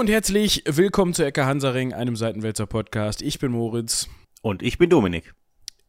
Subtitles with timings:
[0.00, 3.20] und herzlich willkommen zu Ecke Hansaring, einem Seitenwälzer Podcast.
[3.20, 4.08] Ich bin Moritz.
[4.40, 5.34] Und ich bin Dominik.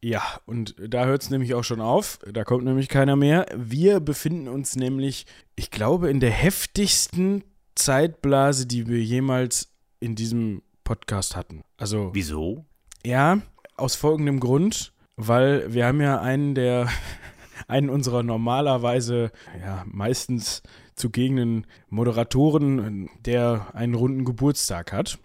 [0.02, 2.18] Ja, und da hört es nämlich auch schon auf.
[2.30, 3.46] Da kommt nämlich keiner mehr.
[3.56, 5.24] Wir befinden uns nämlich,
[5.56, 7.42] ich glaube, in der heftigsten
[7.74, 11.62] Zeitblase, die wir jemals in diesem Podcast hatten.
[11.78, 12.10] Also.
[12.12, 12.66] Wieso?
[13.06, 13.40] Ja,
[13.76, 16.86] aus folgendem Grund, weil wir haben ja einen der
[17.66, 20.62] einen unserer normalerweise ja meistens
[20.94, 25.18] zugegenen Moderatoren, der einen runden Geburtstag hat.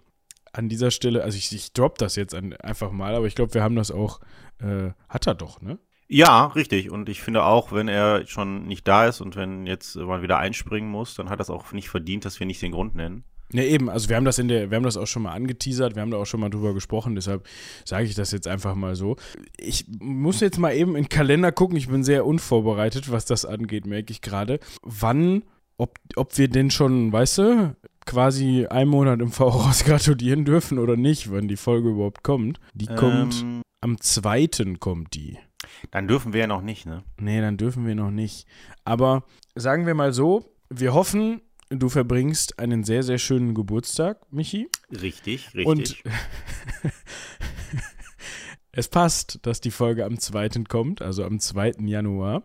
[0.52, 3.62] An dieser Stelle, also ich, ich drop das jetzt einfach mal, aber ich glaube, wir
[3.62, 4.20] haben das auch,
[4.60, 5.78] äh, hat er doch, ne?
[6.10, 6.90] Ja, richtig.
[6.90, 10.38] Und ich finde auch, wenn er schon nicht da ist und wenn jetzt mal wieder
[10.38, 13.24] einspringen muss, dann hat das auch nicht verdient, dass wir nicht den Grund nennen.
[13.52, 15.94] Ja, eben, also wir haben das in der, wir haben das auch schon mal angeteasert,
[15.94, 17.48] wir haben da auch schon mal drüber gesprochen, deshalb
[17.84, 19.16] sage ich das jetzt einfach mal so.
[19.56, 23.46] Ich muss jetzt mal eben in den Kalender gucken, ich bin sehr unvorbereitet, was das
[23.46, 24.60] angeht, merke ich gerade.
[24.82, 25.44] Wann
[25.78, 30.96] ob, ob wir denn schon, weißt du, quasi einen Monat im Voraus gratulieren dürfen oder
[30.96, 32.60] nicht, wenn die Folge überhaupt kommt.
[32.74, 33.44] Die ähm, kommt
[33.80, 35.38] am zweiten kommt die.
[35.90, 37.04] Dann dürfen wir ja noch nicht, ne?
[37.18, 38.46] Nee, dann dürfen wir noch nicht.
[38.84, 44.68] Aber sagen wir mal so, wir hoffen, du verbringst einen sehr, sehr schönen Geburtstag, Michi.
[44.90, 45.66] Richtig, richtig.
[45.66, 46.02] Und
[48.72, 50.48] es passt, dass die Folge am 2.
[50.68, 51.74] kommt, also am 2.
[51.80, 52.42] Januar.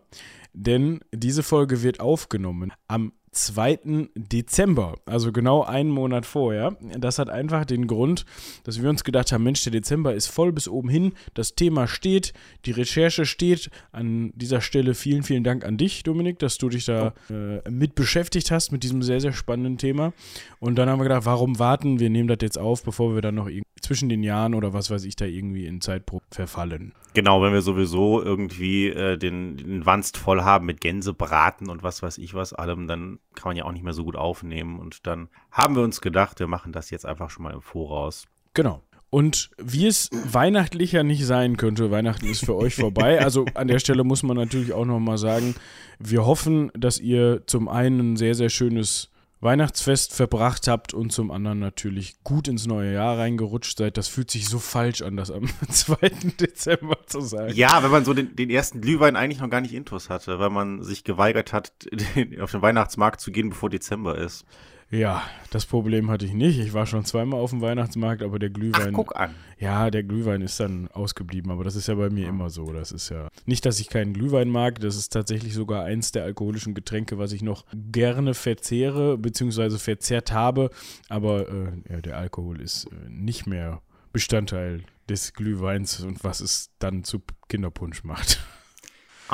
[0.52, 4.08] Denn diese Folge wird aufgenommen am 2.
[4.14, 6.76] Dezember, also genau einen Monat vorher.
[6.98, 8.24] Das hat einfach den Grund,
[8.64, 11.86] dass wir uns gedacht haben, Mensch, der Dezember ist voll bis oben hin, das Thema
[11.86, 12.32] steht,
[12.64, 13.70] die Recherche steht.
[13.92, 17.94] An dieser Stelle vielen, vielen Dank an dich, Dominik, dass du dich da äh, mit
[17.94, 20.12] beschäftigt hast mit diesem sehr, sehr spannenden Thema.
[20.60, 22.00] Und dann haben wir gedacht, warum warten?
[22.00, 25.04] Wir nehmen das jetzt auf, bevor wir dann noch zwischen den Jahren oder was weiß
[25.04, 26.92] ich da irgendwie in Zeitprobe verfallen.
[27.14, 32.02] Genau, wenn wir sowieso irgendwie äh, den, den Wanst voll haben mit Gänsebraten und was
[32.02, 34.80] weiß ich was allem, dann kann man ja auch nicht mehr so gut aufnehmen.
[34.80, 38.26] Und dann haben wir uns gedacht, wir machen das jetzt einfach schon mal im Voraus.
[38.52, 38.82] Genau.
[39.10, 43.20] Und wie es weihnachtlicher nicht sein könnte, Weihnachten ist für euch vorbei.
[43.24, 45.54] Also an der Stelle muss man natürlich auch nochmal sagen,
[46.00, 51.30] wir hoffen, dass ihr zum einen ein sehr, sehr schönes Weihnachtsfest verbracht habt und zum
[51.30, 53.96] anderen natürlich gut ins neue Jahr reingerutscht seid.
[53.96, 55.96] Das fühlt sich so falsch an, das am 2.
[56.40, 57.52] Dezember zu sagen.
[57.54, 60.50] Ja, wenn man so den, den ersten Glühwein eigentlich noch gar nicht intus hatte, weil
[60.50, 61.72] man sich geweigert hat,
[62.40, 64.46] auf den Weihnachtsmarkt zu gehen, bevor Dezember ist.
[64.94, 66.60] Ja, das Problem hatte ich nicht.
[66.60, 68.90] Ich war schon zweimal auf dem Weihnachtsmarkt, aber der Glühwein.
[68.90, 69.34] Ach, guck an.
[69.58, 72.72] Ja, der Glühwein ist dann ausgeblieben, aber das ist ja bei mir immer so.
[72.72, 74.78] Das ist ja nicht, dass ich keinen Glühwein mag.
[74.78, 79.78] Das ist tatsächlich sogar eins der alkoholischen Getränke, was ich noch gerne verzehre bzw.
[79.78, 80.70] verzehrt habe.
[81.08, 83.82] Aber äh, ja, der Alkohol ist äh, nicht mehr
[84.12, 88.40] Bestandteil des Glühweins und was es dann zu Kinderpunsch macht.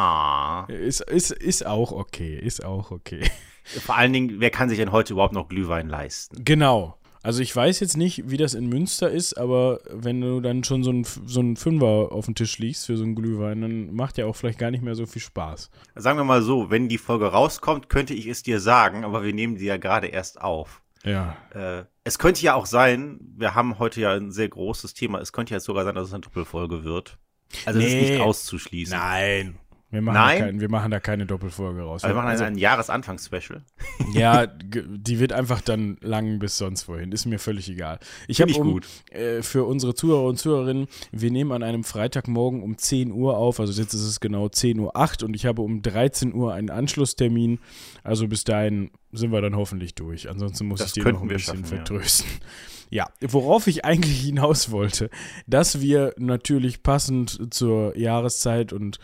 [0.00, 0.64] Ah.
[0.68, 3.28] Ist, ist, ist auch okay, ist auch okay.
[3.64, 6.42] Vor allen Dingen, wer kann sich denn heute überhaupt noch Glühwein leisten?
[6.44, 6.96] Genau.
[7.22, 10.82] Also ich weiß jetzt nicht, wie das in Münster ist, aber wenn du dann schon
[10.82, 14.24] so ein, so Fünfer auf dem Tisch liegst für so einen Glühwein, dann macht ja
[14.24, 15.70] auch vielleicht gar nicht mehr so viel Spaß.
[15.96, 19.34] Sagen wir mal so, wenn die Folge rauskommt, könnte ich es dir sagen, aber wir
[19.34, 20.80] nehmen die ja gerade erst auf.
[21.04, 21.36] Ja.
[21.52, 25.34] Äh, es könnte ja auch sein, wir haben heute ja ein sehr großes Thema, es
[25.34, 27.18] könnte ja sogar sein, dass es eine Doppelfolge wird.
[27.66, 27.86] Also nee.
[27.86, 28.96] es ist nicht auszuschließen.
[28.96, 29.58] Nein,
[29.90, 30.38] wir machen, Nein.
[30.38, 32.04] Da kein, wir machen da keine Doppelfolge raus.
[32.04, 33.62] Also wir machen also, ein Jahresanfangs-Special.
[34.12, 37.12] Ja, die wird einfach dann lang bis sonst wohin.
[37.12, 37.98] Ist mir völlig egal.
[38.26, 38.80] Ich habe um,
[39.10, 43.60] äh, für unsere Zuhörer und Zuhörerinnen, wir nehmen an einem Freitagmorgen um 10 Uhr auf.
[43.60, 46.70] Also jetzt ist es genau 10 Uhr 8 und ich habe um 13 Uhr einen
[46.70, 47.60] Anschlusstermin.
[48.02, 50.28] Also bis dahin sind wir dann hoffentlich durch.
[50.28, 52.30] Ansonsten muss das ich dir noch ein bisschen vertrösten.
[52.90, 53.06] Ja.
[53.20, 55.10] ja, worauf ich eigentlich hinaus wollte,
[55.46, 58.98] dass wir natürlich passend zur Jahreszeit und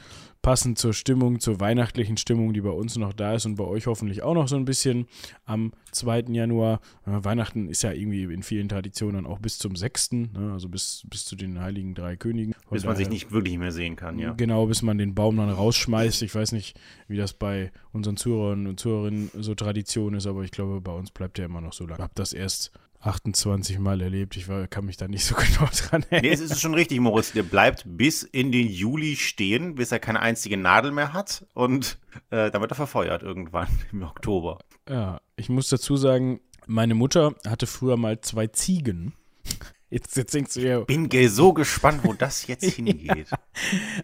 [0.46, 3.88] passend zur Stimmung, zur weihnachtlichen Stimmung, die bei uns noch da ist und bei euch
[3.88, 5.08] hoffentlich auch noch so ein bisschen
[5.44, 6.26] am 2.
[6.28, 6.80] Januar.
[7.04, 11.02] Äh, Weihnachten ist ja irgendwie in vielen Traditionen auch bis zum 6., ne, also bis,
[11.10, 12.54] bis zu den Heiligen Drei Königen.
[12.70, 14.34] Bis man sich nicht wirklich mehr sehen kann, ja.
[14.34, 16.22] Genau, bis man den Baum dann rausschmeißt.
[16.22, 16.78] Ich weiß nicht,
[17.08, 21.10] wie das bei unseren Zuhörern und Zuhörerinnen so Tradition ist, aber ich glaube, bei uns
[21.10, 21.96] bleibt der immer noch so lange.
[21.96, 22.70] Ich habe das erst
[23.06, 24.36] 28 Mal erlebt.
[24.36, 26.22] Ich war, kann mich da nicht so genau dran erinnern.
[26.22, 27.32] Nee, es ist schon richtig, Moritz.
[27.32, 31.46] Der bleibt bis in den Juli stehen, bis er keine einzige Nadel mehr hat.
[31.54, 31.98] Und
[32.30, 34.58] äh, dann wird er verfeuert irgendwann im Oktober.
[34.88, 39.14] Ja, ich muss dazu sagen, meine Mutter hatte früher mal zwei Ziegen.
[39.88, 40.80] Jetzt, jetzt denkst du ja.
[40.80, 43.30] Bin so gespannt, wo das jetzt hingeht.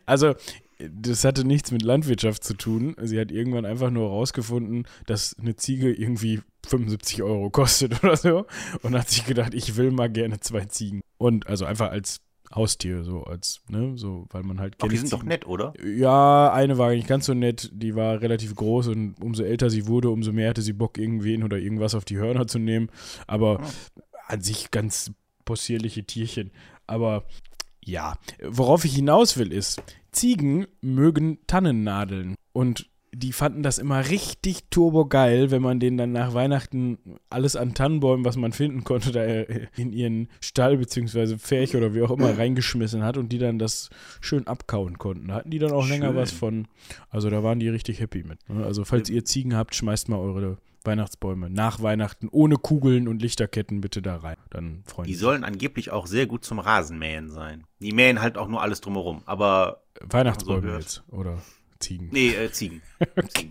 [0.07, 0.37] Also,
[0.79, 2.95] das hatte nichts mit Landwirtschaft zu tun.
[3.03, 8.47] Sie hat irgendwann einfach nur herausgefunden, dass eine Ziege irgendwie 75 Euro kostet oder so.
[8.83, 11.03] Und hat sich gedacht, ich will mal gerne zwei Ziegen.
[11.19, 12.21] Und also einfach als
[12.55, 14.77] Haustier, so als, ne, so, weil man halt.
[14.83, 15.73] Ach, die sind doch nett, oder?
[15.83, 19.87] Ja, eine war nicht ganz so nett, die war relativ groß und umso älter sie
[19.87, 22.91] wurde, umso mehr hatte sie Bock, irgendwen oder irgendwas auf die Hörner zu nehmen.
[23.27, 24.01] Aber oh.
[24.27, 25.13] an sich ganz
[25.45, 26.51] possierliche Tierchen.
[26.87, 27.25] Aber
[27.85, 29.83] ja, worauf ich hinaus will, ist,
[30.13, 32.37] Ziegen mögen Tannennadeln.
[32.53, 36.99] Und die fanden das immer richtig turbo geil, wenn man denen dann nach Weihnachten
[37.29, 39.23] alles an Tannenbäumen, was man finden konnte, da
[39.77, 41.37] in ihren Stall bzw.
[41.37, 43.91] Pferch oder wie auch immer reingeschmissen hat und die dann das
[44.23, 45.29] schön abkauen konnten.
[45.29, 46.01] Da hatten die dann auch schön.
[46.01, 46.69] länger was von.
[47.11, 48.49] Also da waren die richtig happy mit.
[48.49, 48.65] Ne?
[48.65, 53.83] Also falls ihr Ziegen habt, schmeißt mal eure Weihnachtsbäume nach Weihnachten ohne Kugeln und Lichterketten
[53.83, 54.37] bitte da rein.
[54.51, 57.65] Dann freuen Die sollen angeblich auch sehr gut zum Rasenmähen sein.
[57.81, 61.39] Die mähen halt auch nur alles drumherum, aber Weihnachtsbäume so jetzt, oder?
[61.83, 62.09] Ziegen.
[62.11, 62.83] Nee, äh, Ziegen.
[63.17, 63.51] okay.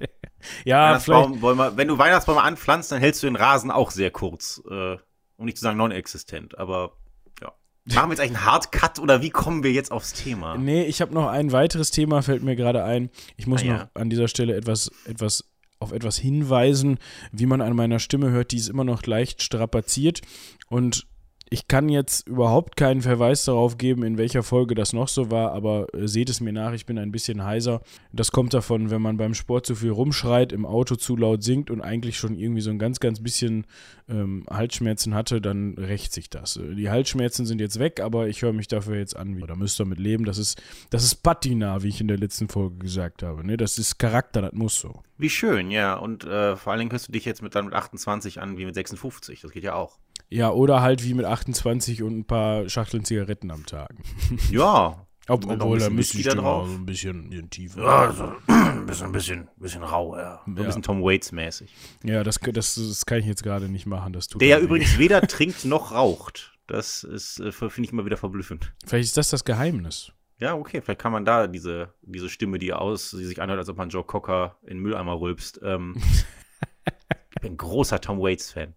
[0.66, 1.42] Ja, vielleicht.
[1.42, 4.62] wenn du Weihnachtsbäume anpflanzt, dann hältst du den Rasen auch sehr kurz.
[4.69, 4.98] Äh,
[5.38, 6.98] um nicht zu sagen non-existent, aber
[7.42, 7.51] ja.
[7.95, 10.57] Machen wir jetzt eigentlich einen Hardcut oder wie kommen wir jetzt aufs Thema?
[10.57, 13.10] Nee, ich habe noch ein weiteres Thema, fällt mir gerade ein.
[13.38, 13.92] Ich muss ah, noch ja.
[13.95, 17.00] an dieser Stelle etwas, etwas auf etwas hinweisen,
[17.31, 20.22] wie man an meiner Stimme hört, die ist immer noch leicht strapaziert
[20.69, 21.07] und
[21.53, 25.51] ich kann jetzt überhaupt keinen Verweis darauf geben, in welcher Folge das noch so war,
[25.51, 27.81] aber äh, seht es mir nach, ich bin ein bisschen heiser.
[28.13, 31.69] Das kommt davon, wenn man beim Sport zu viel rumschreit, im Auto zu laut singt
[31.69, 33.68] und eigentlich schon irgendwie so ein ganz, ganz bisschen
[34.07, 36.56] ähm, Halsschmerzen hatte, dann rächt sich das.
[36.56, 39.38] Äh, die Halsschmerzen sind jetzt weg, aber ich höre mich dafür jetzt an.
[39.45, 40.24] Da müsst ihr mit leben.
[40.24, 43.45] Das ist, das ist Patina, wie ich in der letzten Folge gesagt habe.
[43.45, 43.57] Ne?
[43.57, 45.04] Das ist Charakter, das muss so.
[45.18, 45.95] Wie schön, ja.
[45.95, 48.63] Und äh, vor allen Dingen hörst du dich jetzt mit, dann mit 28 an wie
[48.63, 49.42] mit 56.
[49.42, 50.00] Das geht ja auch.
[50.31, 53.94] Ja, oder halt wie mit 28 und ein paar Schachteln Zigaretten am Tag.
[54.50, 55.06] Ja.
[55.28, 56.68] Ob, obwohl, da müsste ich drauf.
[56.68, 57.83] so ein bisschen, bisschen tiefer.
[57.83, 60.42] Ja, so ein bisschen, ein bisschen, bisschen rau, ja.
[60.45, 60.63] So ein ja.
[60.63, 61.72] bisschen Tom Waits-mäßig.
[62.04, 64.13] Ja, das, das, das kann ich jetzt gerade nicht machen.
[64.13, 66.57] Das tut Der ja übrigens weder trinkt noch raucht.
[66.66, 68.74] Das ist, äh, finde ich immer wieder verblüffend.
[68.86, 70.12] Vielleicht ist das das Geheimnis.
[70.39, 73.69] Ja, okay, vielleicht kann man da diese, diese Stimme, die aus, die sich anhört, als
[73.69, 75.62] ob man Joe Cocker in Mülleimer rülpst.
[75.63, 75.95] Ähm,
[77.41, 78.73] bin großer Tom Waits-Fan.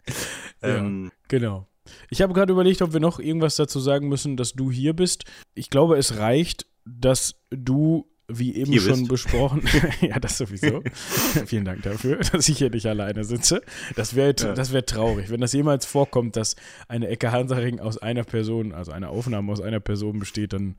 [0.62, 1.68] Ähm, ja, genau.
[2.10, 5.24] Ich habe gerade überlegt, ob wir noch irgendwas dazu sagen müssen, dass du hier bist.
[5.54, 9.08] Ich glaube, es reicht, dass du, wie eben schon bist.
[9.08, 9.62] besprochen,
[10.00, 10.82] ja, das sowieso.
[11.46, 13.62] Vielen Dank dafür, dass ich hier nicht alleine sitze.
[13.96, 14.72] Das wäre ja.
[14.72, 15.30] wär traurig.
[15.30, 16.56] Wenn das jemals vorkommt, dass
[16.88, 20.76] eine Ecke Hansaring aus einer Person, also eine Aufnahme aus einer Person besteht, dann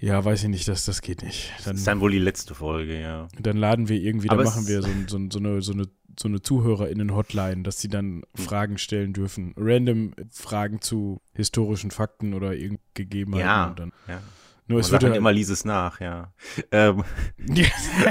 [0.00, 1.52] ja, weiß ich nicht, das, das geht nicht.
[1.64, 3.28] Dann, das ist dann wohl die letzte Folge, ja.
[3.38, 6.42] Dann laden wir irgendwie, dann machen wir so, so, so, eine, so eine so eine
[6.42, 8.44] ZuhörerInnen-Hotline, dass sie dann hm.
[8.44, 9.54] Fragen stellen dürfen.
[9.56, 12.54] Random Fragen zu historischen Fakten oder
[12.94, 13.46] Gegebenheiten.
[13.46, 13.92] Ja, dann.
[14.08, 14.20] ja.
[14.66, 16.32] Nur es wird halt immer lieses nach, ja.
[16.72, 17.04] Ähm.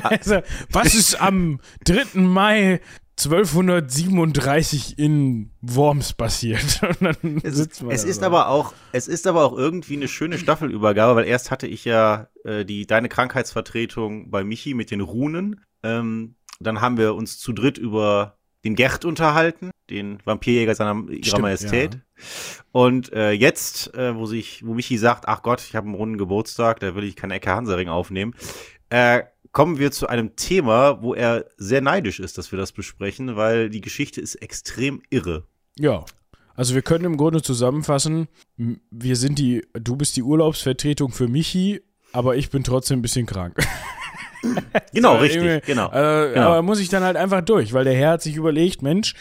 [0.04, 0.42] also,
[0.72, 2.20] was ist am 3.
[2.20, 2.82] Mai
[3.20, 6.82] 1237 in Worms passiert.
[7.44, 11.50] es, es ist aber auch, es ist aber auch irgendwie eine schöne Staffelübergabe, weil erst
[11.50, 15.64] hatte ich ja äh, die deine Krankheitsvertretung bei Michi mit den Runen.
[15.82, 21.26] Ähm, dann haben wir uns zu dritt über den Gerd unterhalten, den Vampirjäger seiner ihrer
[21.26, 21.96] Stimmt, Majestät.
[21.96, 22.02] Ja.
[22.72, 26.18] Und äh, jetzt, äh, wo sich, wo Michi sagt, ach Gott, ich habe einen runden
[26.18, 28.36] Geburtstag, da will ich keine Ecke Hansering aufnehmen,
[28.90, 33.36] äh, kommen wir zu einem Thema, wo er sehr neidisch ist, dass wir das besprechen,
[33.36, 35.44] weil die Geschichte ist extrem irre.
[35.78, 36.06] Ja.
[36.56, 38.28] Also wir können im Grunde zusammenfassen,
[38.58, 41.82] wir sind die, du bist die Urlaubsvertretung für Michi,
[42.14, 43.56] aber ich bin trotzdem ein bisschen krank.
[44.94, 46.48] genau, richtig, genau, äh, genau.
[46.48, 49.14] Aber muss ich dann halt einfach durch, weil der Herr hat sich überlegt, Mensch,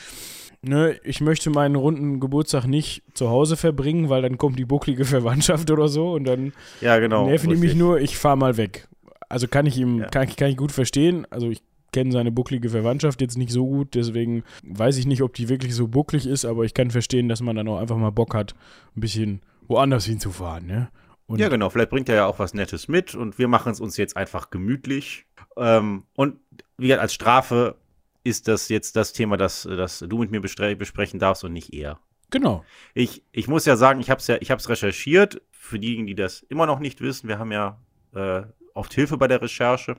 [0.63, 5.05] ne, ich möchte meinen runden Geburtstag nicht zu Hause verbringen, weil dann kommt die bucklige
[5.05, 8.89] Verwandtschaft oder so und dann ja, genau, nerven die mich nur, ich fahre mal weg.
[9.29, 10.07] Also kann ich ihm, ja.
[10.07, 13.95] kann, kann ich gut verstehen, also ich kenne seine bucklige Verwandtschaft jetzt nicht so gut,
[13.95, 17.41] deswegen weiß ich nicht, ob die wirklich so bucklig ist, aber ich kann verstehen, dass
[17.41, 18.55] man dann auch einfach mal Bock hat,
[18.97, 20.89] ein bisschen woanders hinzufahren, ne?
[21.27, 21.71] Und ja, genau.
[21.71, 24.51] Vielleicht bringt er ja auch was Nettes mit und wir machen es uns jetzt einfach
[24.51, 25.27] gemütlich.
[25.57, 26.39] Ähm, und
[26.79, 27.77] wie gesagt, als Strafe
[28.23, 31.99] ist das jetzt das Thema, das, das du mit mir besprechen darfst und nicht er.
[32.31, 32.65] Genau.
[32.95, 35.43] Ich, ich muss ja sagen, ich habe es ja, ich habe es recherchiert.
[35.51, 37.81] Für diejenigen, die das immer noch nicht wissen, wir haben ja
[38.15, 38.43] äh,
[38.77, 39.97] oft Hilfe bei der Recherche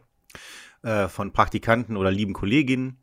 [0.84, 3.02] äh, von Praktikanten oder lieben Kolleginnen.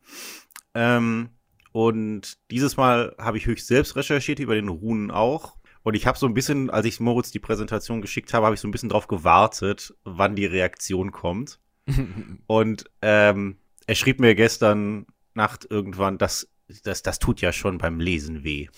[0.75, 1.31] Ähm,
[1.73, 5.57] und dieses Mal habe ich höchst selbst recherchiert über den Runen auch.
[5.83, 8.61] Und ich habe so ein bisschen, als ich Moritz die Präsentation geschickt habe, habe ich
[8.61, 11.59] so ein bisschen drauf gewartet, wann die Reaktion kommt.
[12.47, 16.49] und ähm, er schrieb mir gestern Nacht irgendwann, das,
[16.85, 18.69] das, das tut ja schon beim Lesen weh.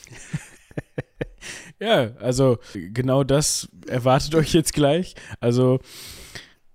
[1.79, 5.15] ja, also genau das erwartet euch jetzt gleich.
[5.39, 5.81] Also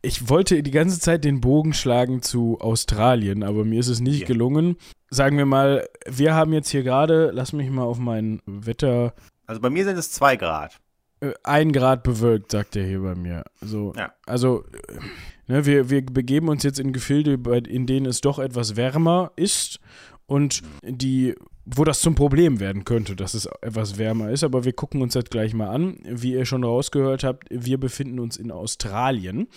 [0.01, 4.21] ich wollte die ganze Zeit den Bogen schlagen zu Australien, aber mir ist es nicht
[4.21, 4.27] ja.
[4.27, 4.77] gelungen.
[5.09, 9.13] Sagen wir mal, wir haben jetzt hier gerade, lass mich mal auf mein Wetter
[9.51, 10.79] also bei mir sind es zwei Grad.
[11.19, 13.43] äh, ein Grad bewölkt, sagt er hier bei mir.
[13.59, 14.13] So, ja.
[14.25, 14.99] Also, äh,
[15.47, 17.33] ne, wir, wir begeben uns jetzt in Gefilde,
[17.67, 19.81] in denen es doch etwas wärmer ist
[20.25, 24.43] und die, wo das zum Problem werden könnte, dass es etwas wärmer ist.
[24.43, 25.97] Aber wir gucken uns das gleich mal an.
[26.03, 29.47] Wie ihr schon rausgehört habt, wir befinden uns in Australien.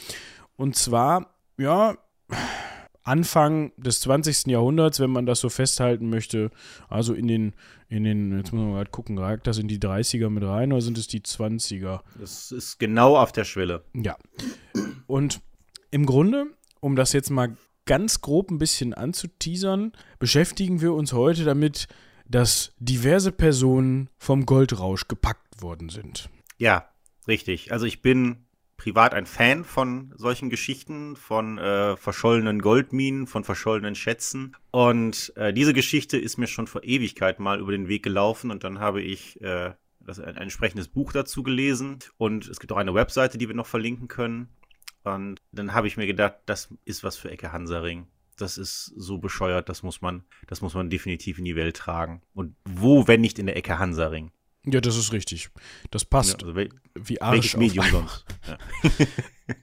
[0.57, 1.97] Und zwar, ja,
[3.05, 4.47] Anfang des 20.
[4.47, 6.51] Jahrhunderts, wenn man das so festhalten möchte.
[6.89, 7.53] Also in den,
[7.89, 10.81] in den, jetzt muss man mal gucken, ragt das in die 30er mit rein oder
[10.81, 12.01] sind es die 20er?
[12.19, 13.85] Das ist genau auf der Schwelle.
[13.93, 14.17] Ja.
[15.07, 15.43] Und
[15.91, 16.47] im Grunde,
[16.81, 21.87] um das jetzt mal ganz grob ein bisschen anzuteasern, beschäftigen wir uns heute damit,
[22.27, 26.31] dass diverse Personen vom Goldrausch gepackt worden sind.
[26.59, 26.89] Ja,
[27.29, 27.73] richtig.
[27.73, 33.95] Also ich bin privat ein Fan von solchen Geschichten, von äh, verschollenen Goldminen, von verschollenen
[33.95, 34.57] Schätzen.
[34.71, 38.65] Und äh, diese Geschichte ist mir schon vor Ewigkeit mal über den Weg gelaufen und
[38.65, 41.99] dann habe ich äh, das, ein, ein entsprechendes Buch dazu gelesen.
[42.17, 44.49] Und es gibt auch eine Webseite, die wir noch verlinken können.
[45.05, 48.07] Und dann habe ich mir gedacht, das ist was für Ecke Hansaring.
[48.37, 52.23] Das ist so bescheuert, das muss man, das muss man definitiv in die Welt tragen.
[52.35, 54.33] Und wo, wenn nicht in der Ecke Hansaring?
[54.65, 55.51] Ja, das ist richtig.
[55.91, 56.41] Das passt.
[56.41, 58.25] Ja, also wel wie Arsch Medium sonst?
[58.47, 58.59] Ja.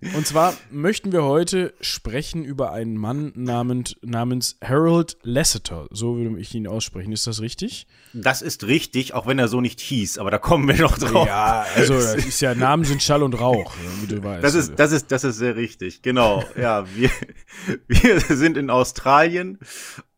[0.15, 5.87] Und zwar möchten wir heute sprechen über einen Mann namens, namens Harold Lasseter.
[5.89, 7.11] So würde ich ihn aussprechen.
[7.13, 7.87] Ist das richtig?
[8.13, 11.25] Das ist richtig, auch wenn er so nicht hieß, aber da kommen wir noch drauf.
[11.25, 14.43] Ja, also ist ja, Namen sind Schall und Rauch, wie du weißt.
[14.43, 16.43] Das ist, das ist, das ist sehr richtig, genau.
[16.59, 17.09] Ja, wir,
[17.87, 19.57] wir sind in Australien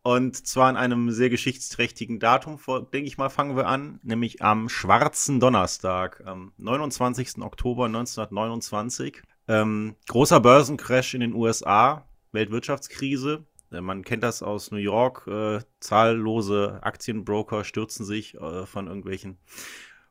[0.04, 2.60] und zwar an einem sehr geschichtsträchtigen Datum,
[2.94, 7.42] denke ich mal, fangen wir an, nämlich am schwarzen Donnerstag, am 29.
[7.42, 9.22] Oktober 1929.
[9.48, 13.46] Ähm, großer Börsencrash in den USA, Weltwirtschaftskrise.
[13.72, 15.26] Äh, man kennt das aus New York.
[15.28, 19.38] Äh, zahllose Aktienbroker stürzen sich äh, von irgendwelchen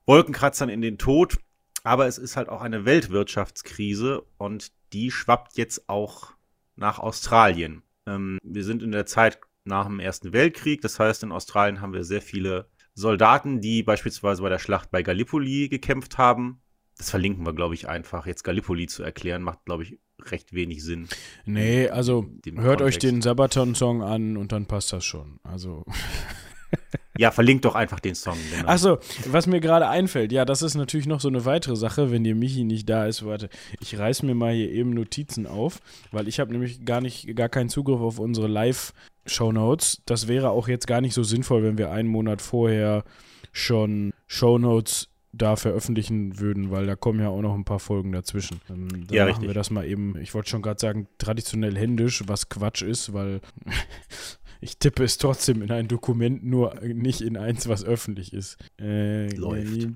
[0.06, 1.36] Wolkenkratzern in den Tod.
[1.84, 6.32] Aber es ist halt auch eine Weltwirtschaftskrise und die schwappt jetzt auch
[6.76, 7.82] nach Australien.
[8.06, 10.80] Ähm, wir sind in der Zeit nach dem Ersten Weltkrieg.
[10.80, 15.02] Das heißt, in Australien haben wir sehr viele Soldaten, die beispielsweise bei der Schlacht bei
[15.02, 16.60] Gallipoli gekämpft haben.
[16.96, 18.26] Das verlinken wir, glaube ich, einfach.
[18.26, 19.98] Jetzt Gallipoli zu erklären, macht, glaube ich,
[20.30, 21.08] recht wenig Sinn.
[21.44, 22.82] Nee, also hört Kontext.
[22.82, 25.40] euch den Sabaton-Song an und dann passt das schon.
[25.42, 25.84] Also.
[27.18, 28.38] Ja, verlinkt doch einfach den Song.
[28.50, 28.68] Genau.
[28.68, 32.24] Achso, was mir gerade einfällt, ja, das ist natürlich noch so eine weitere Sache, wenn
[32.24, 33.24] dir Michi nicht da ist.
[33.26, 33.50] Warte,
[33.80, 37.50] ich reiß mir mal hier eben Notizen auf, weil ich habe nämlich gar nicht, gar
[37.50, 38.48] keinen Zugriff auf unsere
[39.24, 40.02] Live-Shownotes.
[40.06, 43.04] Das wäre auch jetzt gar nicht so sinnvoll, wenn wir einen Monat vorher
[43.52, 48.60] schon Shownotes da veröffentlichen würden, weil da kommen ja auch noch ein paar Folgen dazwischen.
[48.68, 49.48] Ähm, dann ja, machen richtig.
[49.48, 53.40] wir das mal eben, ich wollte schon gerade sagen, traditionell händisch, was Quatsch ist, weil
[54.62, 58.56] ich tippe es trotzdem in ein Dokument, nur nicht in eins, was öffentlich ist.
[58.80, 59.88] Äh, Läuft.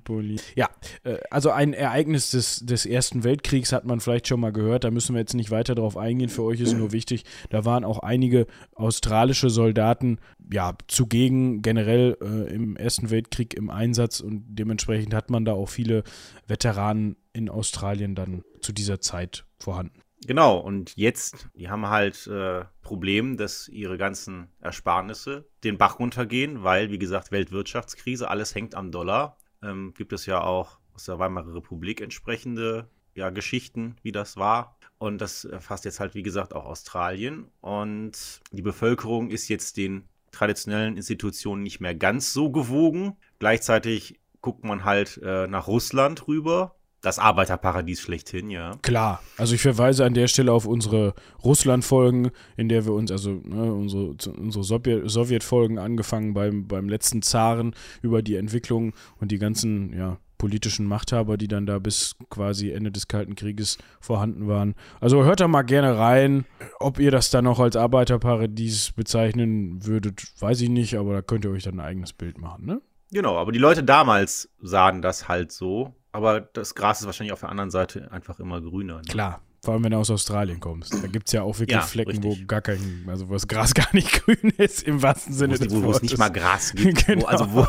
[0.57, 0.69] Ja,
[1.05, 4.83] äh, also ein Ereignis des, des Ersten Weltkriegs hat man vielleicht schon mal gehört.
[4.83, 6.29] Da müssen wir jetzt nicht weiter drauf eingehen.
[6.29, 10.19] Für euch ist nur wichtig, da waren auch einige australische Soldaten
[10.53, 15.69] ja zugegen, generell äh, im Ersten Weltkrieg im Einsatz und dementsprechend hat man da auch
[15.69, 16.03] viele
[16.49, 20.01] Veteranen in Australien dann zu dieser Zeit vorhanden.
[20.27, 26.65] Genau, und jetzt, die haben halt äh, Problem, dass ihre ganzen Ersparnisse den Bach runtergehen,
[26.65, 29.39] weil, wie gesagt, Weltwirtschaftskrise, alles hängt am Dollar.
[29.63, 34.77] Ähm, gibt es ja auch aus der Weimarer Republik entsprechende ja, Geschichten, wie das war.
[34.99, 37.47] Und das erfasst jetzt halt, wie gesagt, auch Australien.
[37.61, 43.17] Und die Bevölkerung ist jetzt den traditionellen Institutionen nicht mehr ganz so gewogen.
[43.39, 46.75] Gleichzeitig guckt man halt äh, nach Russland rüber,
[47.07, 48.73] das Arbeiterparadies schlechthin, ja.
[48.83, 49.23] Klar.
[49.37, 53.73] Also ich verweise an der Stelle auf unsere Russland-Folgen, in der wir uns, also ne,
[53.73, 54.65] unsere, unsere
[55.09, 61.37] Sowjet-Folgen angefangen beim, beim letzten Zaren über die Entwicklung und die ganzen, ja, politischen Machthaber,
[61.37, 64.75] die dann da bis quasi Ende des Kalten Krieges vorhanden waren.
[65.01, 66.45] Also hört da mal gerne rein.
[66.79, 71.45] Ob ihr das dann noch als Arbeiterparadies bezeichnen würdet, weiß ich nicht, aber da könnt
[71.45, 72.83] ihr euch dann ein eigenes Bild machen, ne?
[73.13, 77.41] Genau, aber die Leute damals sahen das halt so aber das Gras ist wahrscheinlich auf
[77.41, 78.97] der anderen Seite einfach immer grüner.
[78.97, 79.03] Ne?
[79.07, 80.95] Klar, vor allem wenn du aus Australien kommst.
[80.95, 82.41] Da gibt es ja auch wirklich ja, Flecken, richtig.
[82.41, 85.71] wo gar kein, also wo das Gras gar nicht grün ist, im wahrsten Sinne des
[85.75, 85.85] Wortes.
[85.85, 87.07] Wo es nicht mal Gras gibt.
[87.07, 87.23] genau.
[87.25, 87.67] wo, also wo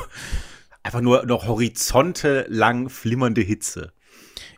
[0.82, 3.92] einfach nur noch Horizonte lang flimmernde Hitze.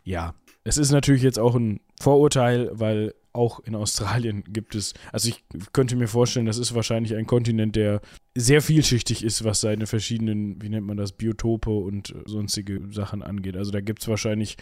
[0.04, 5.28] Ja, es ist natürlich jetzt auch ein Vorurteil, weil auch in Australien gibt es, also
[5.28, 5.42] ich
[5.72, 8.00] könnte mir vorstellen, das ist wahrscheinlich ein Kontinent, der
[8.36, 13.56] sehr vielschichtig ist, was seine verschiedenen, wie nennt man das, Biotope und sonstige Sachen angeht.
[13.56, 14.56] Also da gibt es wahrscheinlich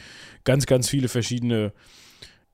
[0.45, 1.73] ganz, ganz viele verschiedene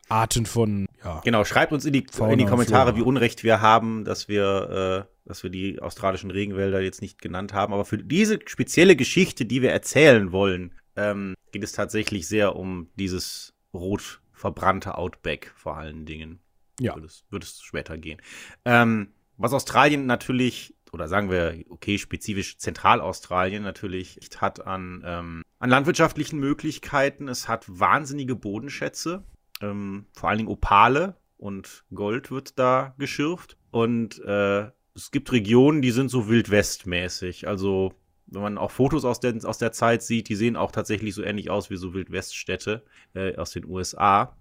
[0.09, 1.21] Arten von, ja.
[1.25, 5.28] Genau, schreibt uns in die, in die Kommentare, wie unrecht wir haben, dass wir, äh,
[5.28, 7.73] dass wir die australischen Regenwälder jetzt nicht genannt haben.
[7.73, 12.88] Aber für diese spezielle Geschichte, die wir erzählen wollen, ähm, geht es tatsächlich sehr um
[12.97, 16.40] dieses rot verbrannte Outback vor allen Dingen.
[16.80, 16.94] Ja.
[16.97, 18.21] Wird es, wird es später gehen.
[18.64, 25.70] Ähm, was Australien natürlich, oder sagen wir, okay, spezifisch Zentralaustralien natürlich hat an, ähm, an
[25.70, 27.28] landwirtschaftlichen Möglichkeiten.
[27.28, 29.24] Es hat wahnsinnige Bodenschätze,
[29.60, 33.58] ähm, vor allen Dingen Opale und Gold wird da geschürft.
[33.72, 37.48] Und äh, es gibt Regionen, die sind so wildwestmäßig.
[37.48, 37.92] Also
[38.26, 41.24] wenn man auch Fotos aus der, aus der Zeit sieht, die sehen auch tatsächlich so
[41.24, 42.84] ähnlich aus wie so Wildweststädte
[43.14, 44.36] äh, aus den USA.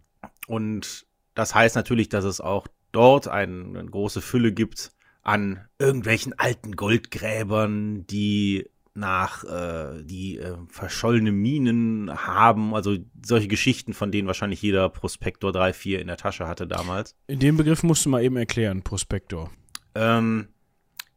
[0.48, 4.92] Und das heißt natürlich, dass es auch dort ein, eine große Fülle gibt
[5.24, 13.94] an irgendwelchen alten Goldgräbern, die nach äh, die äh, verschollene Minen haben, also solche Geschichten,
[13.94, 17.16] von denen wahrscheinlich jeder Prospektor 3, 4 in der Tasche hatte damals.
[17.28, 19.50] In dem Begriff musst du mal eben erklären, Prospektor.
[19.96, 20.50] Ähm,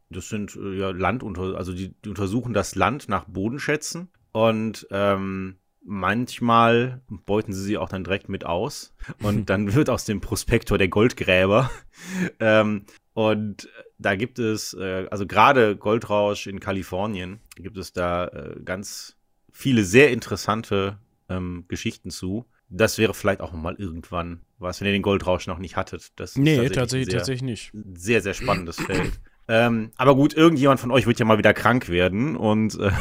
[0.09, 5.57] das sind äh, ja Landunter, also die, die, untersuchen das Land nach Bodenschätzen und ähm,
[5.83, 10.77] manchmal beuten sie sie auch dann direkt mit aus und dann wird aus dem Prospektor
[10.79, 11.69] der Goldgräber.
[12.39, 12.85] ähm,
[13.17, 19.17] und da gibt es, äh, also gerade Goldrausch in Kalifornien, gibt es da äh, ganz
[19.51, 22.45] viele sehr interessante ähm, Geschichten zu.
[22.69, 26.11] Das wäre vielleicht auch mal irgendwann was, wenn ihr den Goldrausch noch nicht hattet.
[26.19, 27.71] Das nee, tatsächlich, tatsächlich, sehr, tatsächlich nicht.
[27.99, 29.19] Sehr, sehr spannendes Feld.
[29.47, 32.91] Ähm, aber gut, irgendjemand von euch wird ja mal wieder krank werden und äh,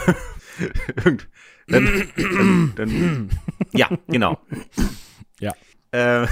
[1.67, 3.31] dann, dann, dann,
[3.75, 4.41] ja, genau.
[5.41, 5.53] Ja.
[5.91, 6.27] Äh,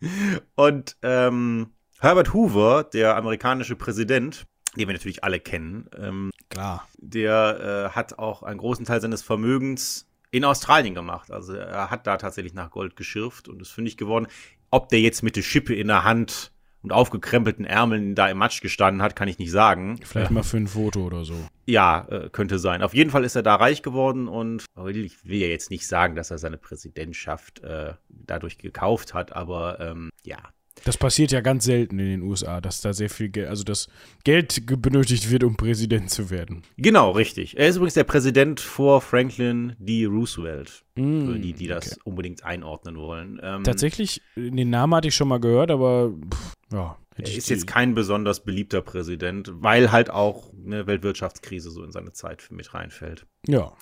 [0.54, 1.68] und ähm,
[2.02, 4.44] Herbert Hoover, der amerikanische Präsident,
[4.76, 9.22] den wir natürlich alle kennen, ähm, klar, der äh, hat auch einen großen Teil seines
[9.22, 11.30] Vermögens in Australien gemacht.
[11.30, 14.26] Also er hat da tatsächlich nach Gold geschürft und ist fündig geworden.
[14.72, 16.50] Ob der jetzt mit der Schippe in der Hand
[16.82, 20.00] und aufgekrempelten Ärmeln da im Matsch gestanden hat, kann ich nicht sagen.
[20.02, 21.36] Vielleicht mal für ein Foto oder so.
[21.66, 22.82] Ja, äh, könnte sein.
[22.82, 26.16] Auf jeden Fall ist er da reich geworden und ich will ja jetzt nicht sagen,
[26.16, 30.38] dass er seine Präsidentschaft äh, dadurch gekauft hat, aber ähm, ja,
[30.84, 33.88] das passiert ja ganz selten in den USA, dass da sehr viel Geld, also dass
[34.24, 36.62] Geld benötigt wird, um Präsident zu werden.
[36.76, 37.56] Genau, richtig.
[37.56, 40.06] Er ist übrigens der Präsident vor Franklin D.
[40.06, 40.84] Roosevelt.
[40.94, 42.00] Mm, für die, die das okay.
[42.04, 43.40] unbedingt einordnen wollen.
[43.42, 46.98] Ähm, Tatsächlich, den Namen hatte ich schon mal gehört, aber pff, ja.
[47.16, 52.12] Er ist jetzt kein besonders beliebter Präsident, weil halt auch eine Weltwirtschaftskrise so in seine
[52.12, 53.26] Zeit mit reinfällt.
[53.46, 53.72] Ja.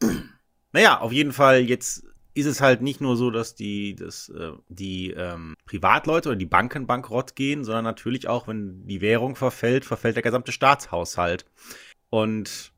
[0.72, 2.04] Naja, auf jeden Fall jetzt
[2.36, 6.44] ist es halt nicht nur so, dass die, dass, äh, die ähm, Privatleute oder die
[6.44, 11.46] Banken bankrott gehen, sondern natürlich auch, wenn die Währung verfällt, verfällt der gesamte Staatshaushalt.
[12.10, 12.72] Und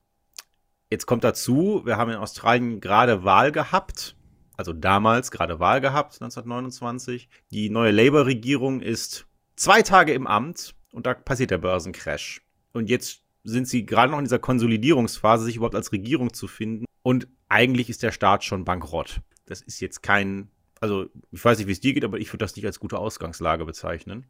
[0.90, 4.14] jetzt kommt dazu, wir haben in Australien gerade Wahl gehabt,
[4.56, 7.28] also damals gerade Wahl gehabt, 1929.
[7.50, 12.42] Die neue Labour-Regierung ist zwei Tage im Amt und da passiert der Börsencrash.
[12.72, 16.84] Und jetzt sind sie gerade noch in dieser Konsolidierungsphase, sich überhaupt als Regierung zu finden.
[17.02, 20.48] Und eigentlich ist der Staat schon bankrott das ist jetzt kein,
[20.80, 22.98] also ich weiß nicht, wie es dir geht, aber ich würde das nicht als gute
[22.98, 24.26] Ausgangslage bezeichnen.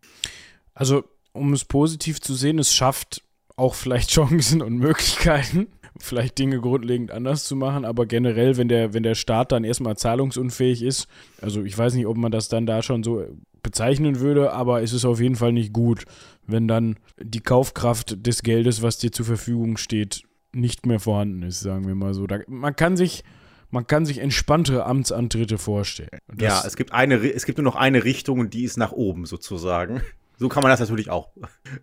[0.75, 3.23] Also, um es positiv zu sehen, es schafft
[3.57, 8.95] auch vielleicht Chancen und Möglichkeiten, vielleicht Dinge grundlegend anders zu machen, aber generell, wenn der,
[8.95, 11.09] wenn der Staat dann erstmal zahlungsunfähig ist,
[11.43, 13.25] also ich weiß nicht, ob man das dann da schon so
[13.63, 16.05] bezeichnen würde, aber es ist auf jeden Fall nicht gut,
[16.47, 21.61] wenn dann die Kaufkraft des Geldes, was dir zur Verfügung steht, nicht mehr vorhanden ist,
[21.61, 22.27] sagen wir mal so.
[22.27, 23.25] Da, man kann sich
[23.71, 26.21] man kann sich entspanntere Amtsantritte vorstellen.
[26.29, 28.93] Das ja, es gibt, eine, es gibt nur noch eine Richtung und die ist nach
[28.93, 30.03] oben sozusagen.
[30.37, 31.31] So kann man das natürlich auch.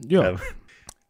[0.07, 0.29] Ja.
[0.29, 0.39] Ähm,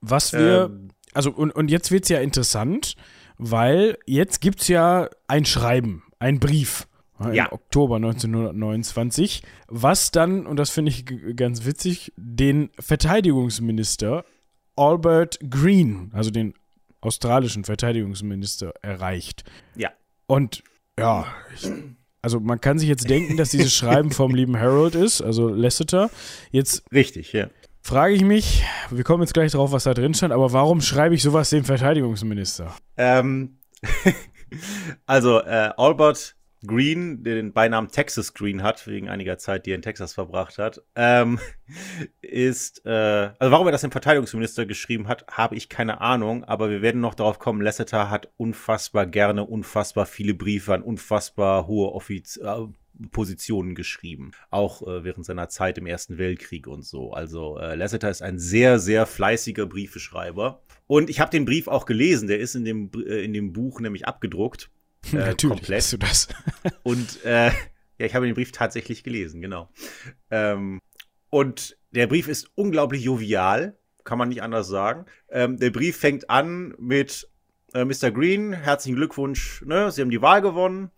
[0.01, 2.95] Was wir, ähm, also und, und jetzt wird es ja interessant,
[3.37, 6.87] weil jetzt gibt es ja ein Schreiben, ein Brief.
[7.31, 7.45] Ja.
[7.45, 11.05] Im Oktober 1929, was dann, und das finde ich
[11.37, 14.25] ganz witzig, den Verteidigungsminister
[14.75, 16.55] Albert Green, also den
[16.99, 19.45] australischen Verteidigungsminister, erreicht.
[19.77, 19.91] Ja.
[20.27, 20.63] Und
[20.97, 21.71] ja, ich,
[22.21, 26.09] also man kann sich jetzt denken, dass dieses Schreiben vom lieben Harold ist, also Lasseter.
[26.51, 27.47] Jetzt richtig, ja.
[27.81, 31.13] Frage ich mich, wir kommen jetzt gleich drauf, was da drin stand, aber warum schreibe
[31.13, 32.73] ich sowas dem Verteidigungsminister?
[32.97, 33.59] Ähm,
[35.05, 36.35] also äh, Albert
[36.67, 40.57] Green, der den Beinamen Texas Green hat, wegen einiger Zeit, die er in Texas verbracht
[40.57, 41.39] hat, ähm,
[42.21, 42.89] ist, äh,
[43.39, 47.01] also warum er das dem Verteidigungsminister geschrieben hat, habe ich keine Ahnung, aber wir werden
[47.01, 52.67] noch darauf kommen, Lasseter hat unfassbar gerne unfassbar viele Briefe an unfassbar hohe Offiz äh,
[53.11, 57.11] Positionen geschrieben, auch äh, während seiner Zeit im Ersten Weltkrieg und so.
[57.11, 60.61] Also äh, Lasseter ist ein sehr, sehr fleißiger Briefeschreiber.
[60.87, 63.79] Und ich habe den Brief auch gelesen, der ist in dem, äh, in dem Buch
[63.79, 64.69] nämlich abgedruckt.
[65.13, 65.81] Äh, Natürlich komplett.
[65.81, 66.27] Hast du das.
[66.83, 67.51] und äh,
[67.97, 69.69] ja, ich habe den Brief tatsächlich gelesen, genau.
[70.29, 70.79] Ähm,
[71.29, 75.05] und der Brief ist unglaublich jovial, kann man nicht anders sagen.
[75.29, 77.29] Ähm, der Brief fängt an mit
[77.73, 78.11] äh, Mr.
[78.11, 79.91] Green, herzlichen Glückwunsch, ne?
[79.91, 80.91] Sie haben die Wahl gewonnen.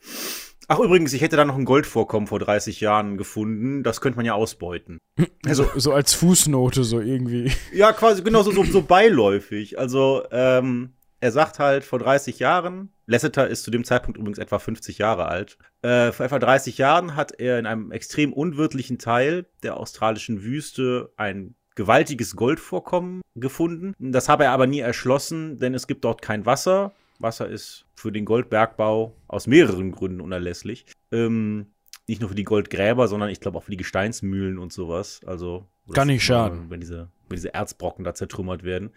[0.70, 3.84] Ach übrigens, ich hätte da noch ein Goldvorkommen vor 30 Jahren gefunden.
[3.84, 5.00] Das könnte man ja ausbeuten.
[5.46, 7.50] Also so als Fußnote so irgendwie.
[7.72, 9.80] Ja, quasi genau so, so, so beiläufig.
[9.80, 14.60] Also ähm, er sagt halt vor 30 Jahren, Lasseter ist zu dem Zeitpunkt übrigens etwa
[14.60, 15.58] 50 Jahre alt.
[15.82, 21.12] Äh, vor etwa 30 Jahren hat er in einem extrem unwirtlichen Teil der australischen Wüste
[21.18, 23.94] ein gewaltiges Goldvorkommen gefunden.
[24.00, 26.94] Das habe er aber nie erschlossen, denn es gibt dort kein Wasser.
[27.20, 30.86] Wasser ist für den Goldbergbau aus mehreren Gründen unerlässlich.
[31.12, 31.68] Ähm,
[32.08, 35.22] nicht nur für die Goldgräber, sondern ich glaube auch für die Gesteinsmühlen und sowas.
[35.26, 38.92] Also kann nicht schaden, wenn diese, wenn diese Erzbrocken da zertrümmert werden.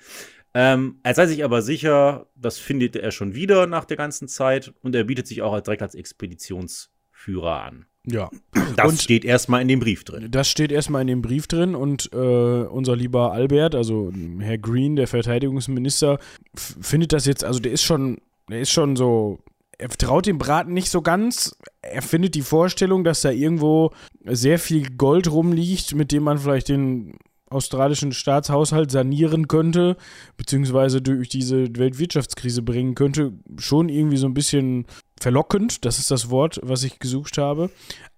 [0.52, 4.72] Ähm, er sei sich aber sicher, das findet er schon wieder nach der ganzen Zeit
[4.82, 7.86] und er bietet sich auch direkt als Expeditionsführer an.
[8.06, 8.30] Ja.
[8.76, 10.28] Das und steht erstmal in dem Brief drin.
[10.30, 14.96] Das steht erstmal in dem Brief drin und äh, unser lieber Albert, also Herr Green,
[14.96, 16.18] der Verteidigungsminister,
[16.54, 19.40] findet das jetzt, also der ist schon, der ist schon so,
[19.78, 21.56] er traut dem Braten nicht so ganz.
[21.82, 23.92] Er findet die Vorstellung, dass da irgendwo
[24.24, 27.18] sehr viel Gold rumliegt, mit dem man vielleicht den
[27.50, 29.96] australischen Staatshaushalt sanieren könnte,
[30.36, 34.86] beziehungsweise durch diese Weltwirtschaftskrise bringen könnte, schon irgendwie so ein bisschen
[35.20, 35.84] verlockend.
[35.84, 37.70] Das ist das Wort, was ich gesucht habe.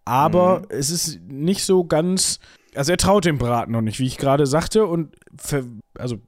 [0.04, 0.66] Aber mhm.
[0.68, 2.38] es ist nicht so ganz.
[2.74, 4.86] Also er traut dem Braten noch nicht, wie ich gerade sagte.
[4.86, 5.14] Und
[5.98, 6.18] also,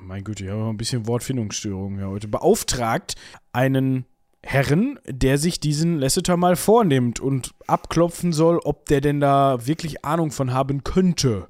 [0.00, 2.28] mein Güte, ich habe ein bisschen Wortfindungsstörungen ja heute.
[2.28, 3.14] Beauftragt
[3.52, 4.04] einen
[4.44, 10.04] Herren, der sich diesen Lasseter mal vornimmt und abklopfen soll, ob der denn da wirklich
[10.04, 11.48] Ahnung von haben könnte.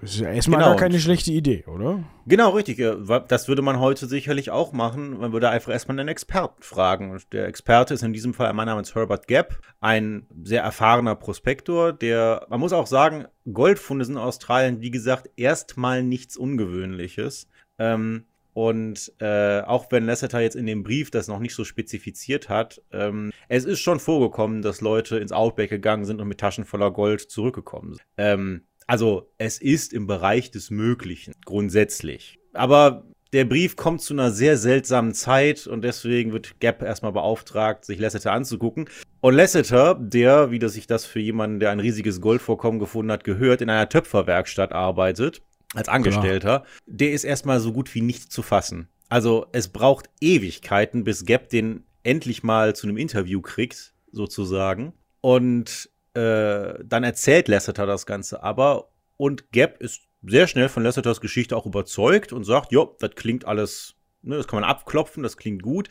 [0.00, 0.70] Das ist ja erstmal genau.
[0.70, 2.04] gar keine schlechte Idee, oder?
[2.26, 2.82] Genau, richtig.
[3.28, 5.18] Das würde man heute sicherlich auch machen.
[5.18, 7.10] Man würde einfach erstmal einen Experten fragen.
[7.10, 11.16] Und der Experte ist in diesem Fall mein Name ist Herbert Gapp, ein sehr erfahrener
[11.16, 17.48] Prospektor, der, man muss auch sagen, Goldfunde sind in Australien, wie gesagt, erstmal nichts Ungewöhnliches.
[17.78, 18.24] Ähm,
[18.56, 22.80] und äh, auch wenn Lasseter jetzt in dem Brief das noch nicht so spezifiziert hat,
[22.90, 26.90] ähm, es ist schon vorgekommen, dass Leute ins Outback gegangen sind und mit Taschen voller
[26.90, 28.06] Gold zurückgekommen sind.
[28.16, 32.38] Ähm, also es ist im Bereich des Möglichen, grundsätzlich.
[32.54, 37.84] Aber der Brief kommt zu einer sehr seltsamen Zeit und deswegen wird Gap erstmal beauftragt,
[37.84, 38.88] sich Lasseter anzugucken.
[39.20, 43.22] Und Lasseter, der, wie das sich das für jemanden, der ein riesiges Goldvorkommen gefunden hat,
[43.22, 45.42] gehört, in einer Töpferwerkstatt arbeitet
[45.76, 46.66] als Angestellter, Klar.
[46.86, 48.88] der ist erstmal so gut wie nicht zu fassen.
[49.08, 54.92] Also es braucht Ewigkeiten, bis Gap den endlich mal zu einem Interview kriegt, sozusagen.
[55.20, 61.20] Und äh, dann erzählt Lasseter das Ganze aber und Gap ist sehr schnell von Lasseters
[61.20, 65.36] Geschichte auch überzeugt und sagt, jo, das klingt alles, ne, das kann man abklopfen, das
[65.36, 65.88] klingt gut.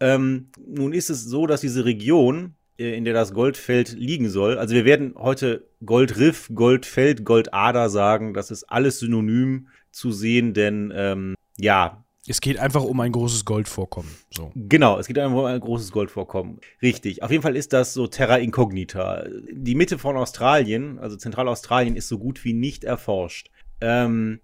[0.00, 4.58] Ähm, nun ist es so, dass diese Region, in der das Goldfeld liegen soll.
[4.58, 8.34] Also wir werden heute Goldriff, Goldfeld, Goldader sagen.
[8.34, 12.04] Das ist alles synonym zu sehen, denn ähm, ja.
[12.28, 14.10] Es geht einfach um ein großes Goldvorkommen.
[14.30, 14.52] So.
[14.54, 16.60] Genau, es geht einfach um ein großes Goldvorkommen.
[16.80, 17.22] Richtig.
[17.22, 19.24] Auf jeden Fall ist das so Terra Incognita.
[19.50, 23.50] Die Mitte von Australien, also Zentralaustralien, ist so gut wie nicht erforscht.
[23.80, 24.40] Ähm,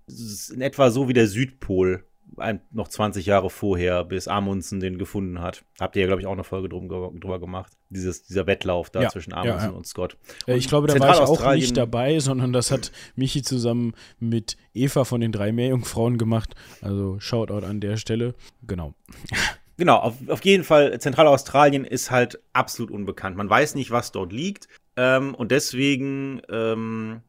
[0.53, 2.05] in etwa so wie der Südpol
[2.37, 5.65] ein, noch 20 Jahre vorher, bis Amundsen den gefunden hat.
[5.81, 7.73] Habt ihr ja, glaube ich, auch eine Folge drum, drüber gemacht.
[7.89, 10.17] Dieses, dieser Wettlauf da ja, zwischen Amundsen ja, und Scott.
[10.47, 14.57] Und ich glaube, da war ich auch nicht dabei, sondern das hat Michi zusammen mit
[14.75, 16.55] Eva von den drei Meerjungfrauen gemacht.
[16.83, 18.35] Also Shoutout an der Stelle.
[18.67, 18.95] Genau.
[19.81, 23.37] Genau, auf, auf jeden Fall, Zentralaustralien ist halt absolut unbekannt.
[23.37, 24.67] Man weiß nicht, was dort liegt.
[24.97, 27.21] Ähm, und deswegen ähm,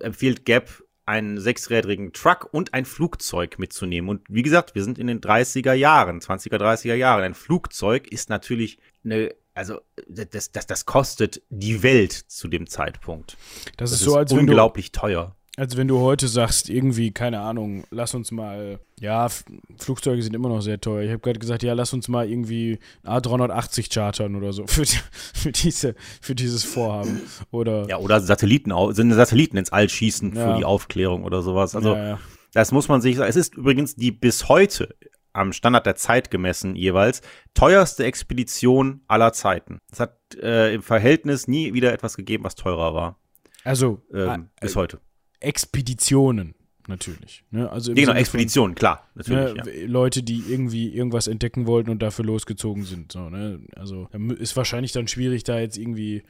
[0.00, 4.08] empfiehlt Gap einen sechsrädrigen Truck und ein Flugzeug mitzunehmen.
[4.08, 7.24] Und wie gesagt, wir sind in den 30er Jahren, 20er, 30er Jahren.
[7.24, 13.36] Ein Flugzeug ist natürlich eine, also das, das, das kostet die Welt zu dem Zeitpunkt.
[13.76, 15.36] Das, das ist so, als unglaublich teuer.
[15.58, 19.28] Also wenn du heute sagst, irgendwie, keine Ahnung, lass uns mal, ja,
[19.76, 21.02] Flugzeuge sind immer noch sehr teuer.
[21.02, 25.52] Ich habe gerade gesagt, ja, lass uns mal irgendwie A380 chartern oder so für, für,
[25.52, 27.20] diese, für dieses Vorhaben.
[27.50, 30.52] Oder ja, oder Satelliten, sind Satelliten ins All schießen ja.
[30.52, 31.76] für die Aufklärung oder sowas.
[31.76, 32.18] Also ja, ja.
[32.54, 33.28] das muss man sich sagen.
[33.28, 34.94] Es ist übrigens die bis heute
[35.34, 37.20] am Standard der Zeit gemessen jeweils
[37.52, 39.80] teuerste Expedition aller Zeiten.
[39.90, 43.18] Es hat äh, im Verhältnis nie wieder etwas gegeben, was teurer war.
[43.64, 45.00] Also ähm, äh, bis heute.
[45.42, 46.54] Expeditionen
[46.88, 47.44] natürlich.
[47.50, 47.70] Ne?
[47.70, 49.08] Also genau, Expeditionen, klar.
[49.14, 49.86] Natürlich, ne, ja.
[49.86, 53.12] Leute, die irgendwie irgendwas entdecken wollten und dafür losgezogen sind.
[53.12, 53.60] So, ne?
[53.76, 56.22] Also ist wahrscheinlich dann schwierig, da jetzt irgendwie.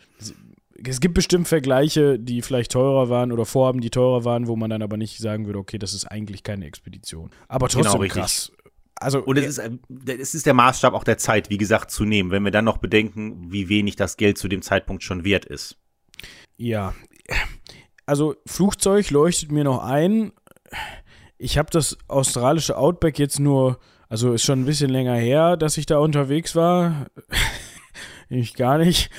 [0.84, 4.70] Es gibt bestimmt Vergleiche, die vielleicht teurer waren oder Vorhaben, die teurer waren, wo man
[4.70, 7.30] dann aber nicht sagen würde, okay, das ist eigentlich keine Expedition.
[7.46, 8.52] Aber genau, trotzdem genau, krass.
[8.96, 9.70] Also, und es ist,
[10.06, 12.78] es ist der Maßstab auch der Zeit, wie gesagt, zu nehmen, wenn wir dann noch
[12.78, 15.76] bedenken, wie wenig das Geld zu dem Zeitpunkt schon wert ist.
[16.56, 16.94] Ja,
[18.06, 20.32] also Flugzeug leuchtet mir noch ein.
[21.38, 25.78] Ich habe das australische Outback jetzt nur Also ist schon ein bisschen länger her, dass
[25.78, 27.06] ich da unterwegs war.
[28.28, 29.10] ich gar nicht.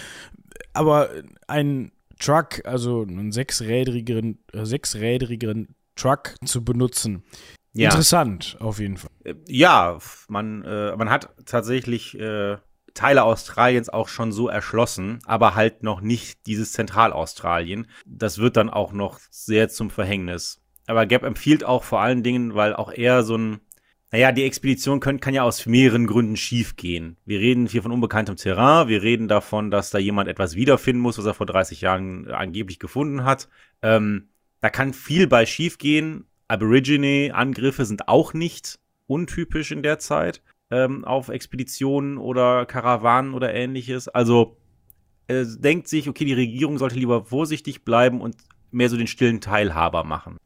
[0.74, 1.10] Aber
[1.48, 7.24] ein Truck, also einen sechsrädrigeren, äh, sechsrädrigeren Truck zu benutzen.
[7.74, 7.89] Ja.
[7.89, 9.10] Interessant, auf jeden Fall.
[9.24, 12.58] Äh, ja, man, äh, man hat tatsächlich äh,
[12.93, 17.88] Teile Australiens auch schon so erschlossen, aber halt noch nicht dieses Zentralaustralien.
[18.06, 20.62] Das wird dann auch noch sehr zum Verhängnis.
[20.86, 23.62] Aber Gap empfiehlt auch vor allen Dingen, weil auch er so ein
[24.13, 27.17] naja, die Expedition können, kann ja aus mehreren Gründen schiefgehen.
[27.25, 31.17] Wir reden hier von unbekanntem Terrain, wir reden davon, dass da jemand etwas wiederfinden muss,
[31.17, 33.49] was er vor 30 Jahren angeblich gefunden hat.
[33.82, 34.29] Ähm,
[34.62, 36.27] da kann viel bei schiefgehen.
[36.47, 38.77] Aborigine-Angriffe sind auch nicht
[39.08, 44.07] untypisch in der Zeit ähm, auf Expeditionen oder Karawanen oder ähnliches.
[44.07, 44.57] Also
[45.27, 48.36] äh, denkt sich, okay, die Regierung sollte lieber vorsichtig bleiben und
[48.71, 50.38] mehr so den stillen Teilhaber machen.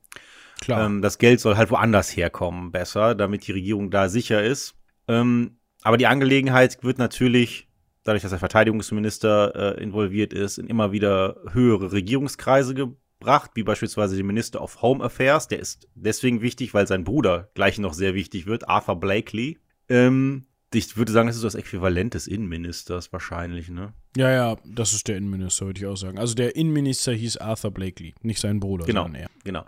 [0.59, 0.85] Klar.
[0.85, 4.75] Ähm, das Geld soll halt woanders herkommen, besser, damit die Regierung da sicher ist.
[5.07, 7.69] Ähm, aber die Angelegenheit wird natürlich,
[8.03, 14.17] dadurch, dass der Verteidigungsminister äh, involviert ist, in immer wieder höhere Regierungskreise gebracht, wie beispielsweise
[14.17, 15.47] den Minister of Home Affairs.
[15.47, 19.59] Der ist deswegen wichtig, weil sein Bruder gleich noch sehr wichtig wird, Arthur Blakely.
[19.89, 23.93] Ähm, ich würde sagen, das ist das Äquivalent des Innenministers wahrscheinlich, ne?
[24.17, 26.19] Ja, ja, das ist der Innenminister, würde ich auch sagen.
[26.19, 29.29] Also der Innenminister hieß Arthur Blakely, nicht sein Bruder, genau, sondern er.
[29.43, 29.65] Genau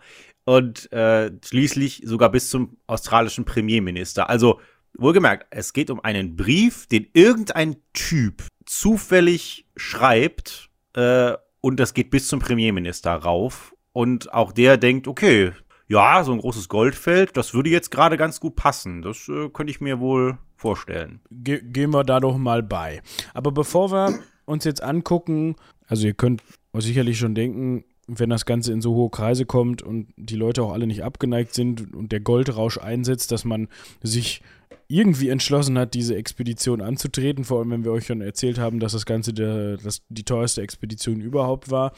[0.49, 4.31] und äh, schließlich sogar bis zum australischen Premierminister.
[4.31, 4.59] Also
[4.97, 12.09] wohlgemerkt, es geht um einen Brief, den irgendein Typ zufällig schreibt äh, und das geht
[12.09, 13.75] bis zum Premierminister rauf.
[13.91, 15.51] Und auch der denkt, okay,
[15.89, 19.01] ja, so ein großes Goldfeld, das würde jetzt gerade ganz gut passen.
[19.01, 21.19] Das äh, könnte ich mir wohl vorstellen.
[21.31, 23.01] Ge gehen wir da doch mal bei.
[23.33, 25.55] Aber bevor wir uns jetzt angucken,
[25.87, 30.13] also ihr könnt sicherlich schon denken, wenn das Ganze in so hohe Kreise kommt und
[30.15, 33.67] die Leute auch alle nicht abgeneigt sind und der Goldrausch einsetzt, dass man
[34.01, 34.41] sich
[34.87, 38.93] irgendwie entschlossen hat, diese Expedition anzutreten, vor allem wenn wir euch schon erzählt haben, dass
[38.93, 41.93] das Ganze der, das, die teuerste Expedition überhaupt war.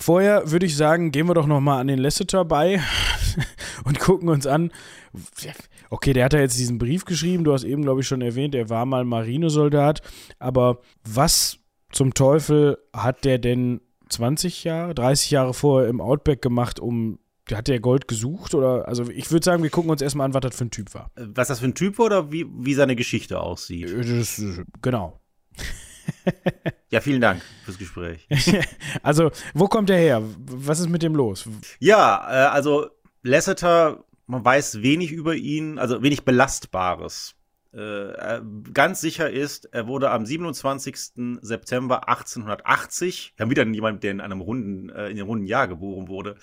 [0.00, 2.80] Vorher würde ich sagen, gehen wir doch nochmal an den Lasseter bei
[3.84, 4.72] und gucken uns an.
[5.90, 8.54] Okay, der hat ja jetzt diesen Brief geschrieben, du hast eben, glaube ich, schon erwähnt,
[8.54, 10.00] er war mal Marinesoldat,
[10.38, 11.58] aber was
[11.92, 17.18] zum Teufel hat der denn 20 Jahre, 30 Jahre vorher im Outback gemacht, um
[17.52, 20.40] hat der Gold gesucht oder also ich würde sagen, wir gucken uns erstmal an, was
[20.42, 21.10] das für ein Typ war.
[21.16, 23.90] Was das für ein Typ war oder wie, wie seine Geschichte aussieht?
[23.90, 24.40] Äh, das,
[24.80, 25.20] genau.
[26.90, 28.26] Ja, vielen Dank fürs Gespräch.
[29.02, 30.22] also, wo kommt er her?
[30.46, 31.48] Was ist mit dem los?
[31.78, 32.88] Ja, äh, also
[33.22, 37.34] Lasseter, man weiß wenig über ihn, also wenig Belastbares.
[37.72, 38.40] Äh,
[38.72, 41.38] ganz sicher ist, er wurde am 27.
[41.40, 45.68] September 1880, wir haben wieder jemand, der in einem runden, äh, in einem runden Jahr
[45.68, 46.36] geboren wurde,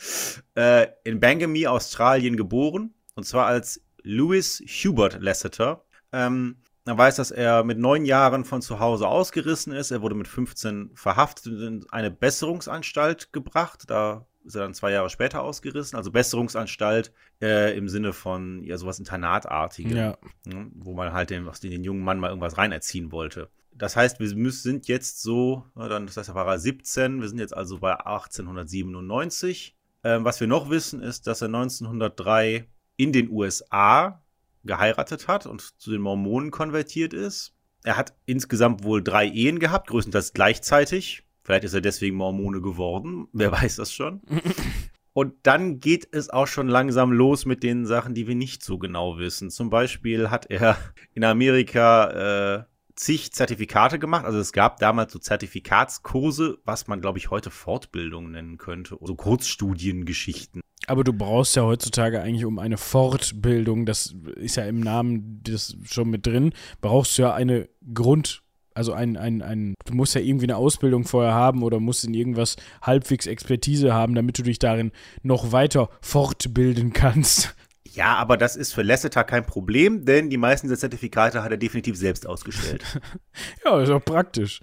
[0.55, 5.83] äh, in Bangamy, Australien geboren, und zwar als Louis Hubert Lasseter.
[6.13, 6.57] Ähm,
[6.87, 9.91] man weiß, dass er mit neun Jahren von zu Hause ausgerissen ist.
[9.91, 13.83] Er wurde mit 15 verhaftet und in eine Besserungsanstalt gebracht.
[13.87, 15.97] Da ist er dann zwei Jahre später ausgerissen.
[15.97, 20.17] Also Besserungsanstalt äh, im Sinne von ja sowas Internatartiges, ja.
[20.45, 23.49] ne, wo man halt den, den jungen Mann mal irgendwas reinerziehen wollte.
[23.73, 27.27] Das heißt, wir müssen, sind jetzt so, dann das heißt, da war er 17, wir
[27.27, 29.75] sind jetzt also bei 1897.
[30.03, 34.23] Ähm, was wir noch wissen, ist, dass er 1903 in den USA
[34.63, 37.53] geheiratet hat und zu den Mormonen konvertiert ist.
[37.83, 41.23] Er hat insgesamt wohl drei Ehen gehabt, größtenteils gleichzeitig.
[41.43, 43.27] Vielleicht ist er deswegen Mormone geworden.
[43.31, 44.21] Wer weiß das schon.
[45.13, 48.77] Und dann geht es auch schon langsam los mit den Sachen, die wir nicht so
[48.77, 49.49] genau wissen.
[49.49, 50.77] Zum Beispiel hat er
[51.13, 52.63] in Amerika äh,
[52.97, 54.25] zig Zertifikate gemacht.
[54.25, 58.97] Also es gab damals so Zertifikatskurse, was man, glaube ich, heute Fortbildung nennen könnte.
[59.01, 60.61] So Kurzstudiengeschichten.
[60.87, 65.75] Aber du brauchst ja heutzutage eigentlich um eine Fortbildung, das ist ja im Namen das
[65.83, 68.41] schon mit drin, brauchst du ja eine Grund
[68.73, 72.13] also ein, ein, ein, du musst ja irgendwie eine Ausbildung vorher haben oder musst in
[72.13, 74.91] irgendwas halbwegs Expertise haben, damit du dich darin
[75.23, 77.55] noch weiter fortbilden kannst.
[77.97, 81.57] Ja, aber das ist für Lasseter kein Problem, denn die meisten der Zertifikate hat er
[81.57, 82.83] definitiv selbst ausgestellt.
[83.65, 84.59] ja, ist auch praktisch.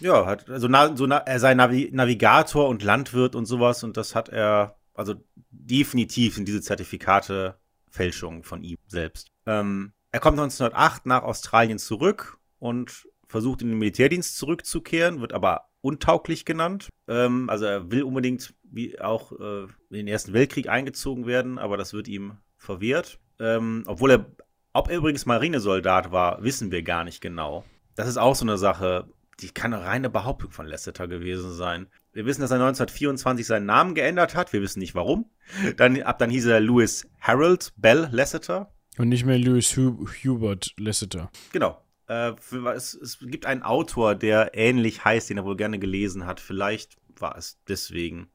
[0.00, 3.98] Ja, hat, also na, so na, er sei Navi Navigator und Landwirt und sowas und
[3.98, 5.16] das hat er, also
[5.50, 7.58] definitiv sind diese Zertifikate
[7.90, 9.28] Fälschungen von ihm selbst.
[9.44, 15.68] Ähm, er kommt 1908 nach Australien zurück und versucht in den Militärdienst zurückzukehren, wird aber
[15.82, 16.88] untauglich genannt.
[17.06, 21.76] Ähm, also er will unbedingt wie auch äh, in den Ersten Weltkrieg eingezogen werden, aber
[21.76, 23.18] das wird ihm verwehrt.
[23.40, 24.26] Ähm, obwohl er,
[24.72, 27.64] ob er übrigens Marinesoldat war, wissen wir gar nicht genau.
[27.94, 29.08] Das ist auch so eine Sache,
[29.40, 31.86] die kann eine reine Behauptung von Lasseter gewesen sein.
[32.12, 34.52] Wir wissen, dass er 1924 seinen Namen geändert hat.
[34.52, 35.30] Wir wissen nicht warum.
[35.76, 38.72] Dann, ab dann hieß er Louis Harold Bell Lasseter.
[38.98, 41.30] Und nicht mehr Louis Hubert Lasseter.
[41.52, 41.80] Genau.
[42.08, 42.32] Äh,
[42.74, 46.40] es, es, gibt einen Autor, der ähnlich heißt, den er wohl gerne gelesen hat.
[46.40, 48.28] Vielleicht war es deswegen.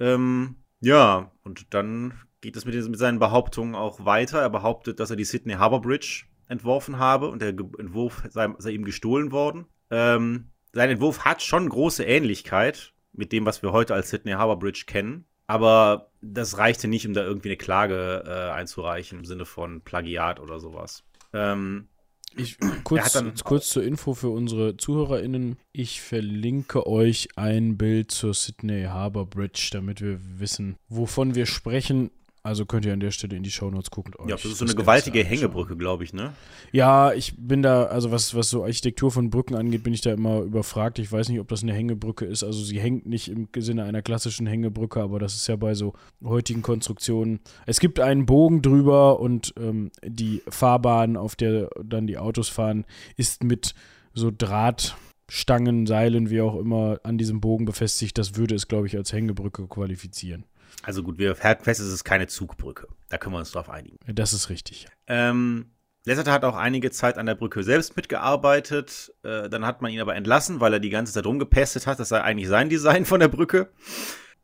[0.00, 4.40] Ähm, ja, und dann geht es mit, mit, seinen Behauptungen auch weiter.
[4.40, 8.70] Er behauptet, dass er die Sydney Harbour Bridge entworfen habe und der Entwurf sei, sei
[8.70, 9.66] ihm gestohlen worden.
[9.90, 14.58] Ähm, sein Entwurf hat schon große Ähnlichkeit mit dem, was wir heute als Sydney Harbour
[14.58, 15.24] Bridge kennen.
[15.46, 20.40] Aber das reichte nicht, um da irgendwie eine Klage äh, einzureichen im Sinne von Plagiat
[20.40, 21.04] oder sowas.
[21.32, 21.88] Ähm,
[22.36, 25.56] ich, kurz, kurz zur Info für unsere ZuhörerInnen.
[25.72, 32.10] Ich verlinke euch ein Bild zur Sydney Harbour Bridge, damit wir wissen, wovon wir sprechen.
[32.42, 34.14] Also könnt ihr an der Stelle in die Shownotes gucken.
[34.26, 36.32] ja, das ist so eine gewaltige Hängebrücke, glaube ich, ne?
[36.72, 40.12] Ja, ich bin da, also was, was so Architektur von Brücken angeht, bin ich da
[40.12, 40.98] immer überfragt.
[40.98, 42.44] Ich weiß nicht, ob das eine Hängebrücke ist.
[42.44, 45.94] Also sie hängt nicht im Sinne einer klassischen Hängebrücke, aber das ist ja bei so
[46.24, 47.40] heutigen Konstruktionen.
[47.66, 52.84] Es gibt einen Bogen drüber und ähm, die Fahrbahn, auf der dann die Autos fahren,
[53.16, 53.74] ist mit
[54.14, 58.16] so Drahtstangen, Seilen, wie auch immer, an diesem Bogen befestigt.
[58.16, 60.44] Das würde es, glaube ich, als Hängebrücke qualifizieren.
[60.82, 62.88] Also gut, wir halten fest, es ist keine Zugbrücke.
[63.08, 63.98] Da können wir uns drauf einigen.
[64.06, 64.86] Das ist richtig.
[65.06, 65.70] Ähm,
[66.04, 69.12] Lasseter hat auch einige Zeit an der Brücke selbst mitgearbeitet.
[69.22, 72.00] Äh, dann hat man ihn aber entlassen, weil er die ganze Zeit rumgepestet hat.
[72.00, 73.70] Das sei eigentlich sein Design von der Brücke.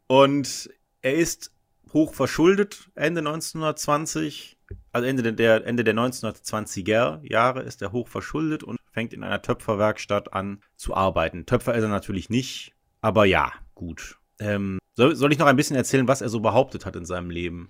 [0.06, 0.68] Und
[1.00, 1.52] er ist
[1.92, 4.58] hoch verschuldet Ende 1920.
[4.92, 9.42] Also Ende der, Ende der 1920er Jahre ist er hoch verschuldet und fängt in einer
[9.42, 11.46] Töpferwerkstatt an zu arbeiten.
[11.46, 14.18] Töpfer ist er natürlich nicht, aber ja, gut.
[14.40, 17.30] Ähm, soll, soll ich noch ein bisschen erzählen, was er so behauptet hat in seinem
[17.30, 17.68] Leben?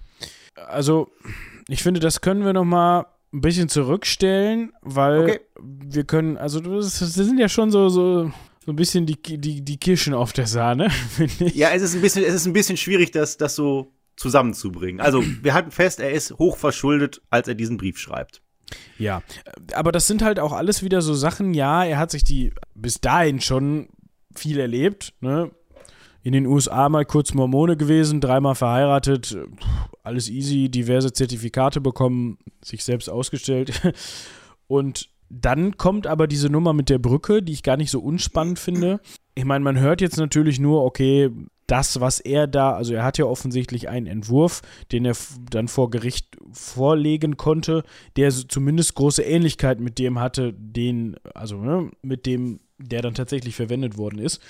[0.55, 1.11] Also,
[1.69, 5.41] ich finde, das können wir noch mal ein bisschen zurückstellen, weil okay.
[5.61, 8.31] wir können, also das, das, sind ja schon so, so,
[8.65, 11.55] so ein bisschen die, die, die Kirschen auf der Sahne, finde ich.
[11.55, 15.01] Ja, es ist ein bisschen, es ist ein bisschen schwierig, das, das so zusammenzubringen.
[15.01, 18.43] Also, wir halten fest, er ist hoch verschuldet, als er diesen Brief schreibt.
[18.99, 19.23] Ja,
[19.75, 23.01] aber das sind halt auch alles wieder so Sachen, ja, er hat sich die bis
[23.01, 23.89] dahin schon
[24.35, 25.51] viel erlebt, ne?
[26.25, 29.37] In den USA mal kurz Mormone gewesen, dreimal verheiratet,
[30.03, 33.83] alles easy, diverse Zertifikate bekommen, sich selbst ausgestellt.
[34.67, 38.59] Und dann kommt aber diese Nummer mit der Brücke, die ich gar nicht so unspannend
[38.59, 39.01] finde.
[39.35, 41.31] Ich meine, man hört jetzt natürlich nur, okay,
[41.67, 45.17] das, was er da, also er hat ja offensichtlich einen Entwurf, den er
[45.51, 47.85] dann vor Gericht vorlegen konnte,
[48.17, 53.57] der zumindest große Ähnlichkeit mit dem hatte, den, also ne, mit dem, der dann tatsächlich
[53.57, 54.41] verwendet worden ist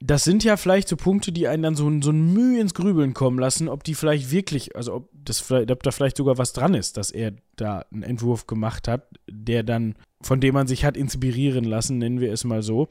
[0.00, 3.14] das sind ja vielleicht so Punkte, die einen dann so, so ein Mühe ins Grübeln
[3.14, 6.74] kommen lassen, ob die vielleicht wirklich, also ob, das, ob da vielleicht sogar was dran
[6.74, 10.96] ist, dass er da einen Entwurf gemacht hat, der dann, von dem man sich hat
[10.96, 12.88] inspirieren lassen, nennen wir es mal so.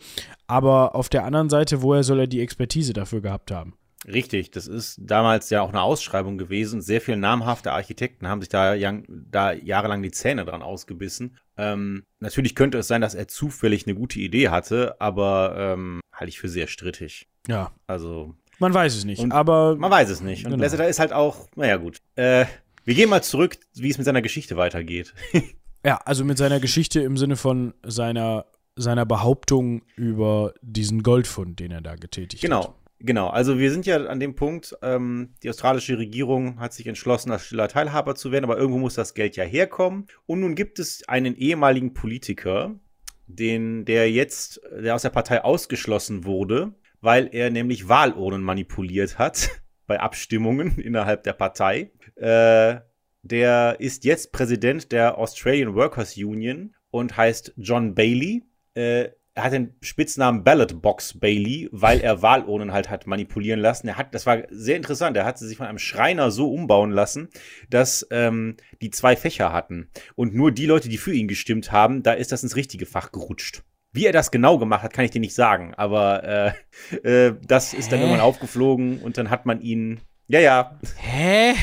[0.47, 3.75] Aber auf der anderen Seite, woher soll er die Expertise dafür gehabt haben?
[4.07, 6.81] Richtig, das ist damals ja auch eine Ausschreibung gewesen.
[6.81, 8.75] Sehr viele namhafte Architekten haben sich da,
[9.07, 11.37] da jahrelang die Zähne dran ausgebissen.
[11.57, 16.29] Ähm, natürlich könnte es sein, dass er zufällig eine gute Idee hatte, aber ähm, halte
[16.29, 17.27] ich für sehr strittig.
[17.47, 17.71] Ja.
[17.87, 18.35] Also.
[18.59, 19.75] Man weiß es nicht, aber.
[19.75, 20.45] Man weiß es nicht.
[20.45, 20.63] Und genau.
[20.63, 21.97] Lasseter ist halt auch, naja, gut.
[22.15, 22.45] Äh,
[22.83, 25.15] wir gehen mal zurück, wie es mit seiner Geschichte weitergeht.
[25.83, 31.71] ja, also mit seiner Geschichte im Sinne von seiner, seiner Behauptung über diesen Goldfund, den
[31.71, 32.59] er da getätigt genau.
[32.59, 32.65] hat.
[32.65, 32.84] Genau.
[32.99, 37.31] Genau, also wir sind ja an dem Punkt, ähm, die australische Regierung hat sich entschlossen,
[37.31, 40.07] als stiller Teilhaber zu werden, aber irgendwo muss das Geld ja herkommen.
[40.25, 42.79] Und nun gibt es einen ehemaligen Politiker,
[43.27, 49.49] den, der jetzt, der aus der Partei ausgeschlossen wurde, weil er nämlich Wahlurnen manipuliert hat
[49.87, 51.91] bei Abstimmungen innerhalb der Partei.
[52.15, 52.77] Äh,
[53.23, 58.43] der ist jetzt Präsident der Australian Workers Union und heißt John Bailey.
[58.75, 63.89] Äh, er hat den Spitznamen Ballot Box Bailey, weil er Wahlurnen halt hat manipulieren lassen.
[63.89, 66.91] Er hat, das war sehr interessant, er hat sie sich von einem Schreiner so umbauen
[66.91, 67.27] lassen,
[67.69, 69.89] dass ähm, die zwei Fächer hatten.
[70.15, 73.11] Und nur die Leute, die für ihn gestimmt haben, da ist das ins richtige Fach
[73.11, 73.63] gerutscht.
[73.91, 75.73] Wie er das genau gemacht hat, kann ich dir nicht sagen.
[75.75, 76.55] Aber
[77.03, 79.99] äh, äh, das ist dann irgendwann aufgeflogen und dann hat man ihn.
[80.27, 80.79] Ja, ja.
[80.97, 81.53] Hä?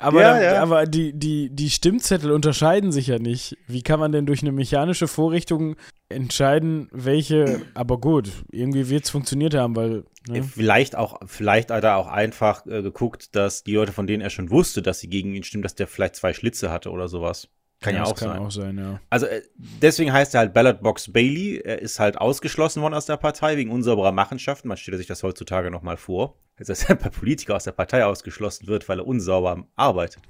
[0.00, 0.62] Aber, ja, dann, ja.
[0.62, 3.58] aber die, die, die Stimmzettel unterscheiden sich ja nicht.
[3.66, 5.76] Wie kann man denn durch eine mechanische Vorrichtung
[6.08, 10.04] entscheiden, welche, aber gut, irgendwie wird es funktioniert haben, weil.
[10.26, 10.42] Ne?
[10.42, 14.30] Vielleicht auch, vielleicht hat er auch einfach äh, geguckt, dass die Leute, von denen er
[14.30, 17.48] schon wusste, dass sie gegen ihn stimmen, dass der vielleicht zwei Schlitze hatte oder sowas.
[17.80, 18.38] Kann ja, ja auch kann sein.
[18.38, 19.00] auch sein, ja.
[19.10, 21.60] Also äh, deswegen heißt er halt Ballot Box Bailey.
[21.64, 24.68] Er ist halt ausgeschlossen worden aus der Partei wegen unsauberer Machenschaften.
[24.68, 26.36] Man stellt sich das heutzutage nochmal vor.
[26.66, 30.22] Dass er bei Politiker aus der Partei ausgeschlossen wird, weil er unsauber arbeitet.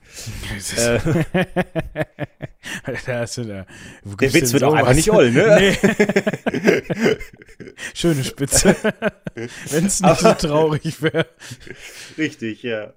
[0.76, 0.98] äh,
[3.06, 3.66] da hast du da,
[4.04, 5.56] der Witz wird auch einfach nicht oll, ne?
[5.58, 5.76] Nee.
[7.94, 8.76] Schöne Spitze.
[9.70, 11.26] Wenn es nicht so traurig wäre.
[12.16, 12.94] Richtig, ja.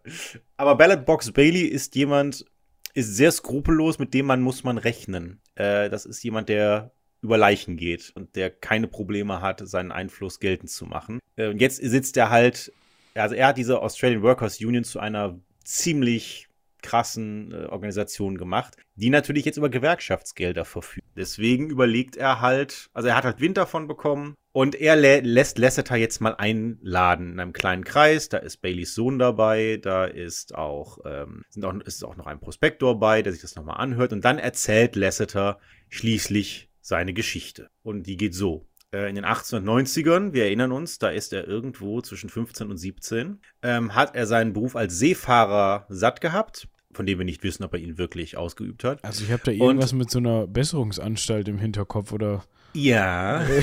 [0.58, 2.46] Aber Ballot Box Bailey ist jemand,
[2.94, 5.42] ist sehr skrupellos, mit dem man muss man rechnen.
[5.56, 10.40] Äh, das ist jemand, der über Leichen geht und der keine Probleme hat, seinen Einfluss
[10.40, 11.20] geltend zu machen.
[11.38, 12.72] Äh, und jetzt sitzt er halt,
[13.16, 16.48] also er hat diese Australian Workers Union zu einer ziemlich
[16.84, 21.08] krassen äh, Organisation gemacht, die natürlich jetzt über Gewerkschaftsgelder verfügt.
[21.16, 25.58] Deswegen überlegt er halt, also er hat halt Wind davon bekommen und er lä lässt
[25.58, 28.30] Lasseter jetzt mal einladen in einem kleinen Kreis.
[28.30, 32.40] Da ist Baileys Sohn dabei, da ist auch, ähm, sind auch, ist auch noch ein
[32.40, 35.60] Prospektor bei, der sich das nochmal anhört und dann erzählt Lasseter
[35.90, 37.70] schließlich seine Geschichte.
[37.82, 38.68] Und die geht so.
[38.94, 43.40] Äh, in den 1890ern, wir erinnern uns, da ist er irgendwo zwischen 15 und 17,
[43.64, 47.74] ähm, hat er seinen Beruf als Seefahrer satt gehabt, von dem wir nicht wissen, ob
[47.74, 49.04] er ihn wirklich ausgeübt hat.
[49.04, 52.46] Also ich habe da irgendwas und, mit so einer Besserungsanstalt im Hinterkopf, oder?
[52.74, 53.46] Ja.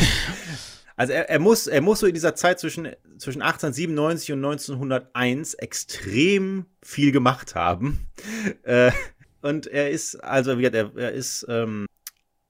[0.97, 5.55] Also er, er, muss, er muss so in dieser Zeit zwischen, zwischen 1897 und 1901
[5.55, 8.07] extrem viel gemacht haben.
[8.65, 8.93] Äh,
[9.41, 11.87] und er ist, also wie gesagt, er, er ist ähm,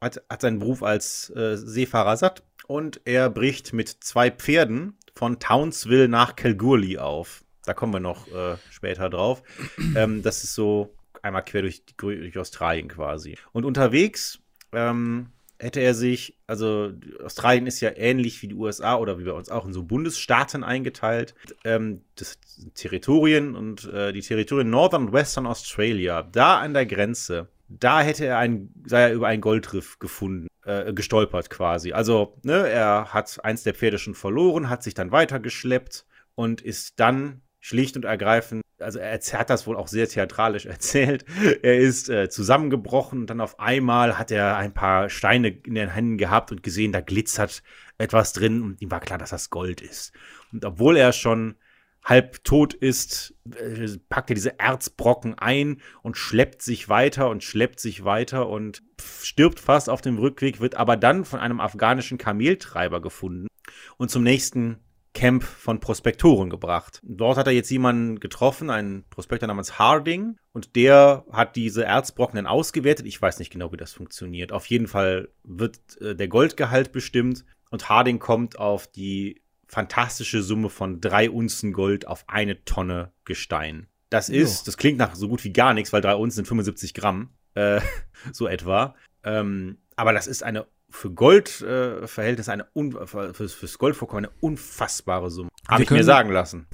[0.01, 5.41] hat, hat seinen Beruf als äh, Seefahrer satt und er bricht mit zwei Pferden von
[5.41, 7.43] Townsville nach Kalgoorlie auf.
[7.65, 9.43] Da kommen wir noch äh, später drauf.
[9.97, 13.37] Ähm, das ist so einmal quer durch, durch Australien quasi.
[13.51, 14.39] Und unterwegs
[14.73, 16.93] ähm, hätte er sich, also
[17.25, 20.63] Australien ist ja ähnlich wie die USA oder wie bei uns auch in so Bundesstaaten
[20.63, 21.35] eingeteilt.
[21.65, 22.39] Ähm, das
[22.75, 28.27] Territorien und äh, die Territorien Northern und Western Australia, da an der Grenze, da hätte
[28.27, 31.93] er ein, sei er über einen Goldriff gefunden, äh, gestolpert quasi.
[31.93, 37.01] Also, ne, er hat eins der Pferde schon verloren, hat sich dann weitergeschleppt und ist
[37.01, 41.25] dann schlicht und ergreifend, also er hat das wohl auch sehr theatralisch erzählt.
[41.63, 45.91] Er ist äh, zusammengebrochen und dann auf einmal hat er ein paar Steine in den
[45.91, 47.63] Händen gehabt und gesehen, da glitzert
[47.99, 50.13] etwas drin und ihm war klar, dass das Gold ist.
[50.53, 51.57] Und obwohl er schon
[52.05, 57.81] halb tot ist, äh, packt er diese Erzbrocken ein und schleppt sich weiter und schleppt
[57.81, 63.01] sich weiter und stirbt fast auf dem Rückweg, wird aber dann von einem afghanischen Kameltreiber
[63.01, 63.49] gefunden
[63.97, 64.79] und zum nächsten
[65.13, 67.01] Camp von Prospektoren gebracht.
[67.03, 72.37] Dort hat er jetzt jemanden getroffen, einen Prospektor namens Harding, und der hat diese Erzbrocken
[72.37, 73.07] dann ausgewertet.
[73.07, 74.53] Ich weiß nicht genau, wie das funktioniert.
[74.53, 80.69] Auf jeden Fall wird äh, der Goldgehalt bestimmt und Harding kommt auf die fantastische Summe
[80.69, 83.87] von drei Unzen Gold auf eine Tonne Gestein.
[84.11, 84.63] Das ist, jo.
[84.67, 87.81] das klingt nach so gut wie gar nichts, weil drei Unzen sind 75 Gramm, äh,
[88.33, 88.97] so etwa.
[89.23, 95.31] Ähm, aber das ist eine für Goldverhältnis äh, eine un für, fürs Goldvorkommen eine unfassbare
[95.31, 95.51] Summe.
[95.69, 96.67] Habe ich mir sagen lassen.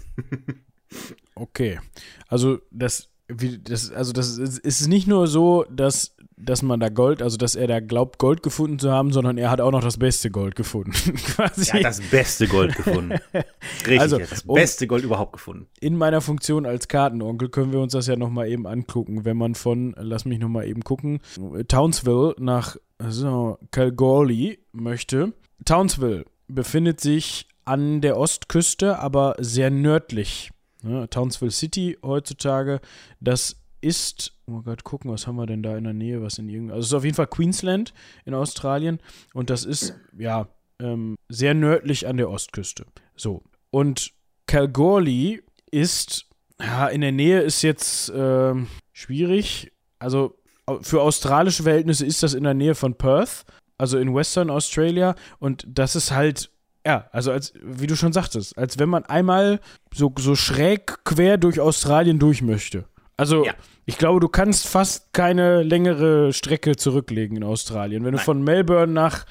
[1.34, 1.80] okay.
[2.28, 6.90] Also das, wie, das, also das ist, ist nicht nur so, dass dass man da
[6.90, 9.82] Gold, also dass er da glaubt, Gold gefunden zu haben, sondern er hat auch noch
[9.82, 10.92] das beste Gold gefunden.
[11.16, 11.70] quasi.
[11.70, 13.18] Er hat das beste Gold gefunden.
[13.80, 15.66] Richtig, also, das beste Gold überhaupt gefunden.
[15.80, 19.54] In meiner Funktion als Kartenonkel können wir uns das ja nochmal eben angucken, wenn man
[19.54, 21.20] von, lass mich nochmal eben gucken,
[21.68, 25.32] Townsville nach so, Kalgoorlie möchte.
[25.64, 30.50] Townsville befindet sich an der Ostküste, aber sehr nördlich.
[30.82, 32.80] Ja, Townsville City heutzutage,
[33.20, 33.56] das
[33.86, 36.76] ist, oh Gott, gucken, was haben wir denn da in der Nähe, was in irgendeinem,
[36.76, 38.98] also es ist auf jeden Fall Queensland in Australien
[39.32, 40.48] und das ist, ja,
[40.80, 42.84] ähm, sehr nördlich an der Ostküste.
[43.14, 44.12] So, und
[44.46, 46.26] Kalgoorlie ist,
[46.60, 48.54] ja, in der Nähe ist jetzt äh,
[48.92, 50.36] schwierig, also
[50.80, 53.44] für australische Verhältnisse ist das in der Nähe von Perth,
[53.78, 56.50] also in Western Australia und das ist halt
[56.84, 59.58] ja, also als, wie du schon sagtest, als wenn man einmal
[59.92, 62.84] so, so schräg quer durch Australien durch möchte.
[63.16, 63.54] Also, ja.
[63.86, 68.04] ich glaube, du kannst fast keine längere Strecke zurücklegen in Australien.
[68.04, 68.24] Wenn du Nein.
[68.24, 69.24] von Melbourne nach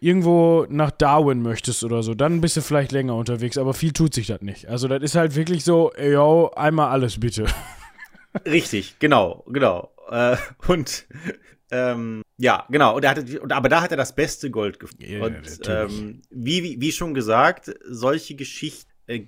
[0.00, 4.14] irgendwo nach Darwin möchtest oder so, dann bist du vielleicht länger unterwegs, aber viel tut
[4.14, 4.68] sich das nicht.
[4.68, 7.46] Also, das ist halt wirklich so, yo, einmal alles bitte.
[8.46, 9.92] Richtig, genau, genau.
[10.10, 10.36] Äh,
[10.68, 11.06] und
[11.70, 12.96] ähm, ja, genau.
[12.96, 15.04] Und er hatte, aber da hat er das beste Gold gefunden.
[15.04, 19.26] Ja, und ähm, wie, wie, wie, schon gesagt, solche Geschichten äh,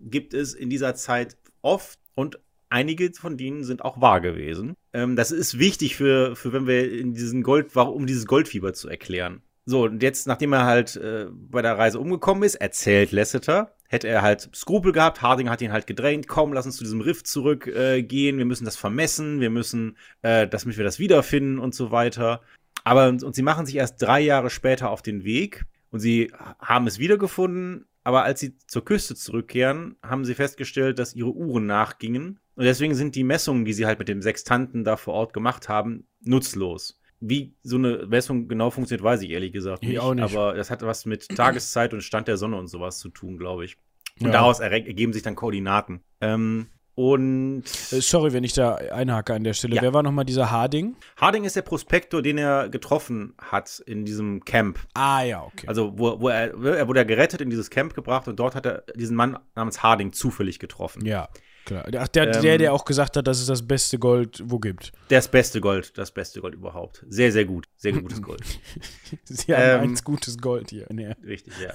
[0.00, 2.38] gibt es in dieser Zeit oft und
[2.68, 4.74] einige von denen sind auch wahr gewesen.
[4.92, 8.88] Ähm, das ist wichtig für, für, wenn wir in diesen Gold, um dieses Goldfieber zu
[8.88, 9.42] erklären.
[9.64, 14.06] So, und jetzt, nachdem er halt äh, bei der Reise umgekommen ist, erzählt Lasseter, hätte
[14.06, 15.22] er halt Skrupel gehabt.
[15.22, 18.64] Harding hat ihn halt gedrängt, komm, lass uns zu diesem Riff zurückgehen, äh, wir müssen
[18.64, 22.42] das vermessen, wir müssen, äh, damit wir das wiederfinden und so weiter.
[22.84, 26.86] Aber, und sie machen sich erst drei Jahre später auf den Weg und sie haben
[26.86, 32.38] es wiedergefunden, aber als sie zur Küste zurückkehren, haben sie festgestellt, dass ihre Uhren nachgingen.
[32.56, 35.68] Und deswegen sind die Messungen, die sie halt mit dem Sextanten da vor Ort gemacht
[35.68, 37.00] haben, nutzlos.
[37.20, 39.92] Wie so eine Messung genau funktioniert, weiß ich ehrlich gesagt nicht.
[39.92, 40.24] Ich auch nicht.
[40.24, 43.64] Aber das hat was mit Tageszeit und Stand der Sonne und sowas zu tun, glaube
[43.64, 43.76] ich.
[44.20, 44.32] Und ja.
[44.32, 46.00] daraus ergeben sich dann Koordinaten.
[46.22, 47.64] Ähm, Und.
[47.64, 49.76] Äh, sorry, wenn ich da einhake an der Stelle.
[49.76, 49.82] Ja.
[49.82, 50.96] Wer war nochmal dieser Harding?
[51.18, 54.78] Harding ist der Prospektor, den er getroffen hat in diesem Camp.
[54.94, 55.66] Ah, ja, okay.
[55.66, 58.84] Also, wo, wo er, er wurde gerettet, in dieses Camp gebracht und dort hat er
[58.94, 61.04] diesen Mann namens Harding zufällig getroffen.
[61.04, 61.28] Ja.
[61.66, 61.84] Klar.
[61.98, 64.92] Ach, der, ähm, der, der auch gesagt hat, dass es das beste Gold wo gibt.
[65.08, 67.04] Das beste Gold, das beste Gold überhaupt.
[67.08, 67.66] Sehr, sehr gut.
[67.76, 68.42] Sehr gutes Gold.
[69.24, 70.86] Sie haben ähm, eins gutes Gold hier.
[70.90, 71.12] Nee.
[71.24, 71.72] Richtig, ja.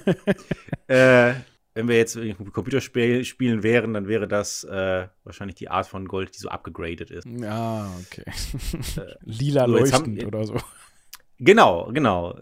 [1.30, 1.34] äh,
[1.74, 2.18] wenn wir jetzt
[2.52, 7.10] Computerspiel spielen wären, dann wäre das äh, wahrscheinlich die Art von Gold, die so abgegradet
[7.10, 7.26] ist.
[7.26, 8.24] Ja, okay.
[8.96, 10.54] Äh, Lila so, leuchtend haben, oder so.
[11.44, 12.38] Genau, genau.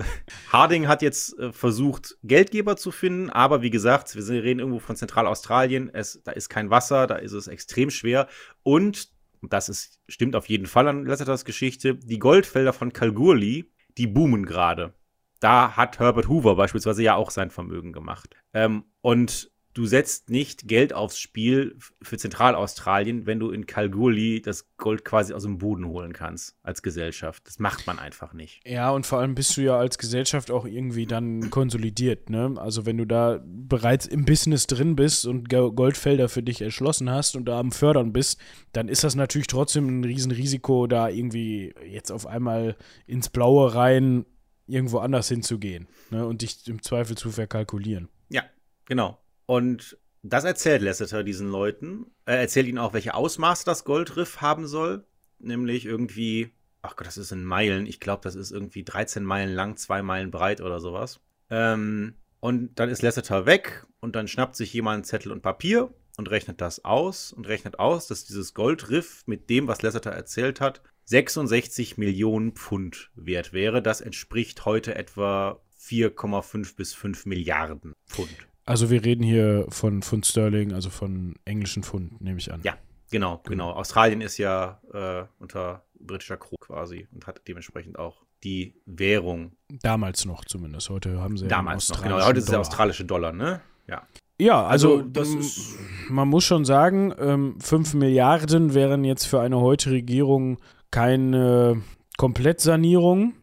[0.52, 4.94] Harding hat jetzt äh, versucht, Geldgeber zu finden, aber wie gesagt, wir reden irgendwo von
[4.94, 5.88] Zentralaustralien.
[5.94, 8.28] Es, da ist kein Wasser, da ist es extrem schwer.
[8.62, 9.08] Und,
[9.40, 14.44] das ist, stimmt auf jeden Fall an Lasseters Geschichte, die Goldfelder von Kalgoorlie, die boomen
[14.44, 14.92] gerade.
[15.40, 18.36] Da hat Herbert Hoover beispielsweise ja auch sein Vermögen gemacht.
[18.52, 24.76] Ähm, und du setzt nicht Geld aufs Spiel für Zentralaustralien, wenn du in Kalgoorlie das
[24.76, 27.46] Gold quasi aus dem Boden holen kannst als Gesellschaft.
[27.46, 28.66] Das macht man einfach nicht.
[28.66, 32.30] Ja, und vor allem bist du ja als Gesellschaft auch irgendwie dann konsolidiert.
[32.30, 32.54] Ne?
[32.56, 37.36] Also wenn du da bereits im Business drin bist und Goldfelder für dich erschlossen hast
[37.36, 38.40] und da am Fördern bist,
[38.72, 44.26] dann ist das natürlich trotzdem ein Riesenrisiko, da irgendwie jetzt auf einmal ins Blaue rein
[44.66, 46.26] irgendwo anders hinzugehen ne?
[46.26, 48.08] und dich im Zweifel zu verkalkulieren.
[48.28, 48.44] Ja,
[48.84, 49.18] genau.
[49.50, 52.06] Und das erzählt Lasseter diesen Leuten.
[52.24, 55.04] Er erzählt ihnen auch, welche Ausmaße das Goldriff haben soll.
[55.40, 57.84] Nämlich irgendwie, ach Gott, das ist in Meilen.
[57.84, 61.18] Ich glaube, das ist irgendwie 13 Meilen lang, 2 Meilen breit oder sowas.
[61.50, 66.30] Ähm, und dann ist Lasseter weg und dann schnappt sich jemand Zettel und Papier und
[66.30, 70.80] rechnet das aus und rechnet aus, dass dieses Goldriff mit dem, was Lasseter erzählt hat,
[71.06, 73.82] 66 Millionen Pfund wert wäre.
[73.82, 78.30] Das entspricht heute etwa 4,5 bis 5 Milliarden Pfund.
[78.70, 82.60] Also wir reden hier von Pfund Sterling, also von englischen Pfund, nehme ich an.
[82.62, 82.74] Ja,
[83.10, 83.72] genau, genau.
[83.72, 89.56] Australien ist ja äh, unter britischer Krone quasi und hat dementsprechend auch die Währung.
[89.82, 90.88] Damals noch zumindest.
[90.88, 92.24] Heute haben sie Damals noch, genau.
[92.24, 93.60] Heute ist der australische Dollar, ne?
[93.88, 94.06] Ja.
[94.40, 95.76] Ja, also, also ist,
[96.08, 100.60] man muss schon sagen, ähm, 5 Milliarden wären jetzt für eine heutige Regierung
[100.92, 101.82] keine
[102.16, 103.34] Komplettsanierung.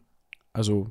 [0.54, 0.90] Also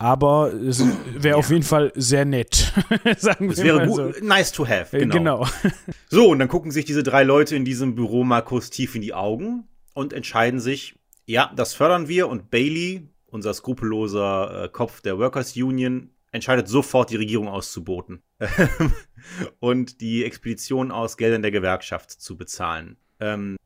[0.00, 0.82] aber es
[1.12, 1.36] wäre ja.
[1.36, 2.72] auf jeden Fall sehr nett.
[3.18, 4.10] Sagen es wäre so.
[4.22, 4.98] nice to have.
[4.98, 5.14] Genau.
[5.14, 5.46] genau.
[6.08, 9.02] so, und dann gucken sich diese drei Leute in diesem Büro mal kurz tief in
[9.02, 12.28] die Augen und entscheiden sich, ja, das fördern wir.
[12.28, 18.22] Und Bailey, unser skrupelloser äh, Kopf der Workers Union, entscheidet sofort, die Regierung auszuboten
[19.60, 22.96] und die Expedition aus Geldern der Gewerkschaft zu bezahlen.
[23.20, 23.58] Ähm,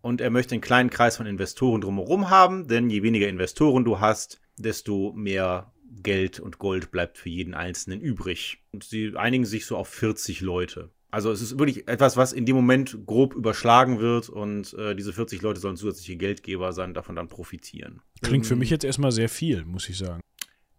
[0.00, 4.00] und er möchte einen kleinen Kreis von Investoren drumherum haben, denn je weniger Investoren du
[4.00, 8.62] hast, desto mehr Geld und Gold bleibt für jeden Einzelnen übrig.
[8.72, 10.90] Und sie einigen sich so auf 40 Leute.
[11.10, 15.14] Also es ist wirklich etwas, was in dem Moment grob überschlagen wird und äh, diese
[15.14, 18.02] 40 Leute sollen zusätzliche Geldgeber sein, davon dann profitieren.
[18.20, 20.20] Klingt für ähm, mich jetzt erstmal sehr viel, muss ich sagen.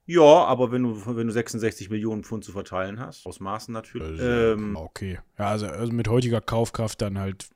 [0.05, 4.19] Ja, aber wenn du, wenn du 66 Millionen Pfund zu verteilen hast, aus Maßen natürlich.
[4.19, 5.19] Also, ähm, okay.
[5.37, 7.47] Ja, also, also, mit heutiger Kaufkraft dann halt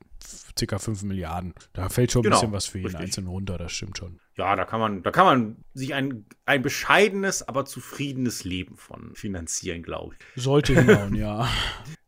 [0.58, 0.78] ca.
[0.78, 1.54] 5 Milliarden.
[1.72, 3.04] Da fällt schon ein genau, bisschen was für jeden richtig.
[3.04, 4.20] Einzelnen runter, das stimmt schon.
[4.36, 9.14] Ja, da kann man, da kann man sich ein, ein bescheidenes, aber zufriedenes Leben von
[9.14, 10.42] finanzieren, glaube ich.
[10.42, 11.48] Sollte hinhauen, ja.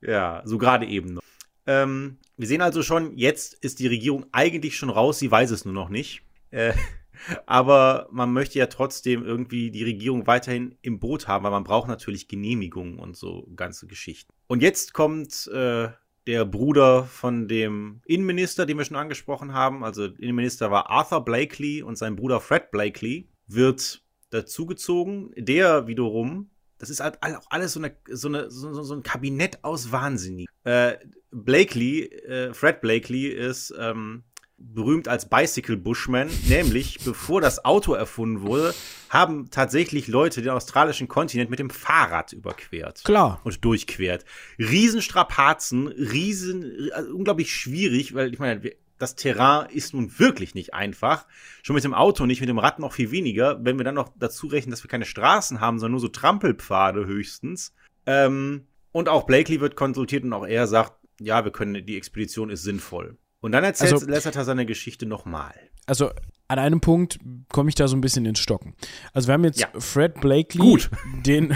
[0.00, 1.22] Ja, so gerade eben noch.
[1.66, 5.64] Ähm, wir sehen also schon, jetzt ist die Regierung eigentlich schon raus, sie weiß es
[5.64, 6.22] nur noch nicht.
[6.50, 6.74] Äh,
[7.46, 11.88] aber man möchte ja trotzdem irgendwie die Regierung weiterhin im Boot haben, weil man braucht
[11.88, 14.32] natürlich Genehmigungen und so ganze Geschichten.
[14.46, 15.88] Und jetzt kommt äh,
[16.26, 19.84] der Bruder von dem Innenminister, den wir schon angesprochen haben.
[19.84, 25.32] Also Innenminister war Arthur Blakely und sein Bruder Fred Blakely wird dazugezogen.
[25.36, 29.62] Der wiederum, das ist halt auch alles so, eine, so, eine, so, so ein Kabinett
[29.62, 30.48] aus Wahnsinnig.
[30.64, 30.96] Äh,
[31.30, 34.24] Blakely, äh, Fred Blakely ist ähm,
[34.58, 38.74] berühmt als Bicycle Bushman, nämlich bevor das Auto erfunden wurde,
[39.10, 43.04] haben tatsächlich Leute den australischen Kontinent mit dem Fahrrad überquert.
[43.04, 43.40] Klar.
[43.44, 44.24] Und durchquert.
[44.58, 48.62] Riesenstrapazen, riesen, also unglaublich schwierig, weil ich meine,
[48.98, 51.26] das Terrain ist nun wirklich nicht einfach.
[51.62, 53.62] Schon mit dem Auto nicht, mit dem Rad noch viel weniger.
[53.62, 57.04] Wenn wir dann noch dazu rechnen, dass wir keine Straßen haben, sondern nur so Trampelpfade
[57.06, 57.74] höchstens.
[58.06, 62.48] Ähm, und auch Blakely wird konsultiert und auch er sagt, ja, wir können, die Expedition
[62.48, 63.18] ist sinnvoll.
[63.40, 65.54] Und dann erzählt also, Lasseter seine Geschichte nochmal.
[65.86, 66.10] Also
[66.48, 67.18] an einem Punkt
[67.48, 68.74] komme ich da so ein bisschen ins Stocken.
[69.12, 69.68] Also wir haben jetzt ja.
[69.78, 70.90] Fred Blakely, Gut.
[71.26, 71.54] den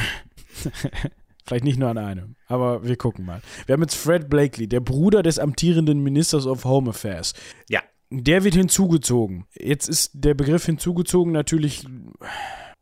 [1.47, 3.41] vielleicht nicht nur an einem, aber wir gucken mal.
[3.66, 7.35] Wir haben jetzt Fred Blakely, der Bruder des amtierenden Ministers of Home Affairs.
[7.68, 7.83] Ja.
[8.11, 9.47] Der wird hinzugezogen.
[9.57, 11.87] Jetzt ist der Begriff hinzugezogen natürlich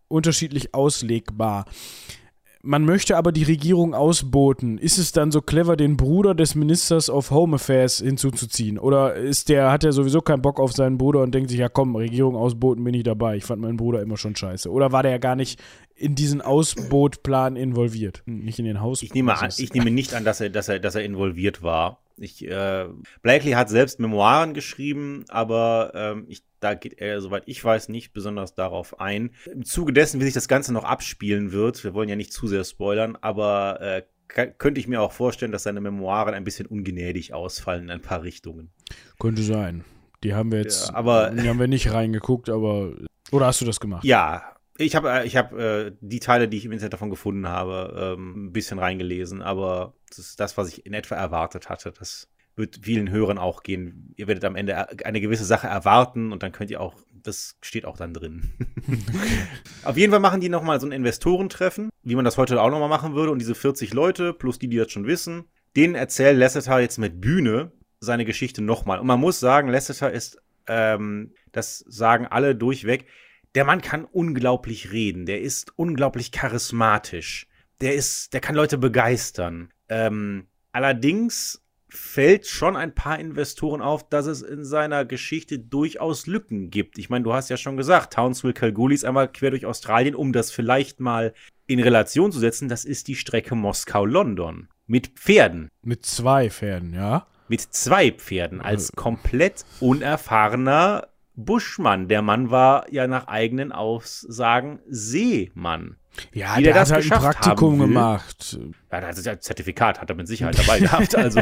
[0.08, 1.66] unterschiedlich auslegbar.
[2.62, 4.78] Man möchte aber die Regierung ausboten.
[4.78, 8.78] Ist es dann so clever, den Bruder des Ministers of Home Affairs hinzuzuziehen?
[8.78, 11.68] Oder ist der, hat er sowieso keinen Bock auf seinen Bruder und denkt sich, ja
[11.68, 13.36] komm, Regierung ausboten bin ich dabei.
[13.36, 14.70] Ich fand meinen Bruder immer schon scheiße.
[14.70, 15.60] Oder war der ja gar nicht
[15.94, 18.22] in diesen Ausbotplan involviert?
[18.26, 19.02] Nicht in den Haus.
[19.02, 22.00] Ich nehme, an, ich nehme nicht an, dass er, dass er, dass er involviert war.
[22.20, 22.86] Ich, äh,
[23.22, 28.12] Blakely hat selbst Memoiren geschrieben, aber ähm, ich, da geht er, soweit ich weiß, nicht
[28.12, 29.30] besonders darauf ein.
[29.52, 32.46] Im Zuge dessen, wie sich das Ganze noch abspielen wird, wir wollen ja nicht zu
[32.46, 37.32] sehr spoilern, aber äh, könnte ich mir auch vorstellen, dass seine Memoiren ein bisschen ungnädig
[37.32, 38.70] ausfallen in ein paar Richtungen.
[39.18, 39.84] Könnte sein.
[40.22, 42.92] Die haben wir jetzt, ja, aber, die haben wir nicht reingeguckt, aber
[43.30, 44.04] oder hast du das gemacht?
[44.04, 47.48] Ja, ich habe äh, ich hab, äh, die Teile, die ich im Internet davon gefunden
[47.48, 51.92] habe, ähm, ein bisschen reingelesen, aber das ist das, was ich in etwa erwartet hatte.
[51.98, 54.12] Das wird vielen Hörern auch gehen.
[54.16, 57.84] Ihr werdet am Ende eine gewisse Sache erwarten und dann könnt ihr auch, das steht
[57.84, 58.50] auch dann drin.
[59.84, 62.88] Auf jeden Fall machen die nochmal so ein Investorentreffen, wie man das heute auch nochmal
[62.88, 63.32] machen würde.
[63.32, 65.44] Und diese 40 Leute, plus die, die das schon wissen,
[65.76, 68.98] denen erzählt Lasseter jetzt mit Bühne seine Geschichte nochmal.
[68.98, 73.06] Und man muss sagen, Lasseter ist, ähm, das sagen alle durchweg,
[73.54, 77.46] der Mann kann unglaublich reden, der ist unglaublich charismatisch,
[77.80, 79.70] der ist, der kann Leute begeistern.
[79.88, 86.70] Ähm, allerdings fällt schon ein paar Investoren auf, dass es in seiner Geschichte durchaus Lücken
[86.70, 86.98] gibt.
[86.98, 90.32] Ich meine, du hast ja schon gesagt, Townsville Kalgoorlie ist einmal quer durch Australien, um
[90.32, 91.32] das vielleicht mal
[91.66, 92.68] in Relation zu setzen.
[92.68, 95.68] Das ist die Strecke Moskau-London mit Pferden.
[95.82, 97.26] Mit zwei Pferden, ja?
[97.48, 101.08] Mit zwei Pferden als komplett unerfahrener
[101.38, 102.08] Buschmann.
[102.08, 105.96] Der Mann war ja nach eigenen Aussagen Seemann.
[106.32, 108.58] Ja, Wie der, der hat halt ein Praktikum gemacht.
[108.90, 111.14] Ja, das ist ja ein Zertifikat, hat er mit Sicherheit dabei gehabt.
[111.14, 111.40] Also.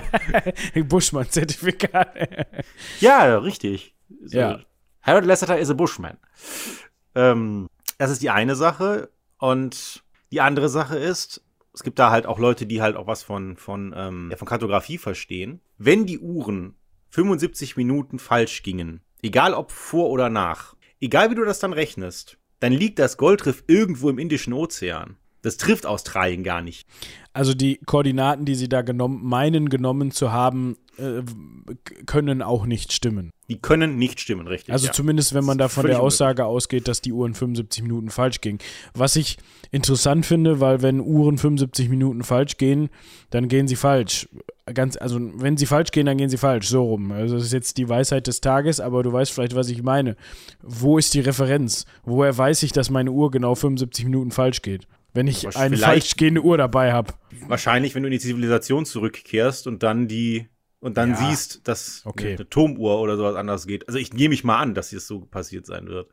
[0.75, 2.15] Buschmann-Zertifikat.
[3.01, 3.95] ja, richtig.
[4.25, 4.39] So.
[4.39, 4.61] Ja.
[5.01, 6.19] Harold Lasseter is a Bushman.
[7.15, 9.09] Ähm, das ist die eine Sache.
[9.39, 11.43] Und die andere Sache ist,
[11.73, 14.99] es gibt da halt auch Leute, die halt auch was von, von, ähm, von Kartografie
[14.99, 15.61] verstehen.
[15.79, 16.75] Wenn die Uhren
[17.11, 20.77] 75 Minuten falsch gingen, Egal ob vor oder nach.
[21.01, 25.17] Egal wie du das dann rechnest, dann liegt das Goldriff irgendwo im Indischen Ozean.
[25.43, 26.89] Das trifft Australien gar nicht.
[27.33, 31.23] Also die Koordinaten, die sie da genommen, meinen genommen zu haben, äh,
[32.07, 33.31] können auch nicht stimmen.
[33.49, 34.73] Die können nicht stimmen, richtig.
[34.73, 34.93] Also ja.
[34.93, 36.57] zumindest, wenn man da von der Aussage möglich.
[36.57, 38.59] ausgeht, dass die Uhren 75 Minuten falsch ging.
[38.95, 39.39] Was ich
[39.71, 42.89] interessant finde, weil wenn Uhren 75 Minuten falsch gehen,
[43.31, 44.29] dann gehen sie falsch.
[44.75, 46.69] Ganz, also wenn sie falsch gehen, dann gehen sie falsch.
[46.69, 47.13] So rum.
[47.13, 50.17] Also das ist jetzt die Weisheit des Tages, aber du weißt vielleicht, was ich meine.
[50.61, 51.87] Wo ist die Referenz?
[52.05, 54.89] Woher weiß ich, dass meine Uhr genau 75 Minuten falsch geht?
[55.15, 57.15] Wenn ich eine falsch gehende Uhr dabei habe.
[57.47, 60.49] Wahrscheinlich, wenn du in die Zivilisation zurückkehrst und dann die
[60.81, 61.17] und dann ja.
[61.17, 62.35] siehst, dass okay.
[62.35, 63.89] eine Turmuhr oder sowas anders geht.
[63.89, 66.11] Also ich nehme mich mal an, dass es so passiert sein wird.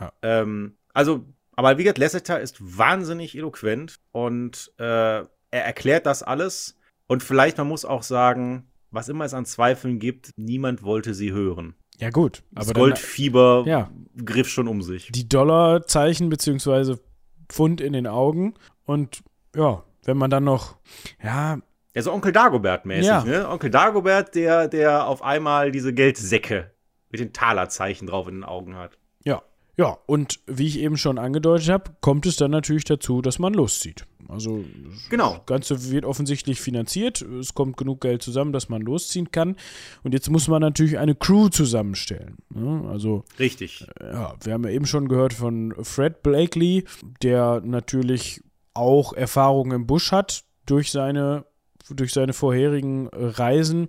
[0.00, 0.12] Ja.
[0.22, 4.84] Ähm, also, aber wie gesagt, Lasseter ist wahnsinnig eloquent und äh,
[5.22, 6.76] er erklärt das alles.
[7.06, 11.32] Und vielleicht, man muss auch sagen, was immer es an Zweifeln gibt, niemand wollte sie
[11.32, 11.74] hören.
[11.98, 12.42] Ja, gut.
[12.50, 13.90] Das Goldfieber dann, ja.
[14.24, 15.10] griff schon um sich.
[15.12, 17.00] Die Dollarzeichen beziehungsweise
[17.48, 18.54] Pfund in den Augen.
[18.84, 19.22] Und
[19.54, 20.76] ja, wenn man dann noch,
[21.22, 21.58] ja,
[21.96, 23.24] ja, so Onkel Dagobert-mäßig, ja.
[23.24, 23.48] ne?
[23.48, 26.70] Onkel Dagobert, der, der auf einmal diese Geldsäcke
[27.10, 28.98] mit den Talerzeichen drauf in den Augen hat.
[29.24, 29.42] Ja.
[29.78, 33.54] Ja, und wie ich eben schon angedeutet habe, kommt es dann natürlich dazu, dass man
[33.54, 34.06] loszieht.
[34.28, 34.62] Also
[35.08, 35.36] genau.
[35.36, 37.22] das Ganze wird offensichtlich finanziert.
[37.22, 39.56] Es kommt genug Geld zusammen, dass man losziehen kann.
[40.02, 42.36] Und jetzt muss man natürlich eine Crew zusammenstellen.
[42.50, 42.86] Ne?
[42.90, 43.86] Also richtig.
[44.00, 46.84] Ja, wir haben ja eben schon gehört von Fred Blakely,
[47.22, 48.42] der natürlich
[48.74, 51.46] auch Erfahrungen im Busch hat durch seine
[51.90, 53.88] durch seine vorherigen äh, Reisen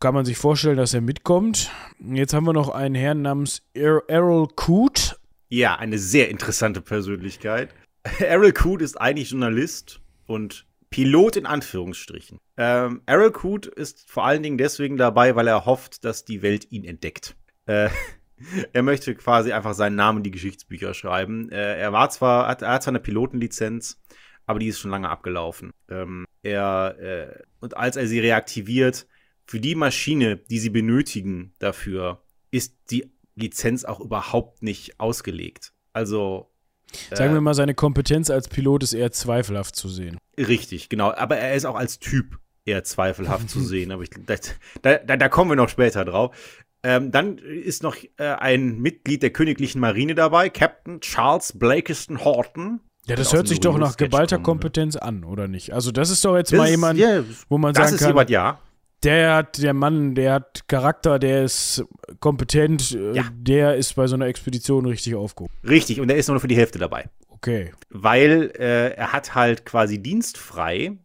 [0.00, 1.70] kann man sich vorstellen, dass er mitkommt.
[1.98, 5.16] Jetzt haben wir noch einen Herrn namens Errol Coote.
[5.48, 7.74] Ja, eine sehr interessante Persönlichkeit.
[8.18, 12.38] Errol Coote ist eigentlich Journalist und Pilot in Anführungsstrichen.
[12.56, 16.70] Ähm, Errol Coote ist vor allen Dingen deswegen dabei, weil er hofft, dass die Welt
[16.70, 17.34] ihn entdeckt.
[17.66, 17.88] Äh,
[18.72, 21.50] er möchte quasi einfach seinen Namen in die Geschichtsbücher schreiben.
[21.50, 24.00] Äh, er war zwar, hat, er hat zwar eine Pilotenlizenz,
[24.46, 25.72] aber die ist schon lange abgelaufen.
[25.88, 29.06] Ähm, er, äh, und als er sie reaktiviert,
[29.46, 35.72] für die Maschine, die sie benötigen dafür, ist die Lizenz auch überhaupt nicht ausgelegt.
[35.92, 36.50] Also.
[37.10, 40.18] Äh, Sagen wir mal, seine Kompetenz als Pilot ist eher zweifelhaft zu sehen.
[40.38, 41.12] Richtig, genau.
[41.12, 43.92] Aber er ist auch als Typ eher zweifelhaft zu sehen.
[43.92, 44.36] Aber ich, da,
[44.98, 46.36] da, da, kommen wir noch später drauf.
[46.82, 52.80] Ähm, dann ist noch äh, ein Mitglied der Königlichen Marine dabay, Captain Charles Blakiston Horton.
[53.06, 55.72] Ja, das hört sich doch nach geballter Kompetenz an, oder nicht?
[55.72, 58.08] Also, das ist doch jetzt das mal jemand, yeah, wo man sagen kann.
[58.08, 58.58] Jemand, ja.
[59.02, 61.84] Der hat, der Mann, der hat Charakter, der ist
[62.20, 63.24] kompetent, äh, ja.
[63.34, 65.52] der ist bei so einer Expedition richtig aufgehoben.
[65.62, 67.10] Richtig, und der ist nur für die Hälfte dabei.
[67.28, 67.72] Okay.
[67.90, 70.96] Weil äh, er hat halt quasi dienstfrei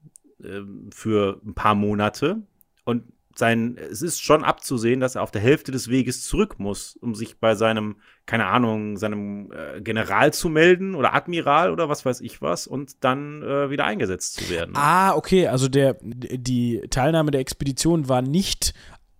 [0.41, 2.38] äh, für ein paar Monate
[2.86, 3.04] und
[3.36, 7.16] sein, es ist schon abzusehen, dass er auf der Hälfte des Weges zurück muss, um
[7.16, 7.97] sich bei seinem,
[8.30, 13.03] keine Ahnung, seinem äh, General zu melden oder Admiral oder was weiß ich was und
[13.03, 14.75] dann äh, wieder eingesetzt zu werden.
[14.77, 18.75] Ah, okay, also der, die Teilnahme der Expedition war nicht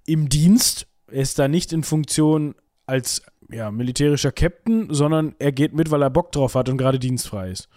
[0.06, 2.54] im Dienst, er ist da nicht in Funktion
[2.86, 7.00] als ja, militärischer Captain, sondern er geht mit, weil er Bock drauf hat und gerade
[7.00, 7.68] dienstfrei ist.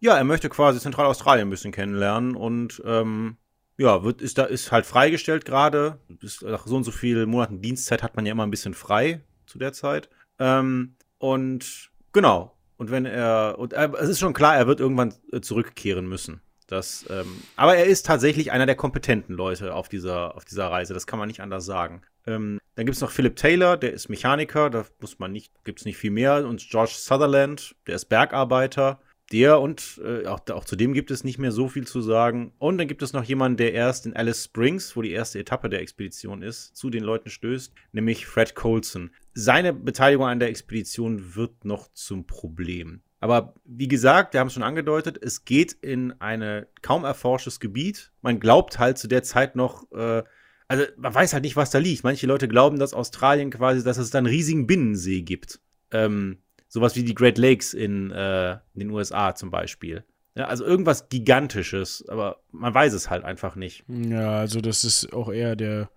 [0.00, 3.36] Ja, er möchte quasi Zentralaustralien ein bisschen kennenlernen und ähm,
[3.76, 5.98] ja, wird, ist da ist halt freigestellt gerade.
[6.42, 9.58] Nach so und so vielen Monaten Dienstzeit hat man ja immer ein bisschen frei zu
[9.58, 10.08] der Zeit.
[10.38, 12.56] Ähm, und genau.
[12.76, 16.40] Und wenn er, und er, es ist schon klar, er wird irgendwann äh, zurückkehren müssen.
[16.68, 20.94] Das, ähm, aber er ist tatsächlich einer der kompetenten Leute auf dieser, auf dieser Reise.
[20.94, 22.02] Das kann man nicht anders sagen.
[22.26, 25.80] Ähm, dann gibt es noch Philip Taylor, der ist Mechaniker, da muss man nicht, gibt
[25.80, 26.46] es nicht viel mehr.
[26.46, 29.00] Und George Sutherland, der ist Bergarbeiter.
[29.30, 32.52] Der und äh, auch, auch zu dem gibt es nicht mehr so viel zu sagen.
[32.58, 35.68] Und dann gibt es noch jemanden, der erst in Alice Springs, wo die erste Etappe
[35.68, 39.10] der Expedition ist, zu den Leuten stößt, nämlich Fred Colson.
[39.34, 43.02] Seine Beteiligung an der Expedition wird noch zum Problem.
[43.20, 48.12] Aber wie gesagt, wir haben es schon angedeutet, es geht in ein kaum erforschtes Gebiet.
[48.22, 50.22] Man glaubt halt zu der Zeit noch, äh,
[50.68, 52.04] also man weiß halt nicht, was da liegt.
[52.04, 55.60] Manche Leute glauben, dass Australien quasi, dass es da einen riesigen Binnensee gibt.
[55.90, 56.38] Ähm,
[56.68, 60.04] Sowas wie die Great Lakes in, äh, in den USA zum Beispiel.
[60.38, 63.82] Ja, also irgendwas Gigantisches, aber man weiß es halt einfach nicht.
[63.88, 65.90] Ja, also das ist auch eher der.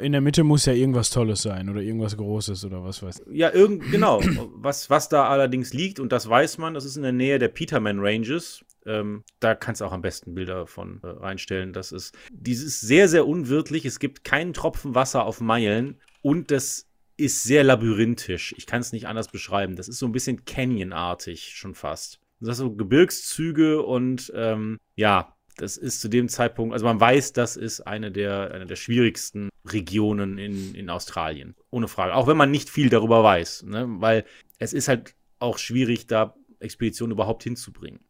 [0.00, 3.34] In der Mitte muss ja irgendwas Tolles sein oder irgendwas Großes oder was weiß ich.
[3.34, 4.20] Ja, irgend, genau.
[4.54, 7.48] was, was da allerdings liegt, und das weiß man, das ist in der Nähe der
[7.48, 8.62] Peterman Ranges.
[8.84, 11.72] Ähm, da kannst du auch am besten Bilder von äh, reinstellen.
[11.72, 13.86] Das ist, dieses sehr, sehr unwirtlich.
[13.86, 16.86] Es gibt keinen Tropfen Wasser auf Meilen und das
[17.16, 18.54] ist sehr labyrinthisch.
[18.56, 19.76] Ich kann es nicht anders beschreiben.
[19.76, 22.20] Das ist so ein bisschen Canyon-artig schon fast.
[22.40, 27.32] Das ist so Gebirgszüge und ähm, ja, das ist zu dem Zeitpunkt, also man weiß,
[27.32, 31.54] das ist eine der, eine der schwierigsten Regionen in, in Australien.
[31.70, 32.14] Ohne Frage.
[32.14, 33.64] Auch wenn man nicht viel darüber weiß.
[33.64, 33.86] Ne?
[33.88, 34.24] Weil
[34.58, 38.00] es ist halt auch schwierig, da Expeditionen überhaupt hinzubringen.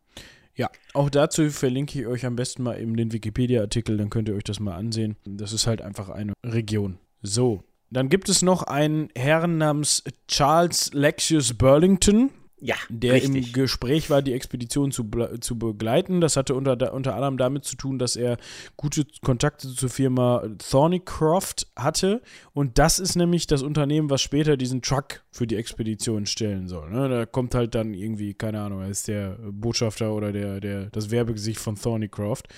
[0.55, 4.35] Ja, auch dazu verlinke ich euch am besten mal eben den Wikipedia-Artikel, dann könnt ihr
[4.35, 5.17] euch das mal ansehen.
[5.25, 6.99] Das ist halt einfach eine Region.
[7.21, 12.31] So, dann gibt es noch einen Herrn namens Charles Lexius Burlington.
[12.59, 13.49] Ja, der richtig.
[13.49, 15.09] im Gespräch war, die Expedition zu,
[15.41, 16.23] zu begleiten.
[16.23, 18.39] Das hatte unter, unter anderem damit zu tun, dass er
[18.79, 22.23] gute Kontakte zur Firma Thornycroft hatte.
[22.55, 26.91] Und das ist nämlich das Unternehmen, was später diesen Truck für die Expedition stellen soll.
[26.91, 27.11] Ne?
[27.11, 31.11] Da kommt halt dann irgendwie, keine Ahnung, er ist der Botschafter oder der, der, das
[31.11, 32.49] Werbegesicht von Thornycroft.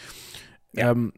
[0.74, 0.92] Ja.
[0.92, 1.12] Ähm,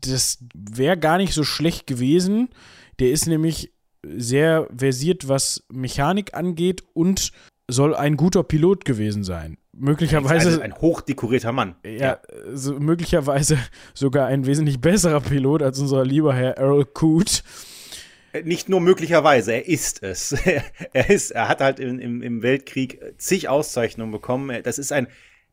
[0.00, 2.50] das wäre gar nicht so schlecht gewesen
[2.98, 3.72] der ist nämlich
[4.06, 7.32] sehr versiert, was Mechanik angeht und
[7.68, 9.56] soll ein guter Pilot gewesen sein.
[9.72, 10.62] Möglicherweise.
[10.62, 11.74] Ein, ein hochdekorierter Mann.
[11.84, 12.20] Ja, ja.
[12.52, 13.58] So, möglicherweise
[13.94, 17.42] sogar ein wesentlich besserer Pilot als unser lieber Herr Earl Coote.
[18.32, 20.32] Äh, nicht nur möglicherweise, er ist es.
[20.92, 24.62] er ist, er hat halt im, im, im Weltkrieg zig Auszeichnungen bekommen.
[24.62, 25.08] Das ist ein,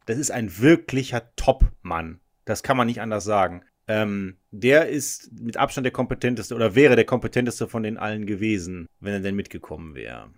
[0.06, 2.20] das ist ein wirklicher Top-Mann.
[2.46, 3.64] Das kann man nicht anders sagen.
[3.92, 8.88] Ähm, der ist mit Abstand der kompetenteste oder wäre der kompetenteste von den allen gewesen,
[9.00, 10.30] wenn er denn mitgekommen wäre.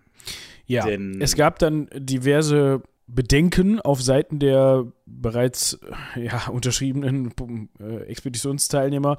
[0.65, 5.77] Ja, denn, es gab dann diverse Bedenken auf Seiten der bereits
[6.15, 7.31] ja, unterschriebenen
[7.79, 9.17] äh, Expeditionsteilnehmer.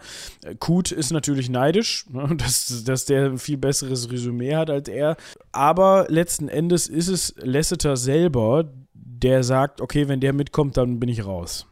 [0.59, 5.17] Kut ist natürlich neidisch, ne, dass, dass der ein viel besseres Resümee hat als er.
[5.53, 11.09] Aber letzten Endes ist es Lasseter selber, der sagt, okay, wenn der mitkommt, dann bin
[11.09, 11.67] ich raus.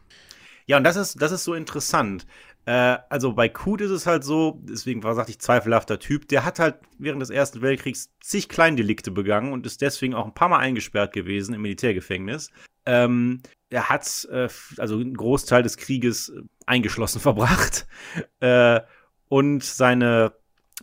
[0.65, 2.25] Ja, und das ist, das ist so interessant.
[2.65, 6.45] Äh, also bei Kut ist es halt so, deswegen war, sagte ich, zweifelhafter Typ, der
[6.45, 10.49] hat halt während des Ersten Weltkriegs zig Kleindelikte begangen und ist deswegen auch ein paar
[10.49, 12.51] Mal eingesperrt gewesen im Militärgefängnis.
[12.85, 14.47] Ähm, er hat äh,
[14.77, 17.85] also einen Großteil des Krieges äh, eingeschlossen verbracht.
[18.39, 18.81] Äh,
[19.27, 20.33] und seine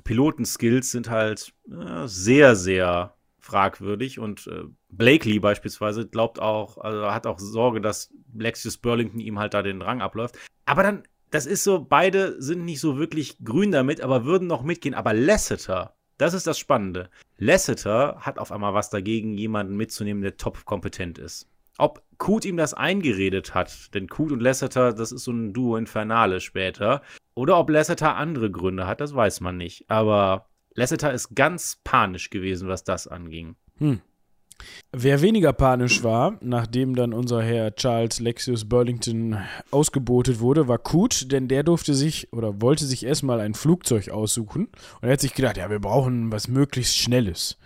[0.05, 4.19] Pilotenskills sind halt äh, sehr, sehr fragwürdig.
[4.19, 9.55] Und äh, Blakely beispielsweise glaubt auch, also hat auch Sorge, dass Lexius Burlington ihm halt
[9.55, 10.39] da den Rang abläuft.
[10.67, 14.63] Aber dann das ist so, beide sind nicht so wirklich grün damit, aber würden noch
[14.63, 14.95] mitgehen.
[14.95, 17.09] Aber Lasseter, das ist das Spannende.
[17.39, 21.49] Lasseter hat auf einmal was dagegen, jemanden mitzunehmen, der top kompetent ist.
[21.79, 25.77] Ob Kut ihm das eingeredet hat, denn Kut und Lasseter, das ist so ein Duo
[25.77, 27.01] Infernale später,
[27.35, 29.89] oder ob Lasseter andere Gründe hat, das weiß man nicht.
[29.89, 33.57] Aber Lasseter ist ganz panisch gewesen, was das anging.
[33.79, 34.03] Hm.
[34.93, 39.39] Wer weniger panisch war, nachdem dann unser Herr Charles Lexius Burlington
[39.71, 44.69] ausgebotet wurde, war Kut, denn der durfte sich oder wollte sich erstmal ein Flugzeug aussuchen
[45.01, 47.59] und er hat sich gedacht, ja, wir brauchen was möglichst Schnelles.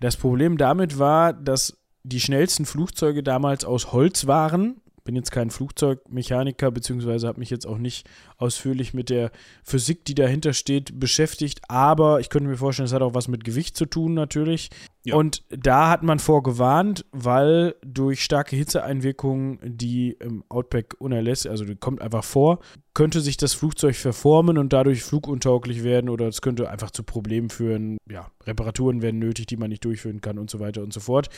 [0.00, 5.48] Das Problem damit war, dass die schnellsten Flugzeuge damals aus Holz waren bin jetzt kein
[5.48, 8.06] Flugzeugmechaniker, beziehungsweise habe mich jetzt auch nicht
[8.36, 9.30] ausführlich mit der
[9.62, 11.60] Physik, die dahinter steht, beschäftigt.
[11.68, 14.68] Aber ich könnte mir vorstellen, es hat auch was mit Gewicht zu tun, natürlich.
[15.06, 15.14] Ja.
[15.14, 21.76] Und da hat man vorgewarnt, weil durch starke Hitzeeinwirkungen, die im Outback unerlässlich, also die
[21.76, 22.58] kommt einfach vor,
[22.92, 27.50] könnte sich das Flugzeug verformen und dadurch fluguntauglich werden oder es könnte einfach zu Problemen
[27.50, 27.98] führen.
[28.10, 31.28] Ja, Reparaturen werden nötig, die man nicht durchführen kann und so weiter und so fort.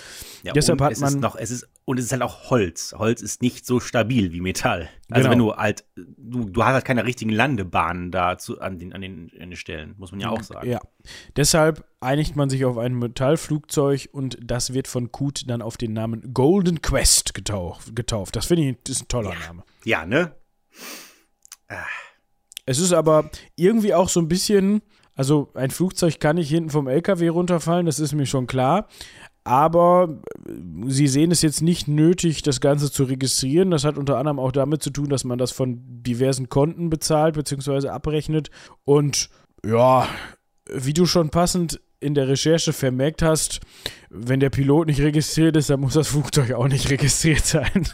[0.45, 1.21] Ja, Deshalb hat man.
[1.21, 2.95] noch, es ist, und es ist halt auch Holz.
[2.97, 4.89] Holz ist nicht so stabil wie Metall.
[5.11, 5.31] Also genau.
[5.31, 9.01] wenn du halt, du, du hast halt keine richtigen Landebahnen da zu, an, den, an,
[9.01, 10.71] den, an den Stellen, muss man ja auch sagen.
[10.71, 10.81] Ja.
[11.37, 15.93] Deshalb einigt man sich auf ein Metallflugzeug und das wird von Kut dann auf den
[15.93, 17.97] Namen Golden Quest getauft.
[17.97, 18.37] getauft.
[18.37, 19.47] Das finde ich das ist ein toller ja.
[19.47, 19.63] Name.
[19.85, 20.33] Ja, ne?
[22.67, 24.83] Es ist aber irgendwie auch so ein bisschen,
[25.15, 28.89] also ein Flugzeug kann nicht hinten vom LKW runterfallen, das ist mir schon klar.
[29.45, 30.53] Aber äh,
[30.89, 33.71] sie sehen es jetzt nicht nötig, das Ganze zu registrieren.
[33.71, 37.35] Das hat unter anderem auch damit zu tun, dass man das von diversen Konten bezahlt
[37.35, 37.89] bzw.
[37.89, 38.51] abrechnet.
[38.85, 39.31] Und
[39.65, 40.07] ja,
[40.71, 43.61] wie du schon passend in der Recherche vermerkt hast,
[44.11, 47.89] wenn der Pilot nicht registriert ist, dann muss das Flugzeug auch nicht registriert sein.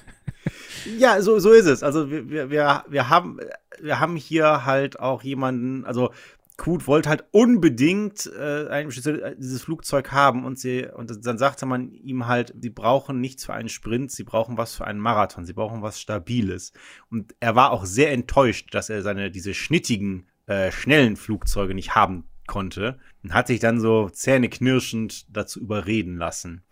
[0.98, 1.82] Ja, so, so ist es.
[1.82, 3.40] Also wir, wir, wir, haben,
[3.80, 6.10] wir haben hier halt auch jemanden, also
[6.56, 11.90] Kut wollte halt unbedingt äh, ein, dieses Flugzeug haben und sie und dann sagte man
[11.90, 15.52] ihm halt, sie brauchen nichts für einen Sprint, sie brauchen was für einen Marathon, sie
[15.52, 16.72] brauchen was Stabiles.
[17.10, 21.96] Und er war auch sehr enttäuscht, dass er seine diese schnittigen, äh, schnellen Flugzeuge nicht
[21.96, 26.62] haben konnte und hat sich dann so zähneknirschend dazu überreden lassen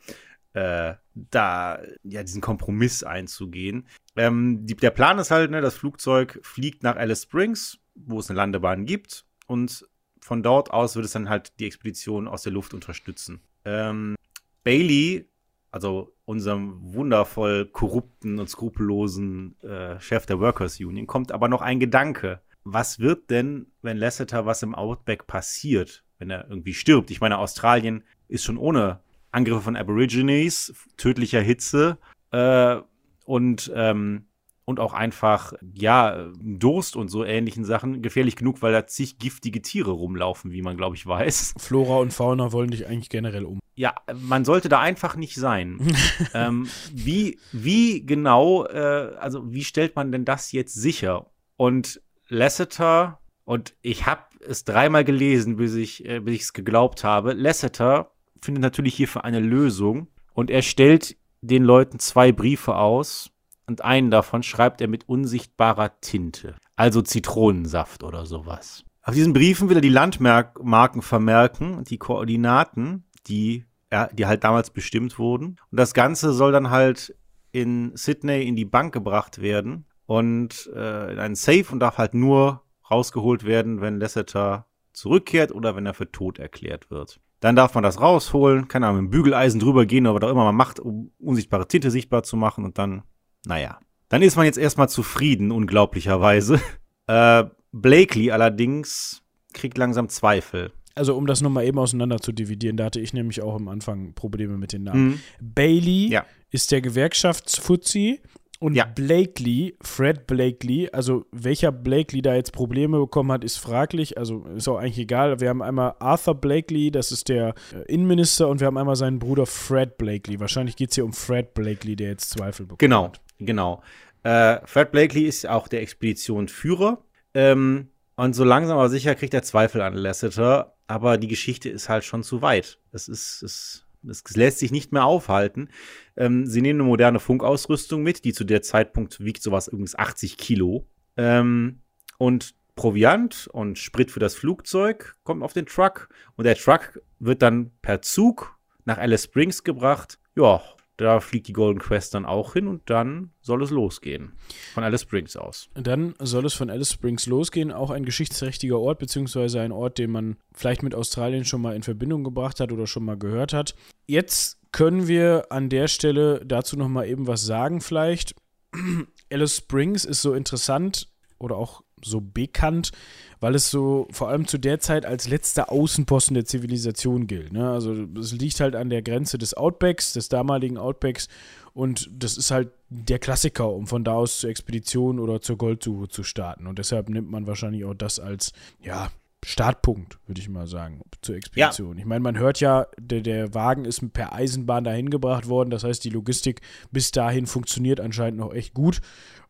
[0.54, 3.86] äh, da ja diesen Kompromiss einzugehen.
[4.16, 8.30] Ähm, die, der Plan ist halt, ne, das Flugzeug fliegt nach Alice Springs, wo es
[8.30, 9.86] eine Landebahn gibt, und
[10.20, 13.40] von dort aus wird es dann halt die Expedition aus der Luft unterstützen.
[13.64, 14.14] Ähm,
[14.62, 15.28] Bailey,
[15.70, 21.80] also unserem wundervoll korrupten und skrupellosen äh, Chef der Workers Union, kommt aber noch ein
[21.80, 22.40] Gedanke.
[22.64, 27.10] Was wird denn, wenn Lasseter was im Outback passiert, wenn er irgendwie stirbt?
[27.10, 29.00] Ich meine, Australien ist schon ohne
[29.32, 31.98] Angriffe von Aborigines, tödlicher Hitze
[32.30, 32.76] äh,
[33.24, 34.26] und, ähm,
[34.64, 39.60] und auch einfach, ja, Durst und so ähnlichen Sachen gefährlich genug, weil da zig giftige
[39.62, 41.54] Tiere rumlaufen, wie man, glaube ich, weiß.
[41.58, 43.58] Flora und Fauna wollen dich eigentlich generell um.
[43.74, 45.78] Ja, man sollte da einfach nicht sein.
[46.34, 51.26] ähm, wie, wie genau, äh, also wie stellt man denn das jetzt sicher?
[51.56, 52.00] Und
[52.32, 58.62] Lasseter, und ich habe es dreimal gelesen, bis ich äh, es geglaubt habe, Lasseter findet
[58.62, 63.30] natürlich hierfür eine Lösung und er stellt den Leuten zwei Briefe aus
[63.66, 68.84] und einen davon schreibt er mit unsichtbarer Tinte, also Zitronensaft oder sowas.
[69.02, 73.64] Auf diesen Briefen will er die Landmarken vermerken, die Koordinaten, die,
[74.12, 75.56] die halt damals bestimmt wurden.
[75.70, 77.16] Und das Ganze soll dann halt
[77.50, 82.12] in Sydney in die Bank gebracht werden und äh, in einen Safe und darf halt
[82.12, 87.18] nur rausgeholt werden, wenn Lasseter zurückkehrt oder wenn er für tot erklärt wird.
[87.40, 90.32] Dann darf man das rausholen, keine Ahnung, mit dem Bügeleisen drüber gehen, oder was auch
[90.32, 93.04] immer man macht, um unsichtbare Tinte sichtbar zu machen und dann,
[93.46, 93.80] naja.
[94.10, 96.60] Dann ist man jetzt erstmal zufrieden, unglaublicherweise.
[97.08, 100.72] Äh, Blakely allerdings kriegt langsam Zweifel.
[100.94, 104.14] Also um das nochmal eben auseinander zu dividieren, da hatte ich nämlich auch am Anfang
[104.14, 105.04] Probleme mit den Namen.
[105.04, 105.20] Mhm.
[105.40, 106.24] Bailey ja.
[106.50, 108.20] ist der Gewerkschaftsfuzzi
[108.62, 108.84] und ja.
[108.84, 114.16] Blakely, Fred Blakely, also welcher Blakely da jetzt Probleme bekommen hat, ist fraglich.
[114.18, 115.40] Also ist auch eigentlich egal.
[115.40, 119.18] Wir haben einmal Arthur Blakely, das ist der äh, Innenminister, und wir haben einmal seinen
[119.18, 120.38] Bruder Fred Blakely.
[120.38, 122.78] Wahrscheinlich geht es hier um Fred Blakely, der jetzt Zweifel bekommt.
[122.78, 123.10] Genau,
[123.40, 123.82] genau.
[124.22, 127.02] Äh, Fred Blakely ist auch der Expeditionsführer.
[127.34, 130.76] Ähm, und so langsam aber sicher kriegt er Zweifel an Lasseter.
[130.86, 132.78] Aber die Geschichte ist halt schon zu weit.
[132.92, 135.68] Es ist, ist das lässt sich nicht mehr aufhalten.
[136.16, 140.36] Ähm, sie nehmen eine moderne Funkausrüstung mit, die zu der Zeitpunkt wiegt sowas übrigens 80
[140.36, 140.86] Kilo.
[141.16, 141.80] Ähm,
[142.18, 146.08] und Proviant und Sprit für das Flugzeug kommt auf den Truck.
[146.36, 150.18] Und der Truck wird dann per Zug nach Alice Springs gebracht.
[150.34, 150.62] Ja,
[150.96, 154.32] da fliegt die Golden Quest dann auch hin und dann soll es losgehen.
[154.74, 155.68] Von Alice Springs aus.
[155.74, 157.72] Dann soll es von Alice Springs losgehen.
[157.72, 161.82] Auch ein geschichtsträchtiger Ort, beziehungsweise ein Ort, den man vielleicht mit Australien schon mal in
[161.82, 163.74] Verbindung gebracht hat oder schon mal gehört hat.
[164.06, 168.34] Jetzt können wir an der Stelle dazu noch mal eben was sagen, vielleicht.
[169.30, 172.92] Alice Springs ist so interessant oder auch so bekannt,
[173.40, 177.52] weil es so vor allem zu der Zeit als letzter Außenposten der Zivilisation gilt.
[177.52, 177.70] Ne?
[177.70, 181.28] Also es liegt halt an der Grenze des Outbacks, des damaligen Outbacks
[181.74, 186.08] und das ist halt der Klassiker, um von da aus zur Expedition oder zur Goldsuche
[186.08, 186.66] zu starten.
[186.66, 189.10] Und deshalb nimmt man wahrscheinlich auch das als, ja,
[189.44, 191.96] Startpunkt, würde ich mal sagen, zur Expedition.
[191.96, 192.00] Ja.
[192.00, 195.70] Ich meine, man hört ja, der, der Wagen ist per Eisenbahn dahin gebracht worden.
[195.70, 196.60] Das heißt, die Logistik
[196.92, 199.00] bis dahin funktioniert anscheinend noch echt gut.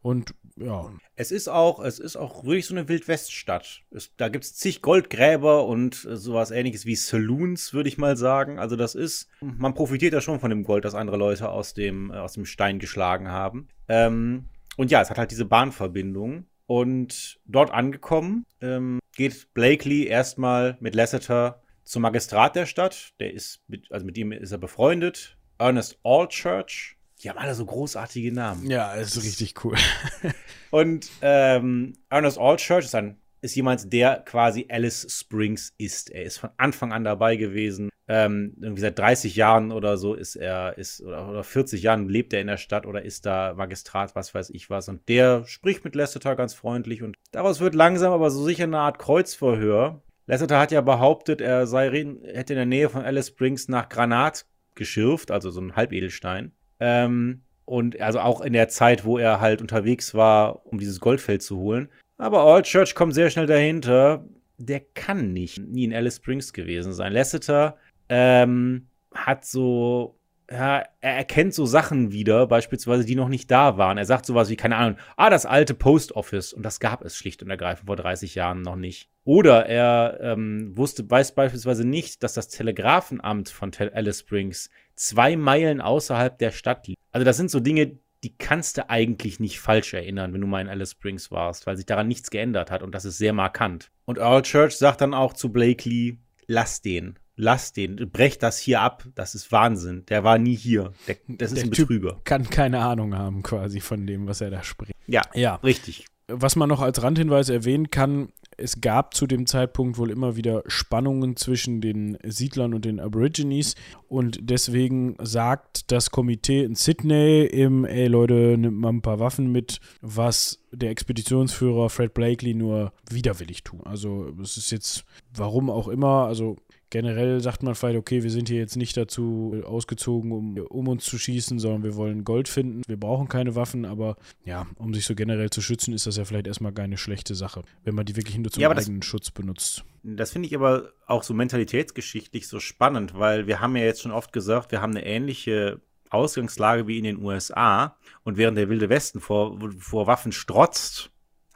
[0.00, 0.92] Und ja.
[1.14, 3.82] Es ist auch, es ist auch wirklich so eine Wildweststadt.
[3.90, 8.16] Es, da gibt es zig Goldgräber und äh, sowas ähnliches wie Saloons, würde ich mal
[8.16, 8.58] sagen.
[8.58, 12.10] Also das ist, man profitiert ja schon von dem Gold, das andere Leute aus dem,
[12.10, 13.68] äh, aus dem Stein geschlagen haben.
[13.88, 14.46] Ähm,
[14.76, 16.46] und ja, es hat halt diese Bahnverbindung.
[16.66, 23.12] Und dort angekommen, ähm, geht Blakely erstmal mit Lasseter zum Magistrat der Stadt.
[23.20, 25.36] Der ist mit, also mit ihm ist er befreundet.
[25.58, 26.96] Ernest Allchurch.
[27.22, 28.68] Die haben alle so großartige Namen.
[28.68, 29.76] Ja, ist richtig cool.
[30.70, 36.10] und ähm, Ernest Allchurch ist ein ist jemand, der quasi Alice Springs ist.
[36.10, 37.90] Er ist von Anfang an dabei gewesen.
[38.08, 42.32] Ähm, irgendwie seit 30 Jahren oder so ist er, ist, oder, oder 40 Jahren lebt
[42.32, 44.88] er in der Stadt oder ist da Magistrat, was weiß ich was.
[44.88, 48.78] Und der spricht mit Lasseter ganz freundlich und daraus wird langsam aber so sicher eine
[48.78, 50.02] Art Kreuzverhör.
[50.26, 54.46] Lasseter hat ja behauptet, er sei, hätte in der Nähe von Alice Springs nach Granat
[54.74, 56.52] geschürft, also so ein Halbedelstein.
[56.84, 61.42] Ähm, und also auch in der Zeit, wo er halt unterwegs war, um dieses Goldfeld
[61.42, 61.88] zu holen.
[62.18, 64.24] Aber All Church kommt sehr schnell dahinter.
[64.58, 67.12] Der kann nicht nie in Alice Springs gewesen sein.
[67.12, 67.76] Lasseter
[68.08, 70.18] ähm, hat so,
[70.50, 73.96] ja, er erkennt so Sachen wieder, beispielsweise, die noch nicht da waren.
[73.96, 76.52] Er sagt sowas wie, keine Ahnung, ah, das alte Post Office.
[76.52, 79.08] Und das gab es schlicht und ergreifend vor 30 Jahren noch nicht.
[79.24, 85.80] Oder er ähm, wusste, weiß beispielsweise nicht, dass das Telegrafenamt von Alice Springs zwei Meilen
[85.80, 87.00] außerhalb der Stadt liegt.
[87.10, 90.60] Also das sind so Dinge, die kannst du eigentlich nicht falsch erinnern, wenn du mal
[90.60, 93.90] in Alice Springs warst, weil sich daran nichts geändert hat und das ist sehr markant.
[94.04, 98.80] Und Earl Church sagt dann auch zu Blakely, lass den, lass den, brech das hier
[98.80, 100.04] ab, das ist Wahnsinn.
[100.06, 100.92] Der war nie hier.
[101.08, 102.10] Der, das ist Der ein Betrüger.
[102.10, 104.92] Typ kann keine Ahnung haben quasi von dem, was er da spricht.
[105.06, 106.06] Ja, ja, richtig.
[106.28, 108.32] Was man noch als Randhinweis erwähnen kann,
[108.62, 113.74] es gab zu dem Zeitpunkt wohl immer wieder Spannungen zwischen den Siedlern und den Aborigines
[114.08, 119.50] und deswegen sagt das Komitee in Sydney im, ey Leute, nimmt mal ein paar Waffen
[119.50, 123.86] mit, was der Expeditionsführer Fred Blakely nur widerwillig tut.
[123.86, 125.04] Also es ist jetzt,
[125.34, 126.56] warum auch immer, also
[126.92, 131.04] generell sagt man vielleicht, okay, wir sind hier jetzt nicht dazu ausgezogen, um, um uns
[131.04, 132.82] zu schießen, sondern wir wollen Gold finden.
[132.86, 136.26] Wir brauchen keine Waffen, aber ja, um sich so generell zu schützen, ist das ja
[136.26, 139.30] vielleicht erstmal keine schlechte Sache, wenn man die wirklich nur zum ja, eigenen das, Schutz
[139.30, 139.84] benutzt.
[140.02, 144.12] Das finde ich aber auch so mentalitätsgeschichtlich so spannend, weil wir haben ja jetzt schon
[144.12, 145.80] oft gesagt, wir haben eine ähnliche
[146.10, 151.10] Ausgangslage wie in den USA und während der Wilde Westen vor, vor Waffen strotzt,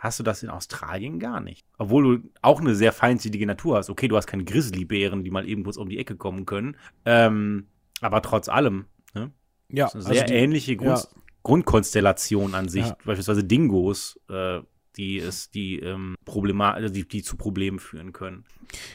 [0.07, 1.67] hast du das in Australien gar nicht.
[1.79, 3.91] Obwohl du auch eine sehr feindsielige Natur hast.
[3.91, 6.77] Okay, du hast keine Grizzlybären, die mal eben kurz um die Ecke kommen können.
[7.05, 7.67] Ähm,
[8.01, 9.33] aber trotz allem, ne?
[9.69, 11.21] Ja, das ist eine sehr also die, ähnliche Grund, ja.
[11.43, 12.87] Grundkonstellation an sich.
[12.87, 12.97] Ja.
[13.05, 14.61] Beispielsweise Dingos, äh,
[14.97, 18.45] die es, die, ähm, Problema also die, die zu Problemen führen können.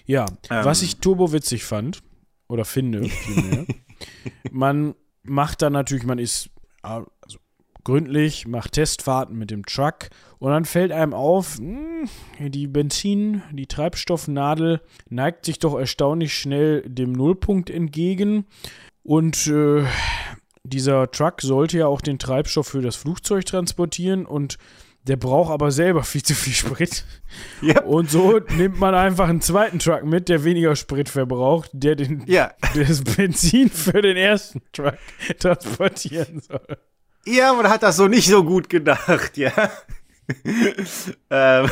[0.05, 2.01] Ja, ähm, was ich turbowitzig fand,
[2.47, 3.09] oder finde,
[4.51, 6.49] man macht dann natürlich, man ist,
[6.81, 7.09] also
[7.83, 10.09] gründlich, macht Testfahrten mit dem Truck
[10.39, 12.07] und dann fällt einem auf, mh,
[12.37, 18.45] hm, die Benzin, die Treibstoffnadel neigt sich doch erstaunlich schnell dem Nullpunkt entgegen
[19.03, 19.83] und äh,
[20.63, 24.57] dieser Truck sollte ja auch den Treibstoff für das Flugzeug transportieren und
[25.03, 27.05] der braucht aber selber viel zu viel Sprit.
[27.63, 27.85] Yep.
[27.85, 32.23] Und so nimmt man einfach einen zweiten Truck mit, der weniger Sprit verbraucht, der den,
[32.25, 32.51] ja.
[32.75, 34.97] das Benzin für den ersten Truck
[35.39, 36.77] transportieren soll.
[37.25, 39.51] Ja, man hat das so nicht so gut gedacht, ja.
[41.29, 41.69] ähm,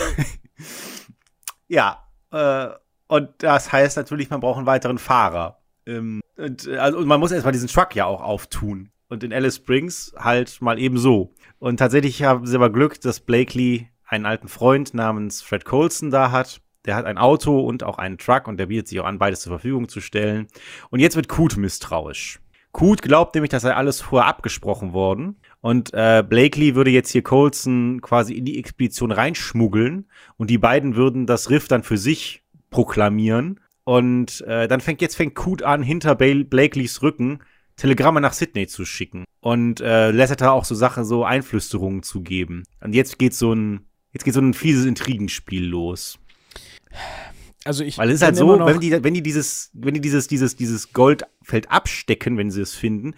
[1.67, 2.69] ja, äh,
[3.07, 5.59] und das heißt natürlich, man braucht einen weiteren Fahrer.
[5.87, 8.91] Ähm, und, also, und man muss erstmal diesen Truck ja auch auftun.
[9.09, 11.33] Und in Alice Springs halt mal eben so.
[11.57, 16.31] Und tatsächlich haben sie aber Glück, dass Blakely einen alten Freund namens Fred Colson da
[16.31, 16.61] hat.
[16.85, 19.41] Der hat ein Auto und auch einen Truck und der bietet sich auch an, beides
[19.41, 20.47] zur Verfügung zu stellen.
[20.91, 22.39] Und jetzt wird Kut misstrauisch.
[22.71, 25.37] Kut glaubt nämlich, das sei alles vorher abgesprochen worden.
[25.61, 30.07] Und äh, Blakely würde jetzt hier Colson quasi in die Expedition reinschmuggeln
[30.37, 33.59] und die beiden würden das Riff dann für sich proklamieren.
[33.83, 37.39] Und äh, dann fängt jetzt fängt Kut an, hinter Blakeleys Rücken
[37.79, 39.23] Telegramme nach Sydney zu schicken.
[39.39, 42.63] Und äh, Lasseter auch so Sachen, so Einflüsterungen zu geben.
[42.81, 46.19] Und jetzt geht so ein, jetzt geht so ein fieses Intrigenspiel los.
[47.65, 50.27] Also ich Weil es ist halt so, wenn die, wenn die dieses, wenn die dieses,
[50.27, 53.15] dieses, dieses Goldfeld abstecken, wenn sie es finden,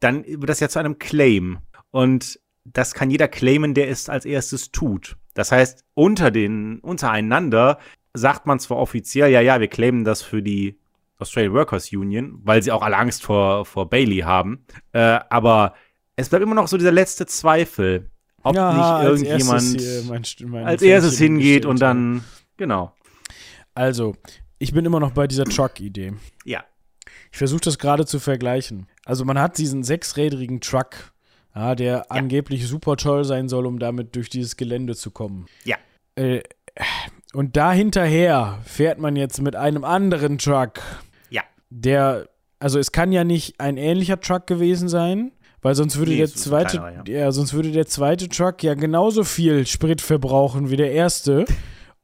[0.00, 1.58] dann wird das ja zu einem Claim.
[1.90, 5.16] Und das kann jeder claimen, der es als erstes tut.
[5.34, 7.78] Das heißt, unter den, untereinander
[8.14, 10.78] sagt man zwar offiziell, ja, ja, wir claimen das für die
[11.18, 14.64] Australian Workers Union, weil sie auch alle Angst vor, vor Bailey haben.
[14.92, 15.74] Äh, aber
[16.16, 18.10] es bleibt immer noch so dieser letzte Zweifel,
[18.42, 22.24] ob ja, nicht irgendjemand als erstes, mein, mein als erstes hingeht und dann,
[22.56, 22.94] genau.
[23.74, 24.16] Also,
[24.58, 26.14] ich bin immer noch bei dieser Truck-Idee.
[26.44, 26.64] Ja.
[27.30, 28.86] Ich versuche das gerade zu vergleichen.
[29.04, 31.12] Also, man hat diesen sechsrädrigen Truck,
[31.54, 32.04] ja, der ja.
[32.08, 35.46] angeblich super toll sein soll, um damit durch dieses Gelände zu kommen.
[35.64, 35.76] Ja.
[36.16, 36.42] Äh,
[37.32, 40.80] und da hinterher fährt man jetzt mit einem anderen Truck.
[41.30, 41.42] Ja.
[41.70, 42.28] Der,
[42.60, 46.28] also es kann ja nicht ein ähnlicher Truck gewesen sein, weil sonst würde nee, der
[46.28, 47.20] zweite, kleiner, ja.
[47.20, 47.32] ja.
[47.32, 51.44] sonst würde der zweite Truck ja genauso viel Sprit verbrauchen wie der erste.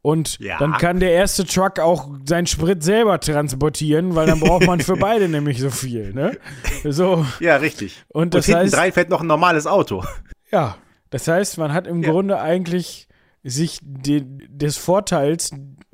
[0.02, 0.58] Und ja.
[0.58, 4.96] dann kann der erste Truck auch seinen Sprit selber transportieren, weil dann braucht man für
[4.98, 6.38] beide nämlich so viel, ne?
[6.84, 7.26] So.
[7.38, 8.02] Ja, richtig.
[8.08, 10.04] Und, das Und hinten heißt, drei fährt noch ein normales Auto.
[10.50, 10.76] Ja,
[11.10, 12.10] das heißt, man hat im ja.
[12.10, 13.08] Grunde eigentlich
[13.42, 15.50] sich den, des Vorteils,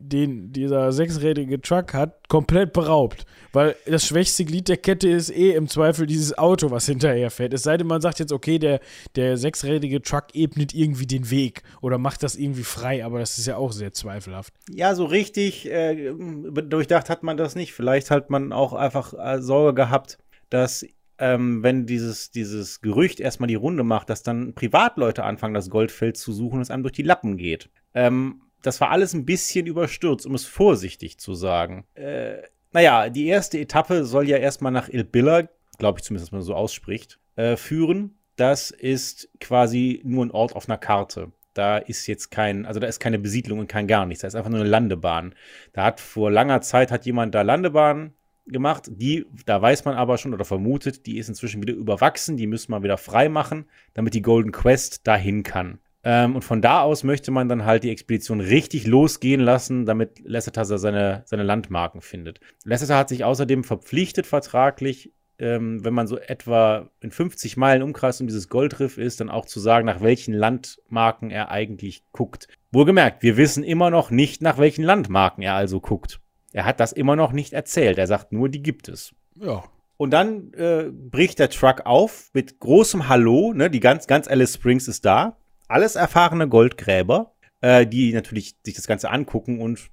[0.09, 3.27] den dieser sechsrädige Truck hat, komplett beraubt.
[3.53, 7.55] Weil das schwächste Glied der Kette ist eh im Zweifel dieses Auto, was hinterher fährt.
[7.55, 8.81] Es sei denn, man sagt jetzt, okay, der,
[9.15, 13.47] der sechsrädige Truck ebnet irgendwie den Weg oder macht das irgendwie frei, aber das ist
[13.47, 14.53] ja auch sehr zweifelhaft.
[14.71, 17.73] Ja, so richtig äh, durchdacht hat man das nicht.
[17.73, 20.19] Vielleicht hat man auch einfach äh, Sorge gehabt,
[20.51, 20.85] dass
[21.19, 26.17] ähm, wenn dieses, dieses Gerücht erstmal die Runde macht, dass dann Privatleute anfangen, das Goldfeld
[26.17, 27.71] zu suchen und es einem durch die Lappen geht.
[27.95, 31.87] Ähm, das war alles ein bisschen überstürzt, um es vorsichtig zu sagen.
[31.95, 32.43] Äh,
[32.73, 35.49] naja, die erste Etappe soll ja erstmal nach Ilbilla,
[35.79, 38.19] glaube ich zumindest, dass man so ausspricht, äh, führen.
[38.37, 41.33] Das ist quasi nur ein Ort auf einer Karte.
[41.55, 44.21] Da ist jetzt kein, also da ist keine Besiedlung und kein gar nichts.
[44.21, 45.35] Da ist einfach nur eine Landebahn.
[45.73, 48.13] Da hat vor langer Zeit hat jemand da Landebahn
[48.47, 48.89] gemacht.
[48.89, 52.37] Die, da weiß man aber schon oder vermutet, die ist inzwischen wieder überwachsen.
[52.37, 55.79] Die müssen wir wieder frei machen, damit die Golden Quest dahin kann.
[56.09, 60.21] Ähm, und von da aus möchte man dann halt die Expedition richtig losgehen lassen, damit
[60.25, 62.39] Lasseter seine, seine Landmarken findet.
[62.63, 68.21] Lasseter hat sich außerdem verpflichtet vertraglich, ähm, wenn man so etwa in 50 Meilen Umkreis
[68.21, 72.47] um dieses Goldriff ist, dann auch zu sagen, nach welchen Landmarken er eigentlich guckt.
[72.71, 76.21] Wohlgemerkt, wir wissen immer noch nicht, nach welchen Landmarken er also guckt.
[76.53, 77.99] Er hat das immer noch nicht erzählt.
[77.99, 79.13] Er sagt nur, die gibt es.
[79.35, 79.65] Ja.
[79.97, 83.53] Und dann äh, bricht der Truck auf mit großem Hallo.
[83.53, 83.71] Ne?
[83.71, 85.37] Die ganz, ganz Alice Springs ist da.
[85.69, 89.91] Alles erfahrene Goldgräber, äh, die natürlich sich das Ganze angucken und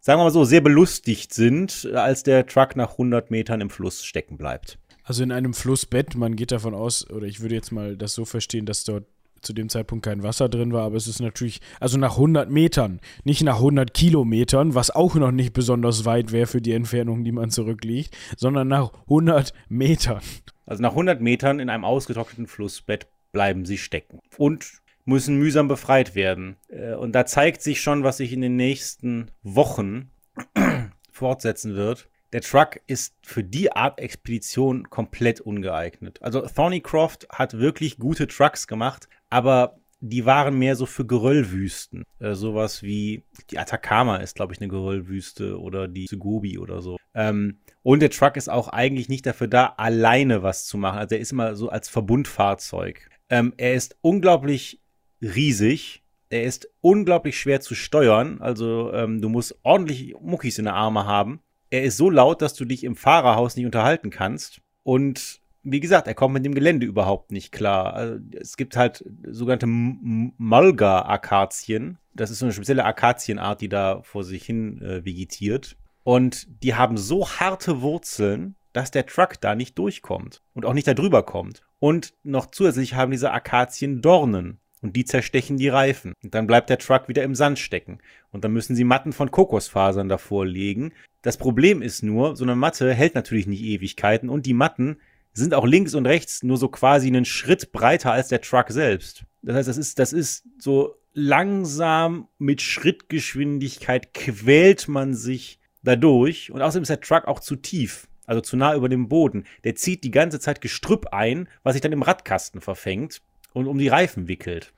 [0.00, 4.04] sagen wir mal so, sehr belustigt sind, als der Truck nach 100 Metern im Fluss
[4.04, 4.78] stecken bleibt.
[5.02, 8.24] Also in einem Flussbett, man geht davon aus, oder ich würde jetzt mal das so
[8.24, 9.04] verstehen, dass dort
[9.40, 13.00] zu dem Zeitpunkt kein Wasser drin war, aber es ist natürlich, also nach 100 Metern,
[13.24, 17.32] nicht nach 100 Kilometern, was auch noch nicht besonders weit wäre für die Entfernung, die
[17.32, 20.22] man zurückliegt, sondern nach 100 Metern.
[20.66, 26.14] Also nach 100 Metern in einem ausgetrockneten Flussbett bleiben sie stecken und müssen mühsam befreit
[26.14, 26.56] werden.
[26.68, 30.10] Äh, und da zeigt sich schon, was sich in den nächsten Wochen
[31.10, 36.20] fortsetzen wird der Truck ist für die Art Expedition komplett ungeeignet.
[36.20, 42.02] Also Thornycroft hat wirklich gute Trucks gemacht, aber die waren mehr so für Geröllwüsten.
[42.18, 46.96] Äh, sowas wie die Atacama ist, glaube ich, eine Geröllwüste oder die Sugobi oder so.
[47.14, 50.98] Ähm, und der Truck ist auch eigentlich nicht dafür da, alleine was zu machen.
[50.98, 53.08] Also er ist immer so als Verbundfahrzeug.
[53.30, 54.80] Ähm, er ist unglaublich
[55.24, 56.02] riesig.
[56.30, 58.40] Er ist unglaublich schwer zu steuern.
[58.40, 61.40] Also ähm, du musst ordentlich Muckis in der Arme haben
[61.74, 64.60] er ist so laut, dass du dich im Fahrerhaus nicht unterhalten kannst.
[64.84, 67.94] Und wie gesagt, er kommt mit dem Gelände überhaupt nicht klar.
[67.94, 71.98] Also, es gibt halt sogenannte Mulga-Akazien.
[72.12, 75.76] Das ist so eine spezielle Akazienart, die da vor sich hin äh, vegetiert.
[76.04, 80.86] Und die haben so harte Wurzeln, dass der Truck da nicht durchkommt und auch nicht
[80.86, 81.62] da drüber kommt.
[81.80, 86.12] Und noch zusätzlich haben diese Akazien Dornen und die zerstechen die Reifen.
[86.22, 87.98] Und dann bleibt der Truck wieder im Sand stecken.
[88.30, 90.92] Und dann müssen sie Matten von Kokosfasern davor legen.
[91.22, 94.98] Das Problem ist nur, so eine Matte hält natürlich nicht Ewigkeiten und die Matten
[95.32, 99.24] sind auch links und rechts nur so quasi einen Schritt breiter als der Truck selbst.
[99.40, 106.52] Das heißt, das ist, das ist so langsam mit Schrittgeschwindigkeit quält man sich dadurch.
[106.52, 109.44] Und außerdem ist der Truck auch zu tief also zu nah über dem Boden.
[109.64, 113.20] Der zieht die ganze Zeit Gestrüpp ein, was sich dann im Radkasten verfängt
[113.54, 114.74] und um die Reifen wickelt.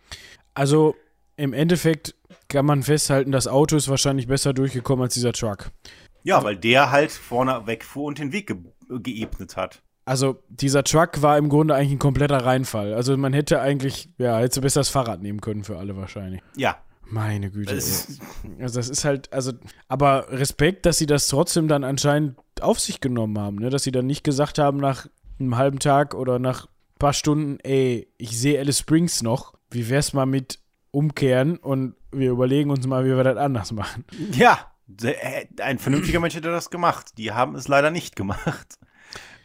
[0.55, 0.95] Also
[1.37, 2.15] im Endeffekt
[2.49, 5.73] kann man festhalten, das Auto ist wahrscheinlich besser durchgekommen als dieser Truck.
[6.23, 8.59] Ja, weil der halt vorne wegfuhr und den Weg ge
[8.89, 9.83] geebnet hat.
[10.05, 12.95] Also dieser Truck war im Grunde eigentlich ein kompletter Reinfall.
[12.95, 16.41] Also man hätte eigentlich, ja, hätte besser das Fahrrad nehmen können für alle wahrscheinlich.
[16.57, 16.79] Ja.
[17.09, 17.75] Meine Güte.
[17.75, 18.19] Das
[18.61, 19.53] also das ist halt, also,
[19.89, 23.71] aber Respekt, dass sie das trotzdem dann anscheinend auf sich genommen haben, ne?
[23.71, 25.07] Dass sie dann nicht gesagt haben nach
[25.39, 26.69] einem halben Tag oder nach
[26.99, 29.55] paar Stunden, ey, ich sehe Alice Springs noch.
[29.71, 30.61] Wie wär's mal mit
[30.91, 34.05] umkehren und wir überlegen uns mal, wie wir das anders machen.
[34.33, 37.19] Ja, äh, ein vernünftiger Mensch hätte das gemacht.
[37.19, 38.79] Die haben es leider nicht gemacht.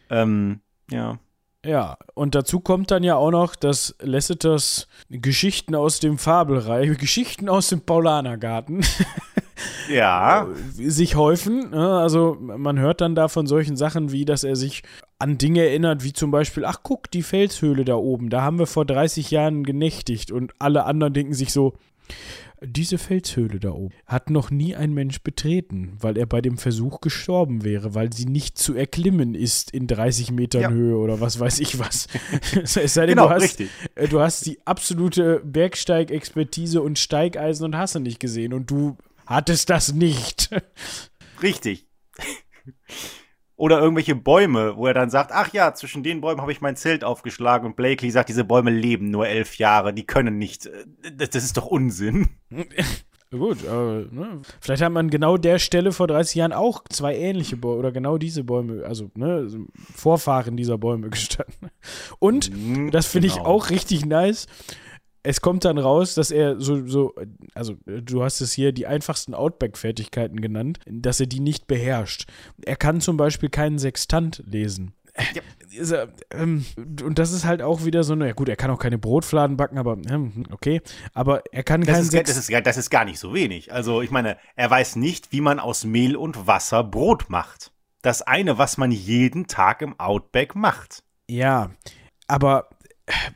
[0.10, 1.20] Ähm, ja.
[1.64, 7.50] Ja, und dazu kommt dann ja auch noch, dass Lasseters Geschichten aus dem Fabelreich, Geschichten
[7.50, 8.84] aus dem Paulanergarten
[9.90, 10.48] ja.
[10.74, 11.70] sich häufen.
[11.70, 12.00] Ne?
[12.00, 14.82] Also man hört dann da von solchen Sachen wie, dass er sich
[15.20, 18.66] an Dinge erinnert, wie zum Beispiel, ach guck, die Felshöhle da oben, da haben wir
[18.66, 21.74] vor 30 Jahren genächtigt und alle anderen denken sich so,
[22.64, 27.02] diese Felshöhle da oben hat noch nie ein Mensch betreten, weil er bei dem Versuch
[27.02, 30.70] gestorben wäre, weil sie nicht zu erklimmen ist in 30 Metern ja.
[30.70, 32.08] Höhe oder was weiß ich was.
[32.64, 33.70] es sei denn, genau, du, hast, richtig.
[33.96, 39.70] Äh, du hast die absolute Bergsteigexpertise und Steigeisen und hast nicht gesehen und du hattest
[39.70, 40.50] das nicht.
[41.42, 41.88] Richtig.
[43.62, 46.76] Oder irgendwelche Bäume, wo er dann sagt, ach ja, zwischen den Bäumen habe ich mein
[46.76, 50.66] Zelt aufgeschlagen und Blakely sagt, diese Bäume leben nur elf Jahre, die können nicht.
[50.66, 50.86] Äh,
[51.16, 52.30] das, das ist doch Unsinn.
[53.30, 57.56] Gut, aber ne, vielleicht hat man genau der Stelle vor 30 Jahren auch zwei ähnliche
[57.56, 59.48] Bäume oder genau diese Bäume, also ne,
[59.94, 61.70] Vorfahren dieser Bäume gestanden.
[62.18, 63.42] Und, mhm, das finde genau.
[63.42, 64.48] ich auch richtig nice,
[65.24, 67.14] es kommt dann raus, dass er so, so,
[67.54, 72.28] also du hast es hier die einfachsten Outback-Fertigkeiten genannt, dass er die nicht beherrscht.
[72.66, 74.94] Er kann zum Beispiel keinen Sextant lesen.
[75.34, 76.08] Ja.
[76.32, 76.66] Ähm,
[77.04, 79.58] und das ist halt auch wieder so, na ja gut, er kann auch keine Brotfladen
[79.58, 80.82] backen, aber hm, okay.
[81.14, 83.72] Aber er kann das keinen ist, das, ist, das ist gar nicht so wenig.
[83.74, 87.72] Also ich meine, er weiß nicht, wie man aus Mehl und Wasser Brot macht.
[88.02, 91.04] Das eine, was man jeden Tag im Outback macht.
[91.30, 91.72] Ja,
[92.28, 92.70] aber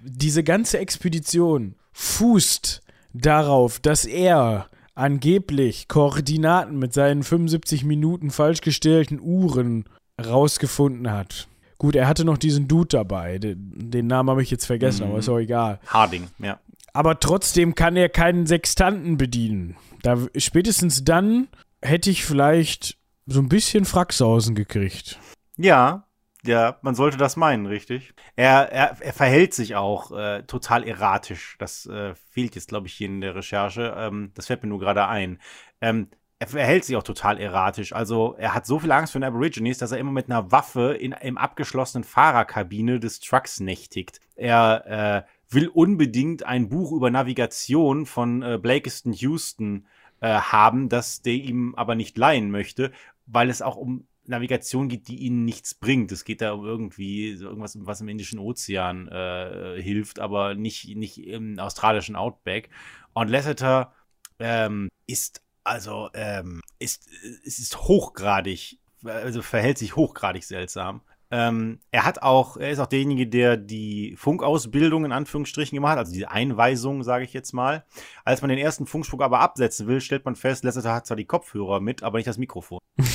[0.02, 2.81] diese ganze Expedition fußt
[3.14, 9.85] darauf, dass er angeblich Koordinaten mit seinen 75 Minuten falsch gestellten Uhren
[10.23, 11.47] rausgefunden hat.
[11.77, 13.38] Gut, er hatte noch diesen Dude dabei.
[13.38, 15.10] Den, den Namen habe ich jetzt vergessen, mhm.
[15.11, 15.80] aber ist auch egal.
[15.88, 16.60] Harding, ja.
[16.93, 19.76] Aber trotzdem kann er keinen Sextanten bedienen.
[20.02, 21.49] Da, spätestens dann
[21.81, 25.19] hätte ich vielleicht so ein bisschen Fracksausen gekriegt.
[25.57, 26.06] Ja,
[26.45, 28.13] ja, man sollte das meinen, richtig.
[28.35, 31.55] Er, er, er verhält sich auch äh, total erratisch.
[31.59, 33.95] Das äh, fehlt jetzt, glaube ich, hier in der Recherche.
[33.97, 35.39] Ähm, das fällt mir nur gerade ein.
[35.81, 37.93] Ähm, er verhält sich auch total erratisch.
[37.93, 40.93] Also er hat so viel Angst vor den Aborigines, dass er immer mit einer Waffe
[40.93, 44.19] in, im abgeschlossenen Fahrerkabine des Trucks nächtigt.
[44.35, 49.88] Er äh, will unbedingt ein Buch über Navigation von äh, Blakiston Houston
[50.19, 52.91] äh, haben, das der ihm aber nicht leihen möchte,
[53.26, 56.11] weil es auch um Navigation geht, die ihnen nichts bringt.
[56.11, 61.18] Es geht da um irgendwie irgendwas, was im Indischen Ozean äh, hilft, aber nicht, nicht
[61.18, 62.69] im australischen Outback.
[63.14, 63.93] Und Lasseter
[64.39, 67.10] ähm, ist also ähm, ist,
[67.43, 71.02] ist hochgradig, also verhält sich hochgradig seltsam.
[71.31, 75.99] Ähm, er hat auch, er ist auch derjenige, der die Funkausbildung in Anführungsstrichen gemacht hat,
[75.99, 77.84] also diese Einweisung, sage ich jetzt mal.
[78.23, 81.26] Als man den ersten Funkspruch aber absetzen will, stellt man fest, Lasseter hat zwar die
[81.26, 82.80] Kopfhörer mit, aber nicht das Mikrofon.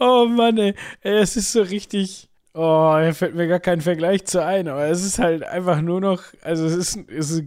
[0.00, 0.74] oh Mann, ey.
[1.00, 2.28] Es ist so richtig.
[2.52, 6.00] Oh, da fällt mir gar kein Vergleich zu ein, aber es ist halt einfach nur
[6.00, 7.44] noch, also es ist, es ist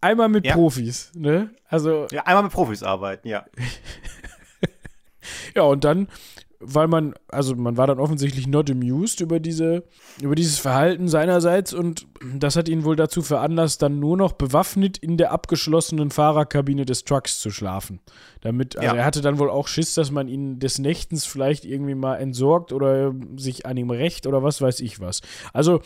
[0.00, 0.52] einmal mit ja.
[0.54, 1.50] Profis, ne?
[1.68, 2.06] Also.
[2.12, 3.46] Ja, einmal mit Profis arbeiten, ja.
[5.54, 6.08] ja, und dann
[6.68, 9.84] weil man, also man war dann offensichtlich not amused über diese,
[10.20, 14.98] über dieses Verhalten seinerseits und das hat ihn wohl dazu veranlasst, dann nur noch bewaffnet
[14.98, 18.00] in der abgeschlossenen Fahrerkabine des Trucks zu schlafen.
[18.40, 19.00] Damit, also ja.
[19.00, 22.72] er hatte dann wohl auch Schiss, dass man ihn des Nächtens vielleicht irgendwie mal entsorgt
[22.72, 25.20] oder sich an ihm rächt oder was weiß ich was.
[25.52, 25.80] Also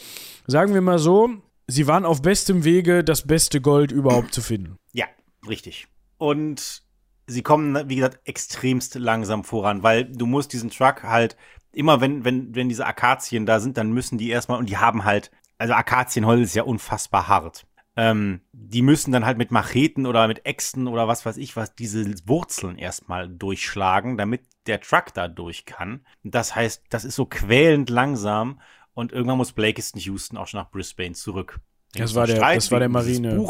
[0.47, 1.31] sagen wir mal so,
[1.67, 4.77] sie waren auf bestem Wege, das beste Gold überhaupt zu finden.
[4.93, 5.07] Ja,
[5.49, 5.87] richtig.
[6.19, 6.83] Und
[7.31, 11.37] sie kommen, wie gesagt, extremst langsam voran, weil du musst diesen Truck halt,
[11.73, 15.05] immer wenn, wenn, wenn diese Akazien da sind, dann müssen die erstmal, und die haben
[15.05, 17.67] halt, also Akazienholz ist ja unfassbar hart.
[17.97, 21.75] Ähm, die müssen dann halt mit Macheten oder mit Äxten oder was weiß ich was
[21.75, 26.07] diese Wurzeln erstmal durchschlagen, damit der Truck da durch kann.
[26.23, 28.61] Das heißt, das ist so quälend langsam
[28.95, 31.61] und irgendwann muss Blakiston Houston auch schon nach Brisbane zurück.
[31.95, 33.45] Das war, der, das war der Marine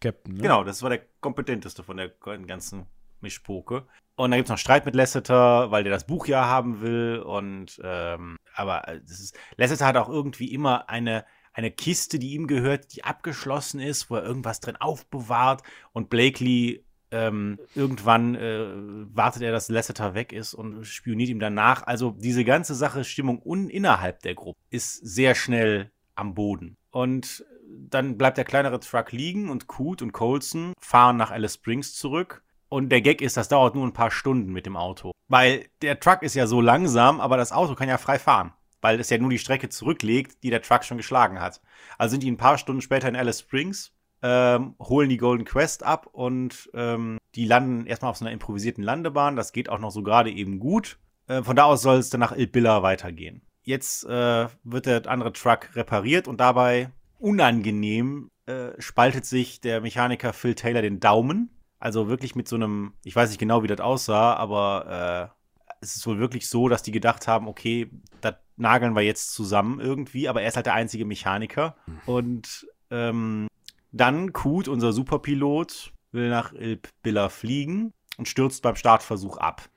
[0.00, 0.34] Captain.
[0.34, 0.42] Ne?
[0.42, 2.08] Genau, das war der kompetenteste von der
[2.46, 2.86] ganzen
[3.22, 3.86] Mischpoke.
[4.16, 7.20] Und dann gibt es noch Streit mit Lasseter, weil der das Buch ja haben will.
[7.20, 12.46] Und ähm, aber äh, ist, Lasseter hat auch irgendwie immer eine, eine Kiste, die ihm
[12.46, 15.62] gehört, die abgeschlossen ist, wo er irgendwas drin aufbewahrt.
[15.92, 18.66] Und Blakely ähm, irgendwann äh,
[19.14, 21.86] wartet er, dass Lasseter weg ist und spioniert ihm danach.
[21.86, 26.76] Also diese ganze Sache, Stimmung un innerhalb der Gruppe, ist sehr schnell am Boden.
[26.90, 27.44] Und
[27.88, 32.42] dann bleibt der kleinere Truck liegen und Coot und Colson fahren nach Alice Springs zurück.
[32.70, 35.10] Und der Gag ist, das dauert nur ein paar Stunden mit dem Auto.
[35.28, 38.52] Weil der Truck ist ja so langsam, aber das Auto kann ja frei fahren.
[38.80, 41.60] Weil es ja nur die Strecke zurücklegt, die der Truck schon geschlagen hat.
[41.98, 43.92] Also sind die ein paar Stunden später in Alice Springs,
[44.22, 48.84] ähm, holen die Golden Quest ab und ähm, die landen erstmal auf so einer improvisierten
[48.84, 49.36] Landebahn.
[49.36, 50.98] Das geht auch noch so gerade eben gut.
[51.26, 53.42] Äh, von da aus soll es dann nach Il Billa weitergehen.
[53.62, 60.32] jetzt äh, wird der andere Truck repariert und dabei unangenehm äh, spaltet sich der Mechaniker
[60.32, 61.50] Phil Taylor den Daumen.
[61.80, 65.32] Also wirklich mit so einem, ich weiß nicht genau, wie das aussah, aber
[65.66, 67.90] äh, es ist wohl wirklich so, dass die gedacht haben, okay,
[68.20, 71.76] das nageln wir jetzt zusammen irgendwie, aber er ist halt der einzige Mechaniker.
[72.06, 73.48] Und ähm,
[73.92, 79.68] dann Kut, unser Superpilot, will nach Ilp Billa fliegen und stürzt beim Startversuch ab.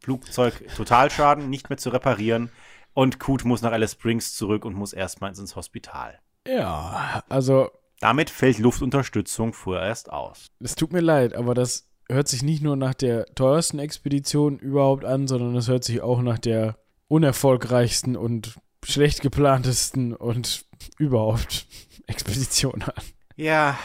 [0.00, 2.50] Flugzeug Totalschaden, nicht mehr zu reparieren.
[2.94, 6.18] Und Kut muss nach Alice Springs zurück und muss erstmals ins Hospital.
[6.46, 7.70] Ja, also.
[8.00, 10.46] Damit fällt Luftunterstützung vorerst aus.
[10.60, 15.04] Es tut mir leid, aber das hört sich nicht nur nach der teuersten Expedition überhaupt
[15.04, 16.76] an, sondern es hört sich auch nach der
[17.08, 18.54] unerfolgreichsten und
[18.84, 20.64] schlecht geplantesten und
[20.98, 21.66] überhaupt
[22.06, 23.02] Expedition an.
[23.36, 23.78] Ja,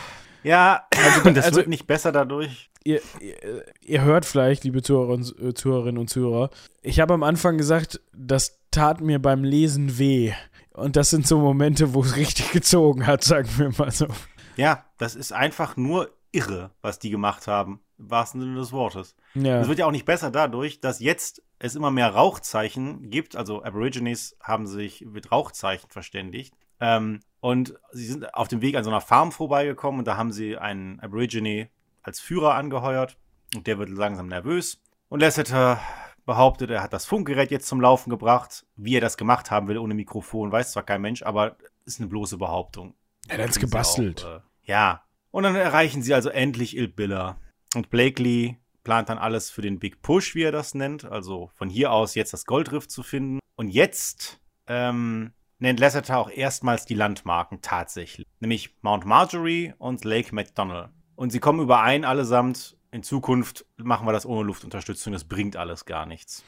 [0.44, 2.70] ja, also, das also, wird nicht besser dadurch.
[2.84, 6.50] Ihr, ihr, ihr, hört vielleicht, liebe Zuhörerinnen, Zuhörerinnen und Zuhörer,
[6.82, 10.34] ich habe am Anfang gesagt, das tat mir beim Lesen weh.
[10.74, 14.08] Und das sind so Momente, wo es richtig gezogen hat, sagen wir mal so.
[14.56, 19.16] Ja, das ist einfach nur irre, was die gemacht haben, im wahrsten Sinne des Wortes.
[19.36, 19.62] Ja.
[19.62, 23.36] Es wird ja auch nicht besser dadurch, dass jetzt es immer mehr Rauchzeichen gibt.
[23.36, 26.56] Also Aborigines haben sich mit Rauchzeichen verständigt.
[26.80, 30.32] Ähm, und sie sind auf dem Weg an so einer Farm vorbeigekommen und da haben
[30.32, 31.70] sie einen Aborigine
[32.02, 33.18] als Führer angeheuert.
[33.56, 34.82] Und der wird langsam nervös.
[35.10, 35.80] Und Lasseter
[36.26, 38.66] behauptet, er hat das Funkgerät jetzt zum Laufen gebracht.
[38.76, 42.10] Wie er das gemacht haben will ohne Mikrofon, weiß zwar kein Mensch, aber ist eine
[42.10, 42.96] bloße Behauptung.
[43.28, 44.26] Er hat es gebastelt.
[44.26, 45.04] Auch, äh, ja.
[45.32, 47.38] Und dann erreichen sie also endlich Ilbilla.
[47.76, 51.06] Und Blakely plant dann alles für den Big Push, wie er das nennt.
[51.06, 53.40] Also von hier aus jetzt das Goldriff zu finden.
[53.56, 58.28] Und jetzt ähm, nennt Lasseter auch erstmals die Landmarken tatsächlich.
[58.40, 60.90] Nämlich Mount Marjorie und Lake McDonald.
[61.16, 65.86] Und sie kommen überein allesamt, in Zukunft machen wir das ohne Luftunterstützung, das bringt alles
[65.86, 66.44] gar nichts.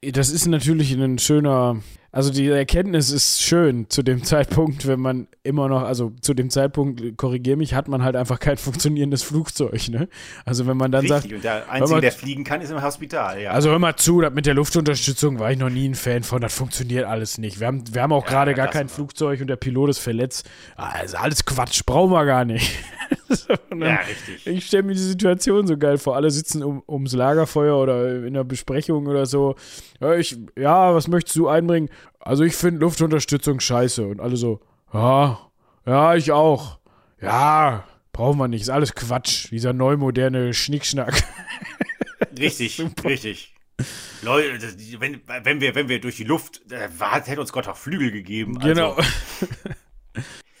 [0.00, 1.80] Das ist natürlich ein schöner,
[2.12, 6.50] also die Erkenntnis ist schön zu dem Zeitpunkt, wenn man immer noch, also zu dem
[6.50, 10.08] Zeitpunkt, korrigier mich, hat man halt einfach kein funktionierendes Flugzeug, ne?
[10.44, 11.32] Also wenn man dann Richtig, sagt.
[11.34, 13.50] Und der Einzige, mal, der fliegen kann, ist im Hospital, ja.
[13.50, 16.54] Also hör mal zu, mit der Luftunterstützung war ich noch nie ein Fan von, das
[16.54, 17.58] funktioniert alles nicht.
[17.58, 18.94] Wir haben, wir haben auch ja, gerade gar kein war.
[18.94, 20.48] Flugzeug und der Pilot ist verletzt.
[20.76, 22.72] Also alles Quatsch, brauchen wir gar nicht.
[23.74, 24.46] ja, richtig.
[24.46, 26.16] Ich stelle mir die Situation so geil vor.
[26.16, 29.56] Alle sitzen um, ums Lagerfeuer oder in einer Besprechung oder so.
[30.00, 31.88] Ja, ich, ja was möchtest du einbringen?
[32.20, 34.06] Also ich finde Luftunterstützung scheiße.
[34.06, 34.60] Und alle so,
[34.92, 35.38] ja,
[35.86, 36.78] ja, ich auch.
[37.20, 38.62] Ja, brauchen wir nicht.
[38.62, 39.50] Ist alles Quatsch.
[39.50, 41.22] Dieser neumoderne Schnickschnack.
[42.38, 43.54] Richtig, richtig.
[44.22, 44.60] Leute,
[45.00, 46.88] wenn, wenn, wir, wenn wir durch die Luft, äh,
[47.24, 48.58] hätte uns Gott auch Flügel gegeben.
[48.58, 48.68] Also.
[48.68, 48.96] Genau.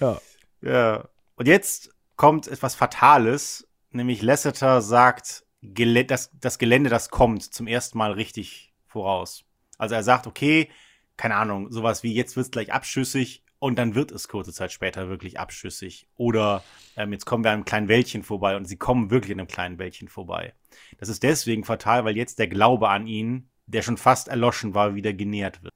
[0.00, 0.20] ja.
[0.60, 1.08] Ja.
[1.36, 7.98] Und jetzt kommt etwas Fatales, nämlich Lasseter sagt, das, das Gelände, das kommt, zum ersten
[7.98, 9.44] Mal richtig voraus.
[9.78, 10.68] Also er sagt, okay,
[11.16, 14.72] keine Ahnung, sowas wie jetzt wird es gleich abschüssig und dann wird es kurze Zeit
[14.72, 16.08] später wirklich abschüssig.
[16.16, 16.62] Oder
[16.96, 19.48] ähm, jetzt kommen wir an einem kleinen Wäldchen vorbei und sie kommen wirklich an einem
[19.48, 20.54] kleinen Wäldchen vorbei.
[20.98, 24.94] Das ist deswegen fatal, weil jetzt der Glaube an ihn, der schon fast erloschen war,
[24.94, 25.74] wieder genährt wird.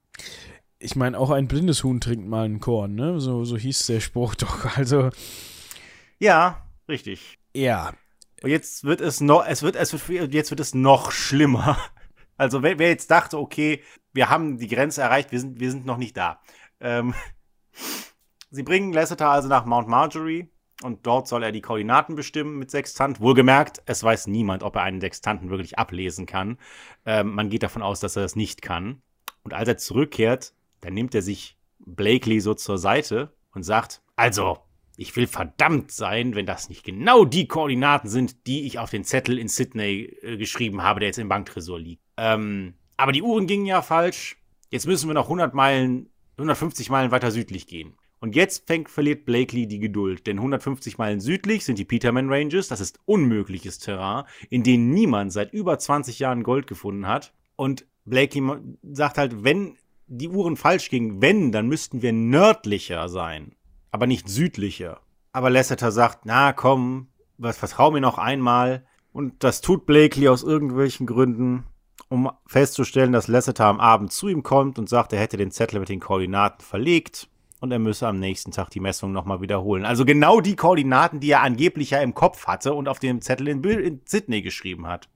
[0.79, 3.19] Ich meine, auch ein blindes Huhn trinkt mal einen Korn, ne?
[3.19, 4.77] So, so hieß der Spruch doch.
[4.77, 5.09] Also,
[6.19, 7.37] ja, richtig.
[7.53, 7.93] Ja.
[8.41, 11.77] Und jetzt wird es noch, es wird, es wird, jetzt wird es noch schlimmer.
[12.37, 13.81] Also wer, wer, jetzt dachte, okay,
[14.13, 16.41] wir haben die Grenze erreicht, wir sind, wir sind noch nicht da.
[16.79, 17.13] Ähm,
[18.51, 20.49] sie bringen Lasseter also nach Mount Marjorie
[20.81, 23.19] und dort soll er die Koordinaten bestimmen mit Sextant.
[23.21, 26.57] Wohlgemerkt, es weiß niemand, ob er einen Sextanten wirklich ablesen kann.
[27.05, 29.01] Ähm, man geht davon aus, dass er das nicht kann.
[29.43, 34.59] Und als er zurückkehrt, dann nimmt er sich Blakely so zur Seite und sagt, also,
[34.95, 39.03] ich will verdammt sein, wenn das nicht genau die Koordinaten sind, die ich auf den
[39.03, 42.02] Zettel in Sydney äh, geschrieben habe, der jetzt im Banktresor liegt.
[42.17, 44.37] Ähm, aber die Uhren gingen ja falsch.
[44.69, 47.93] Jetzt müssen wir noch 100 Meilen, 150 Meilen weiter südlich gehen.
[48.19, 52.69] Und jetzt fängt, verliert Blakely die Geduld, denn 150 Meilen südlich sind die Peterman Ranges,
[52.69, 57.33] das ist unmögliches Terrain, in denen niemand seit über 20 Jahren Gold gefunden hat.
[57.57, 58.41] Und Blakely
[58.81, 59.75] sagt halt, wenn
[60.07, 63.55] die Uhren falsch gingen, wenn, dann müssten wir nördlicher sein
[63.93, 65.01] aber nicht südlicher.
[65.31, 67.07] Aber Lasseter sagt, na komm,
[67.37, 68.85] was vertrau mir noch einmal.
[69.13, 71.65] Und das tut Blakely aus irgendwelchen Gründen,
[72.09, 75.79] um festzustellen, dass Lasseter am Abend zu ihm kommt und sagt, er hätte den Zettel
[75.79, 77.27] mit den Koordinaten verlegt
[77.59, 79.85] und er müsse am nächsten Tag die Messung nochmal wiederholen.
[79.85, 83.47] Also genau die Koordinaten, die er angeblich ja im Kopf hatte und auf dem Zettel
[83.47, 85.09] in, in Sydney geschrieben hat.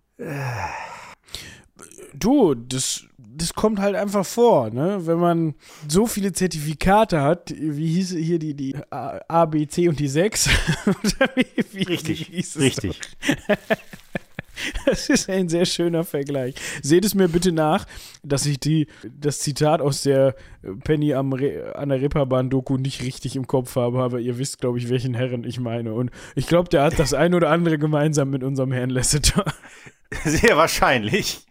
[2.13, 5.05] Du, das das kommt halt einfach vor, ne?
[5.05, 5.55] Wenn man
[5.87, 10.49] so viele Zertifikate hat, wie hieß hier die, die A, B, C und die 6?
[11.35, 12.99] wie, wie, richtig, wie richtig.
[14.85, 16.55] Das ist ein sehr schöner Vergleich.
[16.81, 17.85] Seht es mir bitte nach,
[18.23, 20.35] dass ich die, das Zitat aus der
[20.83, 24.77] Penny am Re, an der Reeperbahn-Doku nicht richtig im Kopf habe, aber ihr wisst, glaube
[24.77, 25.93] ich, welchen Herren ich meine.
[25.93, 29.45] Und ich glaube, der hat das ein oder andere gemeinsam mit unserem Herrn Lasseter.
[30.23, 31.45] Sehr wahrscheinlich.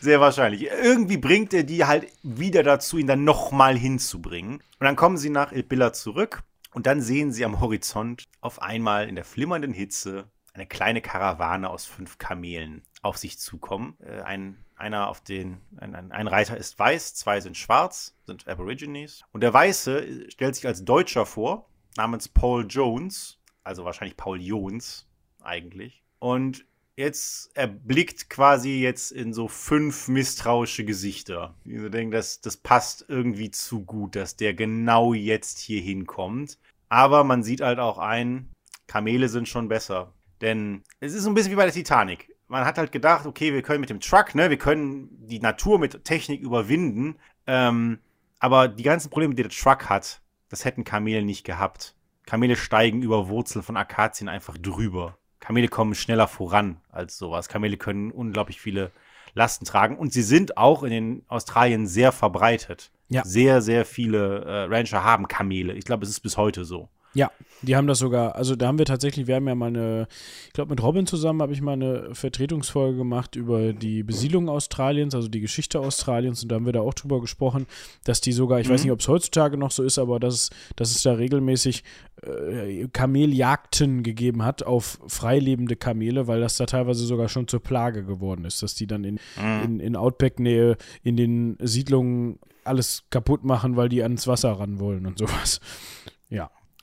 [0.00, 0.68] Sehr wahrscheinlich.
[0.82, 4.54] Irgendwie bringt er die halt wieder dazu, ihn dann nochmal hinzubringen.
[4.54, 6.42] Und dann kommen sie nach Ilbilla zurück
[6.72, 10.24] und dann sehen sie am Horizont auf einmal in der flimmernden Hitze
[10.54, 13.96] eine kleine Karawane aus fünf Kamelen auf sich zukommen.
[14.00, 19.22] Äh, ein, einer auf den, ein, ein, Reiter ist weiß, zwei sind schwarz, sind Aborigines.
[19.32, 25.06] Und der Weiße stellt sich als Deutscher vor, namens Paul Jones, also wahrscheinlich Paul Jones
[25.42, 26.02] eigentlich.
[26.20, 26.64] Und
[26.96, 31.56] jetzt erblickt quasi jetzt in so fünf misstrauische Gesichter.
[31.64, 36.58] Ich so denke, das, das passt irgendwie zu gut, dass der genau jetzt hier hinkommt.
[36.88, 38.50] Aber man sieht halt auch ein,
[38.86, 40.12] Kamele sind schon besser.
[40.44, 42.30] Denn es ist so ein bisschen wie bei der Titanic.
[42.48, 45.78] Man hat halt gedacht, okay, wir können mit dem Truck, ne, wir können die Natur
[45.78, 47.16] mit Technik überwinden.
[47.46, 47.98] Ähm,
[48.40, 51.96] aber die ganzen Probleme, die der Truck hat, das hätten Kamele nicht gehabt.
[52.26, 55.16] Kamele steigen über Wurzeln von Akazien einfach drüber.
[55.40, 57.48] Kamele kommen schneller voran als sowas.
[57.48, 58.92] Kamele können unglaublich viele
[59.32, 62.92] Lasten tragen und sie sind auch in den Australien sehr verbreitet.
[63.08, 63.24] Ja.
[63.24, 65.72] Sehr, sehr viele äh, Rancher haben Kamele.
[65.72, 66.90] Ich glaube, es ist bis heute so.
[67.14, 67.30] Ja,
[67.62, 70.06] die haben das sogar, also da haben wir tatsächlich, wir haben ja mal eine,
[70.46, 75.14] ich glaube mit Robin zusammen habe ich mal eine Vertretungsfolge gemacht über die Besiedlung Australiens,
[75.14, 77.66] also die Geschichte Australiens und da haben wir da auch drüber gesprochen,
[78.04, 78.72] dass die sogar, ich mhm.
[78.72, 81.84] weiß nicht, ob es heutzutage noch so ist, aber dass, dass es da regelmäßig
[82.22, 88.04] äh, Kameljagden gegeben hat auf freilebende Kamele, weil das da teilweise sogar schon zur Plage
[88.04, 89.62] geworden ist, dass die dann in, mhm.
[89.64, 95.06] in, in Outback-Nähe in den Siedlungen alles kaputt machen, weil die ans Wasser ran wollen
[95.06, 95.60] und sowas.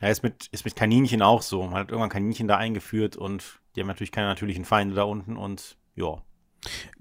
[0.02, 0.10] Ja.
[0.10, 1.64] Ist mit, ist mit Kaninchen auch so.
[1.64, 5.38] Man hat irgendwann Kaninchen da eingeführt und die haben natürlich keine natürlichen Feinde da unten
[5.38, 6.22] und ja.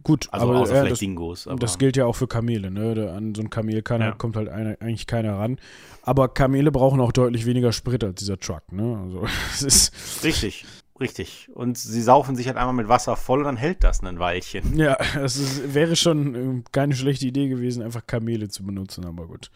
[0.03, 1.49] Gut, also aber, außer ja, vielleicht das, Dingos.
[1.59, 3.13] Das gilt ja auch für Kamele, ne?
[3.15, 4.13] An so ein Kamel kann, ja.
[4.13, 5.59] kommt halt eine, eigentlich keiner ran.
[6.03, 8.99] Aber Kamele brauchen auch deutlich weniger Sprit als dieser Truck, ne?
[9.03, 10.65] Also, es ist Richtig,
[10.99, 11.51] richtig.
[11.53, 14.77] Und sie saufen sich halt einmal mit Wasser voll und dann hält das ein Weilchen.
[14.79, 19.51] Ja, es wäre schon äh, keine schlechte Idee gewesen, einfach Kamele zu benutzen, aber gut.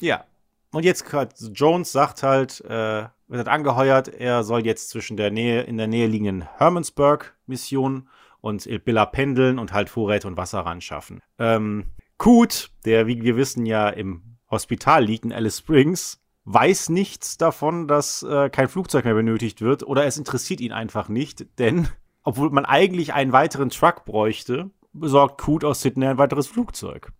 [0.00, 0.24] Ja,
[0.72, 1.04] und jetzt
[1.52, 5.86] Jones sagt halt, äh, wird halt angeheuert, er soll jetzt zwischen der Nähe, in der
[5.86, 8.08] Nähe liegenden Hermansburg-Mission
[8.40, 11.20] und Ilbilla pendeln und halt Vorräte und Wasser ranschaffen.
[11.38, 11.86] Ähm,
[12.18, 17.86] Kut, der, wie wir wissen, ja im Hospital liegt in Alice Springs, weiß nichts davon,
[17.86, 21.88] dass äh, kein Flugzeug mehr benötigt wird oder es interessiert ihn einfach nicht, denn
[22.22, 27.12] obwohl man eigentlich einen weiteren Truck bräuchte, besorgt Kut aus Sydney ein weiteres Flugzeug.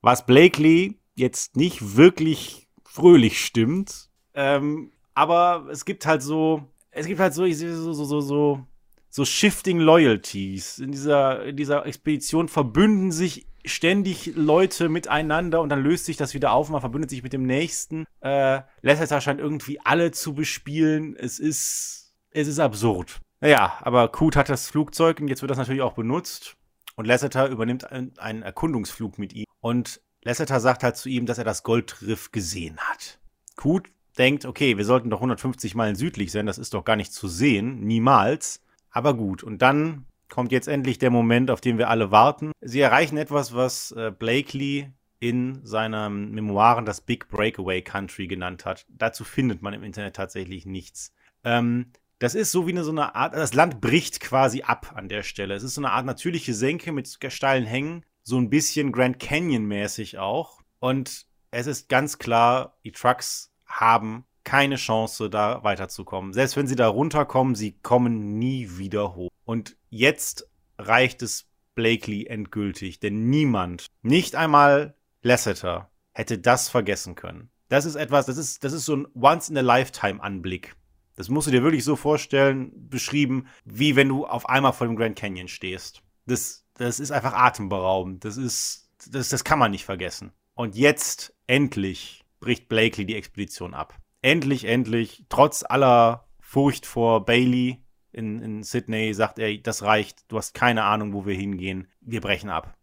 [0.00, 2.65] Was Blakely jetzt nicht wirklich
[2.96, 4.08] fröhlich stimmt.
[4.34, 8.66] Ähm, aber es gibt halt so, es gibt halt so, so, so, so,
[9.08, 10.78] so Shifting Loyalties.
[10.78, 16.34] In dieser, in dieser Expedition verbünden sich ständig Leute miteinander und dann löst sich das
[16.34, 18.06] wieder auf, man verbündet sich mit dem nächsten.
[18.20, 21.16] Äh, Lasseter scheint irgendwie alle zu bespielen.
[21.16, 23.20] Es ist, es ist absurd.
[23.40, 26.56] Naja, aber Kut hat das Flugzeug und jetzt wird das natürlich auch benutzt.
[26.94, 29.44] Und Lasseter übernimmt einen Erkundungsflug mit ihm.
[29.60, 33.20] Und Lasseter sagt halt zu ihm, dass er das Goldriff gesehen hat.
[33.54, 33.88] Kut
[34.18, 37.28] denkt, okay, wir sollten doch 150 Meilen südlich sein, das ist doch gar nicht zu
[37.28, 38.60] sehen, niemals.
[38.90, 42.50] Aber gut, und dann kommt jetzt endlich der Moment, auf den wir alle warten.
[42.60, 44.90] Sie erreichen etwas, was äh, Blakely
[45.20, 48.84] in seinen Memoiren das Big Breakaway Country genannt hat.
[48.88, 51.12] Dazu findet man im Internet tatsächlich nichts.
[51.44, 55.08] Ähm, das ist so wie eine, so eine Art, das Land bricht quasi ab an
[55.08, 55.54] der Stelle.
[55.54, 60.18] Es ist so eine Art natürliche Senke mit steilen Hängen so ein bisschen Grand Canyon-mäßig
[60.18, 60.60] auch.
[60.80, 66.32] Und es ist ganz klar, die Trucks haben keine Chance, da weiterzukommen.
[66.32, 69.30] Selbst wenn sie da runterkommen, sie kommen nie wieder hoch.
[69.44, 71.46] Und jetzt reicht es
[71.76, 77.50] Blakely endgültig, denn niemand, nicht einmal Lasseter, hätte das vergessen können.
[77.68, 80.74] Das ist etwas, das ist, das ist so ein Once-in-a-Lifetime-Anblick.
[81.14, 84.96] Das musst du dir wirklich so vorstellen, beschrieben, wie wenn du auf einmal vor dem
[84.96, 86.02] Grand Canyon stehst.
[86.26, 88.24] Das das ist einfach atemberaubend.
[88.24, 90.32] Das ist, das, das kann man nicht vergessen.
[90.54, 93.94] Und jetzt, endlich, bricht Blakely die Expedition ab.
[94.22, 97.82] Endlich, endlich, trotz aller Furcht vor Bailey
[98.12, 102.20] in, in Sydney, sagt er, das reicht, du hast keine Ahnung, wo wir hingehen, wir
[102.20, 102.74] brechen ab.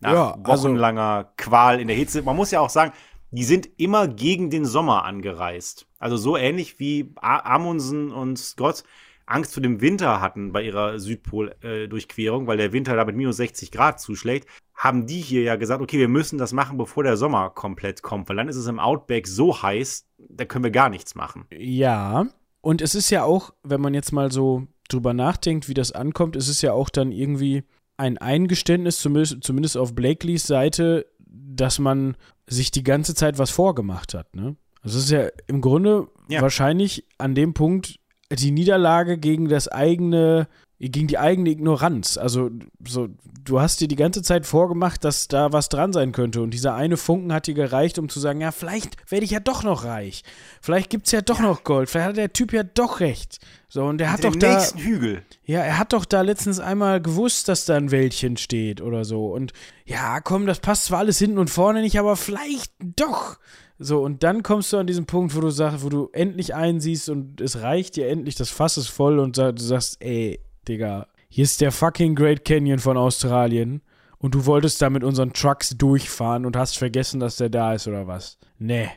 [0.00, 2.22] Nach ja, also, wochenlanger Qual in der Hitze.
[2.22, 2.92] Man muss ja auch sagen,
[3.30, 5.86] die sind immer gegen den Sommer angereist.
[5.98, 8.84] Also so ähnlich wie Amundsen und Scott
[9.26, 13.72] Angst vor dem Winter hatten bei ihrer Südpol-Durchquerung, weil der Winter da mit minus 60
[13.72, 17.50] Grad zuschlägt, haben die hier ja gesagt, okay, wir müssen das machen, bevor der Sommer
[17.50, 21.14] komplett kommt, weil dann ist es im Outback so heiß, da können wir gar nichts
[21.14, 21.46] machen.
[21.50, 22.26] Ja,
[22.60, 26.36] und es ist ja auch, wenn man jetzt mal so drüber nachdenkt, wie das ankommt,
[26.36, 27.64] ist es ja auch dann irgendwie
[27.96, 32.16] ein Eingeständnis, zumindest, zumindest auf Blakeleys Seite, dass man
[32.46, 34.34] sich die ganze Zeit was vorgemacht hat.
[34.36, 34.56] Ne?
[34.82, 36.42] Also es ist ja im Grunde ja.
[36.42, 37.98] wahrscheinlich an dem Punkt
[38.30, 40.48] die Niederlage gegen das eigene
[40.78, 42.18] gegen die eigene Ignoranz.
[42.18, 42.50] Also,
[42.86, 43.08] so,
[43.44, 46.42] du hast dir die ganze Zeit vorgemacht, dass da was dran sein könnte.
[46.42, 49.40] Und dieser eine Funken hat dir gereicht, um zu sagen: Ja, vielleicht werde ich ja
[49.40, 50.22] doch noch reich.
[50.60, 51.46] Vielleicht gibt es ja doch ja.
[51.46, 51.88] noch Gold.
[51.88, 53.38] Vielleicht hat der Typ ja doch recht.
[53.68, 54.54] So, und der hat doch da.
[54.54, 55.22] nächsten Hügel.
[55.44, 59.28] Ja, er hat doch da letztens einmal gewusst, dass da ein Wäldchen steht oder so.
[59.28, 59.52] Und
[59.86, 63.38] ja, komm, das passt zwar alles hinten und vorne nicht, aber vielleicht doch.
[63.78, 67.10] So, und dann kommst du an diesen Punkt, wo du sagst, wo du endlich einsiehst
[67.10, 71.44] und es reicht dir endlich, das Fass ist voll und du sagst, ey, Digga, hier
[71.44, 73.82] ist der fucking Great Canyon von Australien
[74.18, 77.86] und du wolltest da mit unseren Trucks durchfahren und hast vergessen, dass der da ist
[77.86, 78.38] oder was?
[78.58, 78.88] Nee.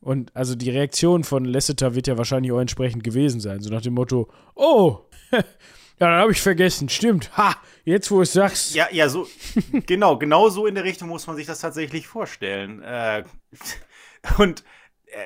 [0.00, 3.60] Und also die Reaktion von Lasseter wird ja wahrscheinlich auch entsprechend gewesen sein.
[3.60, 4.98] So nach dem Motto, oh,
[5.32, 5.42] ja,
[5.98, 6.88] dann habe ich vergessen.
[6.88, 7.34] Stimmt.
[7.38, 8.74] Ha, jetzt wo es sagst.
[8.74, 9.26] Ja, ja, so,
[9.86, 12.82] genau, genau so in der Richtung muss man sich das tatsächlich vorstellen.
[12.82, 13.22] Äh,
[14.38, 14.64] und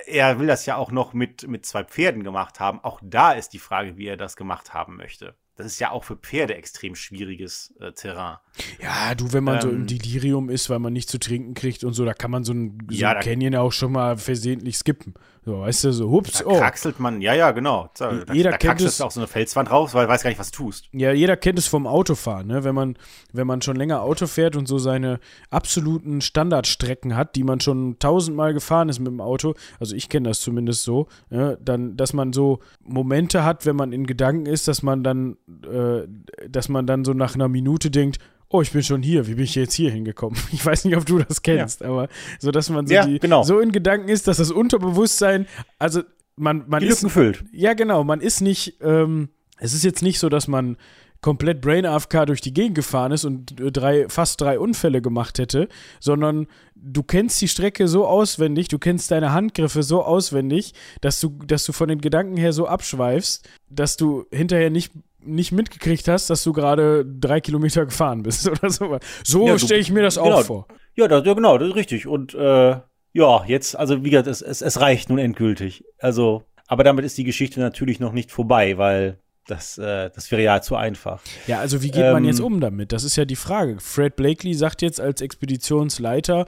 [0.07, 2.81] er will das ja auch noch mit, mit zwei Pferden gemacht haben.
[2.85, 6.05] Auch da ist die Frage, wie er das gemacht haben möchte das ist ja auch
[6.05, 8.37] für Pferde extrem schwieriges äh, Terrain.
[8.81, 11.55] Ja, du, wenn man ähm, so im ähm, Delirium ist, weil man nicht zu trinken
[11.55, 14.17] kriegt und so, da kann man so ein, so ja, ein Canyon auch schon mal
[14.17, 15.15] versehentlich skippen.
[15.49, 16.59] So, weißt du, so, hups, da oh.
[16.59, 17.89] kraxelt man, ja, ja, genau.
[17.97, 19.01] Da, jeder da kennt es.
[19.01, 20.91] auch so eine Felswand raus, weil du weißt gar nicht, was du tust.
[20.93, 22.65] Ja, jeder kennt es vom Autofahren, ne?
[22.65, 22.99] Wenn man,
[23.33, 27.99] wenn man schon länger Auto fährt und so seine absoluten Standardstrecken hat, die man schon
[27.99, 32.13] tausendmal gefahren ist mit dem Auto, also ich kenne das zumindest so, ja, dann, dass
[32.13, 36.07] man so Momente hat, wenn man in Gedanken ist, dass man dann, äh,
[36.47, 38.19] dass man dann so nach einer Minute denkt,
[38.51, 40.39] oh, ich bin schon hier, wie bin ich jetzt hier hingekommen?
[40.53, 41.89] Ich weiß nicht, ob du das kennst, ja.
[41.89, 42.09] aber
[42.39, 43.43] so, dass man so, ja, die, genau.
[43.43, 45.47] so in Gedanken ist, dass das Unterbewusstsein,
[45.79, 46.03] also
[46.37, 47.03] man, man ist.
[47.03, 47.45] gefüllt.
[47.53, 50.77] Ja, genau, man ist nicht, ähm, es ist jetzt nicht so, dass man
[51.21, 55.69] komplett Brain AFK durch die Gegend gefahren ist und drei, fast drei Unfälle gemacht hätte,
[55.99, 56.47] sondern
[56.77, 61.65] du kennst die Strecke so auswendig, du kennst deine Handgriffe so auswendig, dass du, dass
[61.65, 64.93] du von den Gedanken her so abschweifst, dass du hinterher nicht
[65.29, 68.99] nicht mitgekriegt hast, dass du gerade drei Kilometer gefahren bist oder so.
[69.25, 70.69] So ja, stelle ich mir das genau, auch vor.
[70.95, 72.07] Ja, das, ja, genau, das ist richtig.
[72.07, 72.77] Und äh,
[73.13, 75.85] ja, jetzt, also wie gesagt, es, es, es reicht nun endgültig.
[75.99, 79.19] Also, aber damit ist die Geschichte natürlich noch nicht vorbei, weil
[79.51, 81.21] das, äh, das wäre ja zu einfach.
[81.47, 82.93] Ja, also wie geht ähm, man jetzt um damit?
[82.93, 83.79] Das ist ja die Frage.
[83.81, 86.47] Fred Blakely sagt jetzt als Expeditionsleiter,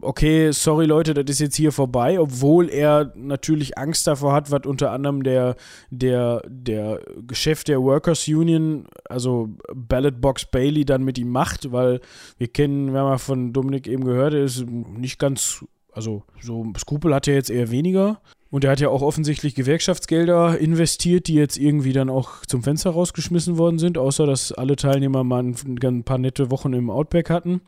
[0.00, 4.66] okay, sorry Leute, das ist jetzt hier vorbei, obwohl er natürlich Angst davor hat, was
[4.66, 5.56] unter anderem der,
[5.90, 7.00] der, der
[7.32, 12.00] Chef der Workers Union, also Ballot Box Bailey, dann mit ihm macht, weil
[12.38, 15.64] wir kennen, wir haben ja von Dominik eben gehört, er ist nicht ganz,
[15.96, 18.20] also so Skrupel hat er jetzt eher weniger.
[18.50, 22.90] Und er hat ja auch offensichtlich Gewerkschaftsgelder investiert, die jetzt irgendwie dann auch zum Fenster
[22.90, 27.28] rausgeschmissen worden sind, außer dass alle Teilnehmer mal ein, ein paar nette Wochen im Outback
[27.28, 27.62] hatten.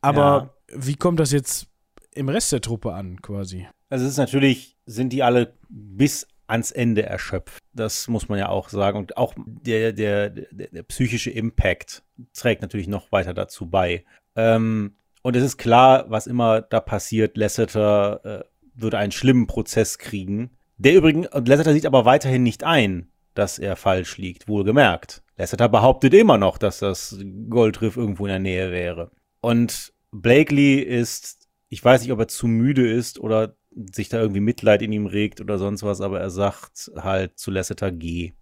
[0.00, 0.76] Aber ja.
[0.76, 1.66] wie kommt das jetzt
[2.14, 3.66] im Rest der Truppe an, quasi?
[3.88, 7.58] Also es ist natürlich, sind die alle bis ans Ende erschöpft.
[7.72, 8.98] Das muss man ja auch sagen.
[8.98, 12.04] Und auch der, der, der, der psychische Impact
[12.34, 14.04] trägt natürlich noch weiter dazu bei.
[14.36, 18.44] Ähm, und es ist klar, was immer da passiert, Lasseter äh,
[18.74, 20.50] würde einen schlimmen Prozess kriegen.
[20.78, 25.22] Der übrigens, Lasseter sieht aber weiterhin nicht ein, dass er falsch liegt, wohlgemerkt.
[25.36, 27.18] Lasseter behauptet immer noch, dass das
[27.48, 29.10] Goldriff irgendwo in der Nähe wäre.
[29.40, 33.54] Und Blakely ist, ich weiß nicht, ob er zu müde ist oder
[33.94, 37.50] sich da irgendwie Mitleid in ihm regt oder sonst was, aber er sagt halt zu
[37.50, 38.32] Lasseter, geh.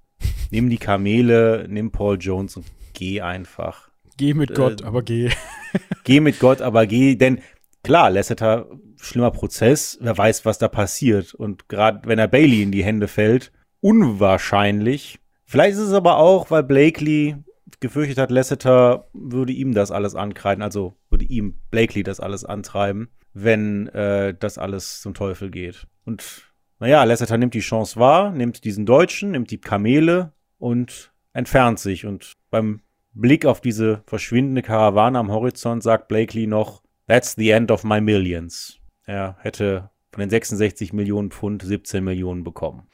[0.51, 3.90] Nimm die Kamele, nimm Paul Jones und geh einfach.
[4.21, 5.31] Geh mit Gott, äh, aber geh.
[6.05, 7.41] geh mit Gott, aber geh, denn
[7.83, 8.69] klar, Lasseter,
[9.01, 11.33] schlimmer Prozess, wer weiß, was da passiert.
[11.33, 15.21] Und gerade wenn er Bailey in die Hände fällt, unwahrscheinlich.
[15.47, 17.37] Vielleicht ist es aber auch, weil Blakely
[17.81, 23.09] gefürchtet hat, Lasseter würde ihm das alles ankreiden, also würde ihm Blakely das alles antreiben,
[23.33, 25.87] wenn äh, das alles zum Teufel geht.
[26.05, 31.79] Und naja, Lasseter nimmt die Chance wahr, nimmt diesen Deutschen, nimmt die Kamele und entfernt
[31.79, 32.05] sich.
[32.05, 37.73] Und beim Blick auf diese verschwindende Karawane am Horizont sagt Blakely noch, That's the end
[37.73, 38.79] of my millions.
[39.05, 42.87] Er hätte von den 66 Millionen Pfund 17 Millionen bekommen.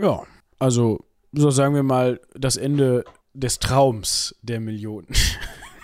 [0.00, 0.22] Ja,
[0.58, 3.04] also so sagen wir mal das Ende
[3.34, 5.08] des Traums der Millionen.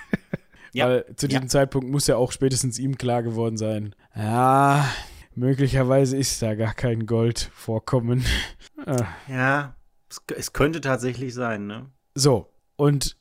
[0.73, 0.89] ja.
[0.89, 1.49] Weil zu diesem ja.
[1.49, 3.95] Zeitpunkt muss ja auch spätestens ihm klar geworden sein.
[4.17, 4.89] Ja,
[5.35, 8.25] möglicherweise ist da gar kein Gold vorkommen.
[8.85, 9.07] Ah.
[9.29, 9.77] ja,
[10.11, 11.87] es, es könnte tatsächlich sein, ne?
[12.17, 13.17] So, und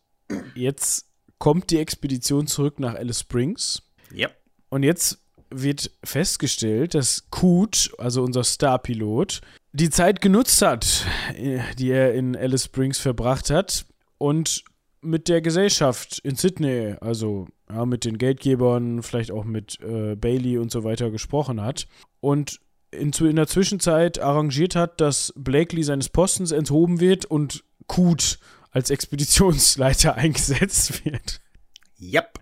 [0.55, 1.05] jetzt
[1.37, 3.81] kommt die Expedition zurück nach Alice Springs.
[4.13, 4.29] Ja.
[4.69, 9.41] Und jetzt wird festgestellt, dass Coot, also unser Starpilot,
[9.73, 11.05] die Zeit genutzt hat,
[11.77, 13.85] die er in Alice Springs verbracht hat
[14.17, 14.63] und
[15.01, 20.57] mit der Gesellschaft in Sydney, also ja, mit den Geldgebern, vielleicht auch mit äh, Bailey
[20.57, 21.87] und so weiter gesprochen hat
[22.19, 22.59] und
[22.91, 28.37] in, in der Zwischenzeit arrangiert hat, dass Blakely seines Postens enthoben wird und Kut
[28.71, 31.41] als Expeditionsleiter eingesetzt wird.
[32.01, 32.39] Yep.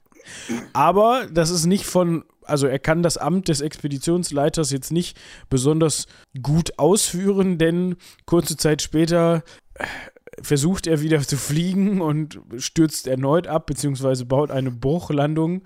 [0.73, 5.17] Aber das ist nicht von, also er kann das Amt des Expeditionsleiters jetzt nicht
[5.49, 6.05] besonders
[6.41, 7.95] gut ausführen, denn
[8.25, 9.43] kurze Zeit später
[9.73, 9.85] äh,
[10.41, 15.63] versucht er wieder zu fliegen und stürzt erneut ab, beziehungsweise baut eine Bruchlandung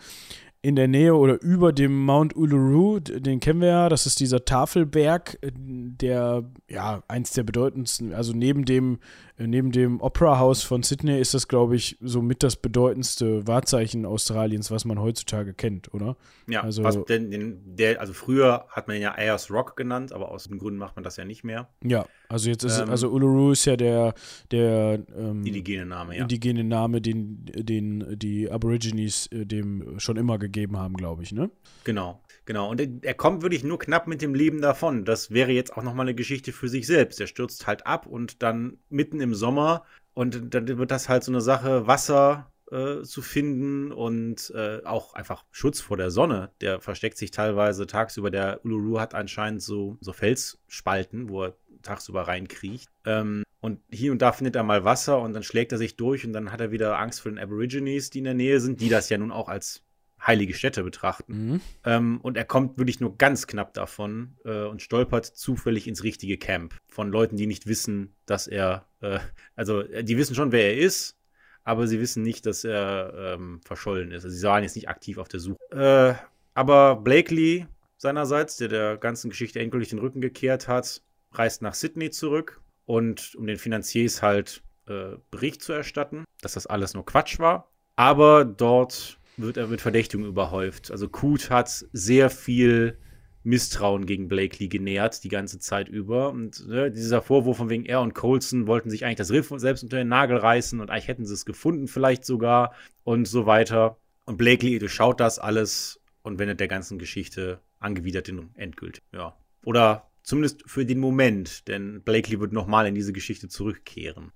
[0.63, 4.45] in der Nähe oder über dem Mount Uluru, den kennen wir ja, das ist dieser
[4.45, 8.99] Tafelberg, äh, der ja eins der bedeutendsten, also neben dem
[9.37, 14.69] neben dem Opera House von Sydney ist das, glaube ich, somit das bedeutendste Wahrzeichen Australiens,
[14.69, 16.15] was man heutzutage kennt, oder?
[16.47, 20.13] Ja, also, was denn, den, der, also früher hat man ihn ja Ayers Rock genannt,
[20.13, 21.67] aber aus den Gründen macht man das ja nicht mehr.
[21.83, 24.13] Ja, also jetzt ist ähm, also Uluru ist ja der,
[24.51, 26.21] der ähm, indigene Name, ja.
[26.23, 31.49] Indigene Name, den, den die Aborigines äh, dem schon immer gegeben haben, glaube ich, ne?
[31.83, 32.21] Genau.
[32.45, 35.05] Genau, und er kommt wirklich nur knapp mit dem Leben davon.
[35.05, 37.21] Das wäre jetzt auch nochmal eine Geschichte für sich selbst.
[37.21, 41.31] Er stürzt halt ab und dann mitten im Sommer und dann wird das halt so
[41.31, 46.51] eine Sache, Wasser äh, zu finden und äh, auch einfach Schutz vor der Sonne.
[46.59, 48.29] Der versteckt sich teilweise tagsüber.
[48.29, 52.89] Der Uluru hat anscheinend so, so Felsspalten, wo er tagsüber reinkriecht.
[53.05, 56.25] Ähm, und hier und da findet er mal Wasser und dann schlägt er sich durch
[56.25, 58.89] und dann hat er wieder Angst vor den Aborigines, die in der Nähe sind, die
[58.89, 59.83] das ja nun auch als
[60.25, 61.33] heilige Städte betrachten.
[61.33, 61.61] Mhm.
[61.83, 66.37] Ähm, und er kommt wirklich nur ganz knapp davon äh, und stolpert zufällig ins richtige
[66.37, 69.19] Camp von Leuten, die nicht wissen, dass er, äh,
[69.55, 71.17] also äh, die wissen schon, wer er ist,
[71.63, 74.25] aber sie wissen nicht, dass er ähm, verschollen ist.
[74.25, 75.59] Also sie waren jetzt nicht aktiv auf der Suche.
[75.71, 76.15] Äh,
[76.53, 77.67] aber Blakely
[77.97, 81.01] seinerseits, der der ganzen Geschichte endgültig den Rücken gekehrt hat,
[81.31, 86.67] reist nach Sydney zurück und um den Finanziers halt äh, Bericht zu erstatten, dass das
[86.67, 87.71] alles nur Quatsch war.
[87.95, 90.91] Aber dort wird er mit Verdächtigungen überhäuft.
[90.91, 92.97] Also Kut hat sehr viel
[93.43, 96.29] Misstrauen gegen Blakely genährt die ganze Zeit über.
[96.29, 99.83] Und ne, dieser Vorwurf von wegen er und Colson wollten sich eigentlich das Riff selbst
[99.83, 102.73] unter den Nagel reißen und eigentlich hätten sie es gefunden, vielleicht sogar
[103.03, 103.97] und so weiter.
[104.25, 109.03] Und Blakely durchschaut das alles und wendet der ganzen Geschichte angewidert den endgültig.
[109.11, 109.35] Ja.
[109.65, 114.31] Oder zumindest für den Moment, denn Blakely wird nochmal in diese Geschichte zurückkehren.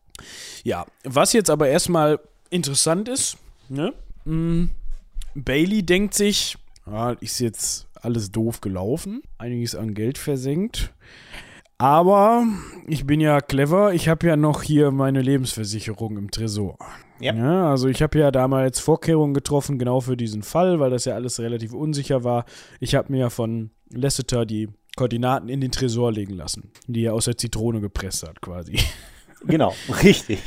[0.64, 2.20] Ja, was jetzt aber erstmal
[2.50, 3.38] interessant ist,
[3.70, 3.94] ne?
[4.26, 4.70] Hm,
[5.44, 10.94] Bailey denkt sich, ja, ist jetzt alles doof gelaufen, einiges an Geld versenkt.
[11.80, 12.44] Aber
[12.88, 16.78] ich bin ja clever, ich habe ja noch hier meine Lebensversicherung im Tresor.
[17.20, 17.34] Ja.
[17.34, 21.14] ja also ich habe ja damals Vorkehrungen getroffen, genau für diesen Fall, weil das ja
[21.14, 22.46] alles relativ unsicher war.
[22.80, 27.14] Ich habe mir ja von Lasseter die Koordinaten in den Tresor legen lassen, die er
[27.14, 28.80] aus der Zitrone gepresst hat, quasi.
[29.46, 30.40] Genau, richtig.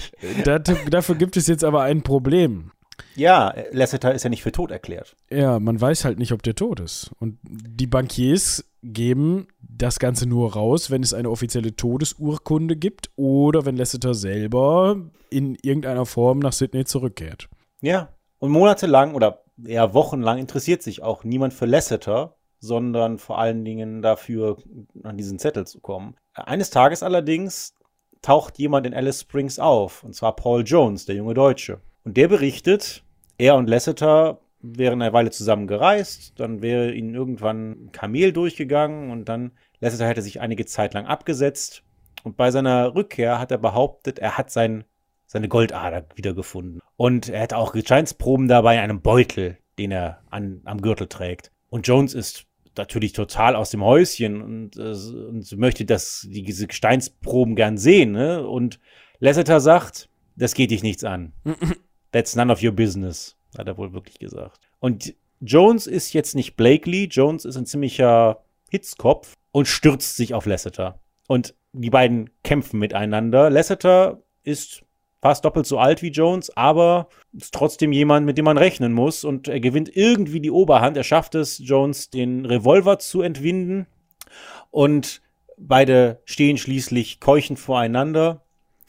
[0.45, 2.73] Das, dafür gibt es jetzt aber ein Problem.
[3.17, 5.17] Ja, Lasseter ist ja nicht für tot erklärt.
[5.31, 7.11] Ja, man weiß halt nicht, ob der tot ist.
[7.19, 13.65] Und die Bankiers geben das Ganze nur raus, wenn es eine offizielle Todesurkunde gibt oder
[13.67, 14.97] wenn Lasseter selber
[15.29, 17.49] in irgendeiner Form nach Sydney zurückkehrt.
[17.81, 18.09] Ja,
[18.39, 24.03] und monatelang oder eher wochenlang interessiert sich auch niemand für Lasseter, sondern vor allen Dingen
[24.03, 24.59] dafür,
[25.03, 26.17] an diesen Zettel zu kommen.
[26.35, 27.75] Eines Tages allerdings
[28.23, 31.81] taucht jemand in Alice Springs auf, und zwar Paul Jones, der junge Deutsche.
[32.05, 33.05] Und der berichtet,
[33.39, 39.11] er und Lasseter wären eine Weile zusammen gereist, dann wäre ihnen irgendwann ein Kamel durchgegangen
[39.11, 41.83] und dann Lasseter hätte sich einige Zeit lang abgesetzt.
[42.23, 44.85] Und bei seiner Rückkehr hat er behauptet, er hat sein,
[45.27, 46.81] seine Goldader wiedergefunden.
[46.97, 51.51] Und er hätte auch Gesteinsproben dabei in einem Beutel, den er an, am Gürtel trägt.
[51.71, 52.47] Und Jones ist
[52.77, 54.93] natürlich total aus dem Häuschen und, äh,
[55.29, 58.13] und möchte das, diese Gesteinsproben gern sehen.
[58.13, 58.47] Ne?
[58.47, 58.81] Und
[59.19, 61.33] Lasseter sagt, das geht dich nichts an.
[62.13, 64.61] That's none of your business, hat er wohl wirklich gesagt.
[64.79, 70.47] Und Jones ist jetzt nicht Blakely, Jones ist ein ziemlicher Hitzkopf und stürzt sich auf
[70.47, 71.01] Lasseter.
[71.27, 73.51] Und die beiden kämpfen miteinander.
[73.51, 74.83] Lasseter ist
[75.21, 79.25] fast doppelt so alt wie Jones, aber ist trotzdem jemand, mit dem man rechnen muss.
[79.25, 80.97] Und er gewinnt irgendwie die Oberhand.
[80.97, 83.87] Er schafft es, Jones den Revolver zu entwinden.
[84.71, 85.21] Und
[85.57, 88.43] beide stehen schließlich keuchend voreinander.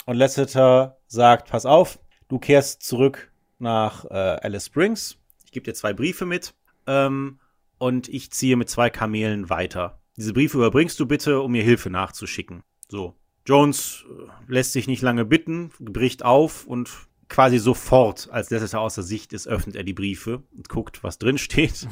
[0.06, 2.00] Und Lasseter sagt, pass auf,
[2.32, 3.30] Du kehrst zurück
[3.60, 5.18] nach äh, Alice Springs.
[5.44, 6.54] Ich gebe dir zwei Briefe mit
[6.88, 7.42] ähm,
[7.78, 10.00] und ich ziehe mit zwei Kamelen weiter.
[10.16, 12.64] Diese Briefe überbringst du bitte, um mir Hilfe nachzuschicken.
[12.88, 13.16] So.
[13.46, 16.90] Jones äh, lässt sich nicht lange bitten, bricht auf und
[17.28, 21.38] quasi sofort, als das außer Sicht ist, öffnet er die Briefe und guckt, was drin
[21.38, 21.86] steht.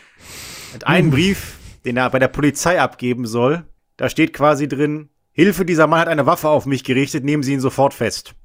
[0.74, 3.64] und einen Brief, den er bei der Polizei abgeben soll,
[3.96, 7.54] da steht quasi drin, Hilfe, dieser Mann hat eine Waffe auf mich gerichtet, nehmen Sie
[7.54, 8.36] ihn sofort fest.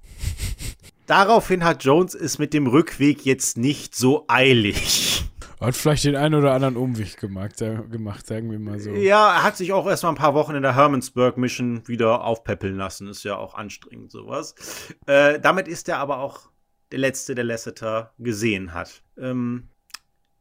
[1.08, 5.24] Daraufhin hat Jones es mit dem Rückweg jetzt nicht so eilig.
[5.62, 8.92] Hat vielleicht den einen oder anderen Umweg gemacht, gemacht, sagen wir mal so.
[8.92, 12.76] Ja, er hat sich auch erstmal ein paar Wochen in der Hermansburg Mission wieder aufpäppeln
[12.76, 13.08] lassen.
[13.08, 14.54] Ist ja auch anstrengend, sowas.
[15.06, 16.50] Äh, damit ist er aber auch
[16.92, 19.02] der Letzte, der Lasseter gesehen hat.
[19.18, 19.70] Ähm,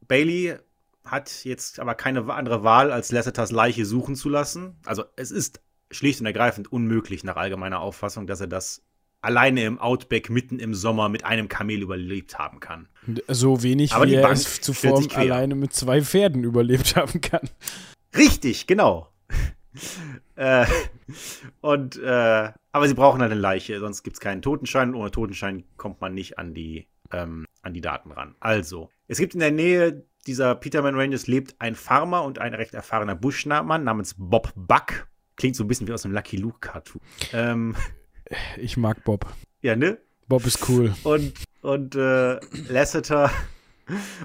[0.05, 0.57] Bailey
[1.05, 4.75] hat jetzt aber keine andere Wahl, als Lasseters Leiche suchen zu lassen.
[4.85, 5.61] Also es ist
[5.91, 8.83] schlicht und ergreifend unmöglich nach allgemeiner Auffassung, dass er das
[9.21, 12.87] alleine im Outback mitten im Sommer mit einem Kamel überlebt haben kann.
[13.27, 17.49] So wenig, Aber wie er es zuvor alleine mit zwei Pferden überlebt haben kann.
[18.15, 19.09] Richtig, genau.
[20.35, 20.65] äh,
[21.61, 24.93] und äh, aber sie brauchen eine Leiche, sonst gibt es keinen Totenschein.
[24.93, 28.35] Ohne Totenschein kommt man nicht an die, ähm, an die Daten ran.
[28.39, 32.73] Also, es gibt in der Nähe dieser Peterman Ranges lebt ein Farmer und ein recht
[32.73, 35.07] erfahrener Buschmann namens Bob Buck.
[35.37, 37.01] Klingt so ein bisschen wie aus einem Lucky Luke Cartoon.
[37.31, 37.75] Ähm,
[38.57, 39.25] ich mag Bob.
[39.61, 39.97] Ja, ne?
[40.27, 40.93] Bob ist cool.
[41.03, 42.39] Und, und äh,
[42.69, 43.31] Lasseter,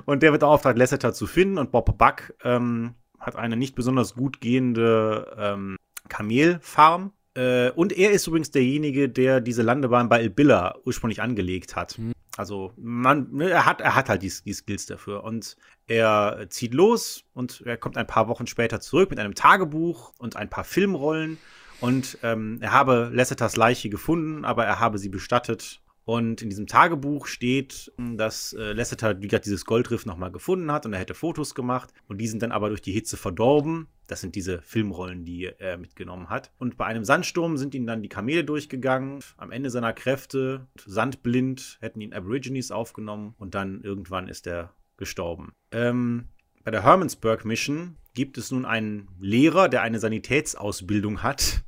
[0.04, 1.58] und der wird beauftragt, Lasseter zu finden.
[1.58, 5.76] Und Bob Buck ähm, hat eine nicht besonders gut gehende ähm,
[6.08, 7.12] Kamelfarm.
[7.34, 11.98] Äh, und er ist übrigens derjenige, der diese Landebahn bei Ilbilla ursprünglich angelegt hat.
[11.98, 12.12] Mhm.
[12.36, 15.22] Also man, ne, er hat, er hat halt die, die Skills dafür.
[15.22, 15.56] Und
[15.86, 20.36] er zieht los und er kommt ein paar Wochen später zurück mit einem Tagebuch und
[20.36, 21.38] ein paar Filmrollen
[21.82, 25.82] und ähm, er habe Lasseters Leiche gefunden, aber er habe sie bestattet.
[26.04, 30.86] Und in diesem Tagebuch steht, dass äh, Lasseter, wie gesagt, dieses Goldriff nochmal gefunden hat
[30.86, 31.92] und er hätte Fotos gemacht.
[32.08, 33.88] Und die sind dann aber durch die Hitze verdorben.
[34.06, 36.52] Das sind diese Filmrollen, die er mitgenommen hat.
[36.58, 39.20] Und bei einem Sandsturm sind ihm dann die Kamele durchgegangen.
[39.36, 43.34] Am Ende seiner Kräfte, sandblind, hätten ihn Aborigines aufgenommen.
[43.38, 45.52] Und dann irgendwann ist er gestorben.
[45.70, 46.28] Ähm,
[46.64, 51.64] bei der Hermansburg Mission gibt es nun einen Lehrer, der eine Sanitätsausbildung hat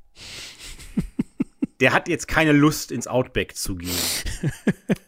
[1.80, 3.90] der hat jetzt keine Lust, ins Outback zu gehen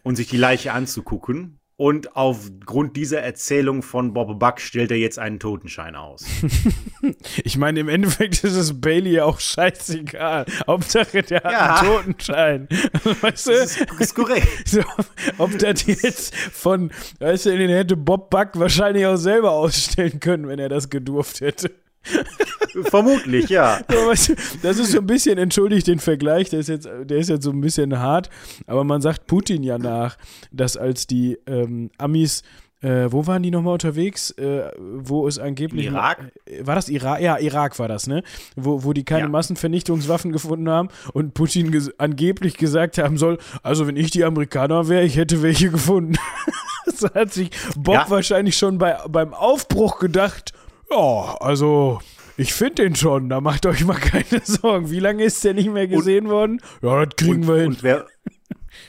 [0.02, 1.58] und sich die Leiche anzugucken.
[1.78, 6.24] Und aufgrund dieser Erzählung von Bob Buck stellt er jetzt einen Totenschein aus.
[7.44, 10.46] ich meine, im Endeffekt ist es Bailey auch scheißegal.
[10.66, 11.74] Hauptsache, der hat ja.
[11.74, 12.68] einen Totenschein.
[13.20, 13.50] weißt du?
[13.50, 14.66] Das ist, ist korrekt.
[14.66, 14.80] So,
[15.36, 20.48] ob das jetzt von, weißt du, den hätte Bob Buck wahrscheinlich auch selber ausstellen können,
[20.48, 21.70] wenn er das gedurft hätte.
[22.84, 23.80] Vermutlich, ja.
[24.62, 27.50] Das ist so ein bisschen, entschuldigt den Vergleich, der ist, jetzt, der ist jetzt so
[27.50, 28.30] ein bisschen hart,
[28.66, 30.16] aber man sagt Putin ja nach,
[30.52, 32.42] dass als die ähm, Amis
[32.82, 34.30] äh, wo waren die nochmal unterwegs?
[34.32, 35.86] Äh, wo es angeblich.
[35.86, 36.30] Irak?
[36.60, 37.20] War das Irak?
[37.20, 38.22] Ja, Irak war das, ne?
[38.54, 39.28] Wo, wo die keine ja.
[39.28, 44.88] Massenvernichtungswaffen gefunden haben und Putin ges angeblich gesagt haben soll: Also, wenn ich die Amerikaner
[44.88, 46.16] wäre, ich hätte welche gefunden.
[46.84, 48.10] das hat sich Bob ja.
[48.10, 50.52] wahrscheinlich schon bei, beim Aufbruch gedacht.
[50.90, 52.00] Ja, also
[52.36, 54.90] ich finde den schon, da macht euch mal keine Sorgen.
[54.90, 56.60] Wie lange ist der nicht mehr gesehen und, worden?
[56.82, 57.66] Ja, das kriegen und, wir hin.
[57.68, 58.06] Und wer,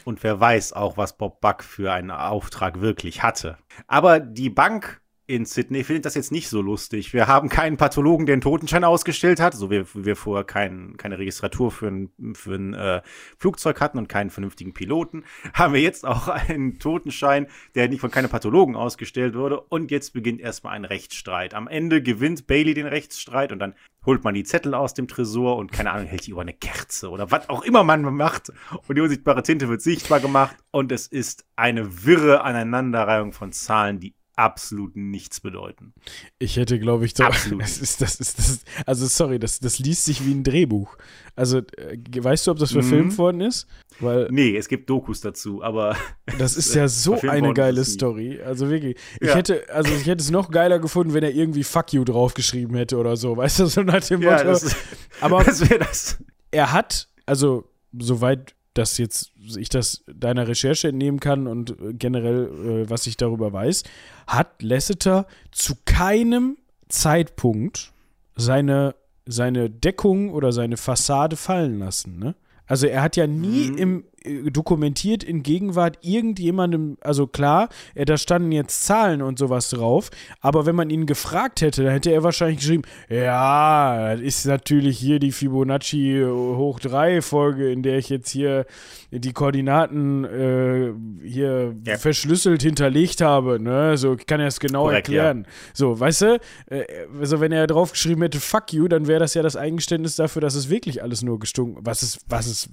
[0.06, 3.58] und wer weiß auch, was Bob Buck für einen Auftrag wirklich hatte.
[3.88, 7.12] Aber die Bank in Sydney findet das jetzt nicht so lustig.
[7.12, 11.20] Wir haben keinen Pathologen, der einen Totenschein ausgestellt hat, so wie wir vorher kein, keine
[11.20, 13.02] Registratur für ein, für ein äh,
[13.38, 15.26] Flugzeug hatten und keinen vernünftigen Piloten.
[15.54, 19.60] Haben wir jetzt auch einen Totenschein, der nicht von keinem Pathologen ausgestellt wurde.
[19.60, 21.54] Und jetzt beginnt erstmal ein Rechtsstreit.
[21.54, 23.76] Am Ende gewinnt Bailey den Rechtsstreit und dann
[24.06, 27.10] holt man die Zettel aus dem Tresor und keine Ahnung, hält die über eine Kerze
[27.10, 28.54] oder was auch immer man macht.
[28.88, 34.00] Und die unsichtbare Tinte wird sichtbar gemacht und es ist eine wirre Aneinanderreihung von Zahlen,
[34.00, 35.94] die absolut nichts bedeuten.
[36.40, 37.62] Ich hätte, glaube ich, doch, absolut.
[37.68, 40.96] Das ist, das ist, das also sorry, das, das liest sich wie ein Drehbuch.
[41.36, 43.18] Also, äh, weißt du, ob das verfilmt mhm.
[43.18, 43.68] worden ist?
[44.00, 45.98] Weil, nee, es gibt Dokus dazu, aber.
[46.38, 48.40] Das ist ja so eine geile Story.
[48.42, 48.98] Also wirklich.
[49.20, 49.36] Ich ja.
[49.36, 52.98] hätte, also ich hätte es noch geiler gefunden, wenn er irgendwie Fuck you draufgeschrieben hätte
[52.98, 53.36] oder so.
[53.36, 54.36] Weißt du, so nach dem Motto.
[54.36, 54.76] Ja, das,
[55.20, 56.18] aber das das.
[56.52, 62.90] er hat, also, soweit dass jetzt ich das deiner Recherche entnehmen kann und generell, äh,
[62.90, 63.84] was ich darüber weiß,
[64.28, 66.58] hat Lasseter zu keinem
[66.90, 67.92] Zeitpunkt
[68.36, 68.96] seine,
[69.26, 72.20] seine Deckung oder seine Fassade fallen lassen.
[72.20, 72.36] Ne?
[72.68, 73.78] Also er hat ja nie mhm.
[73.78, 74.17] im, äh,
[74.52, 80.10] dokumentiert in Gegenwart irgendjemandem, also klar, er, da standen jetzt Zahlen und sowas drauf,
[80.42, 84.98] aber wenn man ihn gefragt hätte, dann hätte er wahrscheinlich geschrieben, ja, das ist natürlich
[84.98, 88.66] hier die Fibonacci hoch 3 Folge, in der ich jetzt hier
[89.12, 90.94] die Koordinaten äh,
[91.26, 91.98] hier ja.
[91.98, 95.44] verschlüsselt hinterlegt habe, ne, so, ich kann er es genau Korrekt, erklären.
[95.46, 95.52] Ja.
[95.74, 96.40] So, weißt du,
[96.70, 96.86] äh,
[97.20, 100.56] also wenn er draufgeschrieben hätte, fuck you, dann wäre das ja das Eingeständnis dafür, dass
[100.56, 102.70] es wirklich alles nur gestunken, was es, was es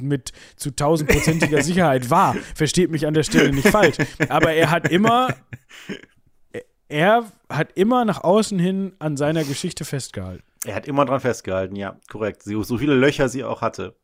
[0.00, 0.32] mit
[0.64, 2.34] zu tausendprozentiger Sicherheit war.
[2.54, 3.96] Versteht mich an der Stelle nicht falsch.
[4.30, 5.28] Aber er hat immer,
[6.88, 10.42] er hat immer nach außen hin an seiner Geschichte festgehalten.
[10.64, 12.42] Er hat immer dran festgehalten, ja, korrekt.
[12.42, 13.94] So, viele Löcher sie auch hatte.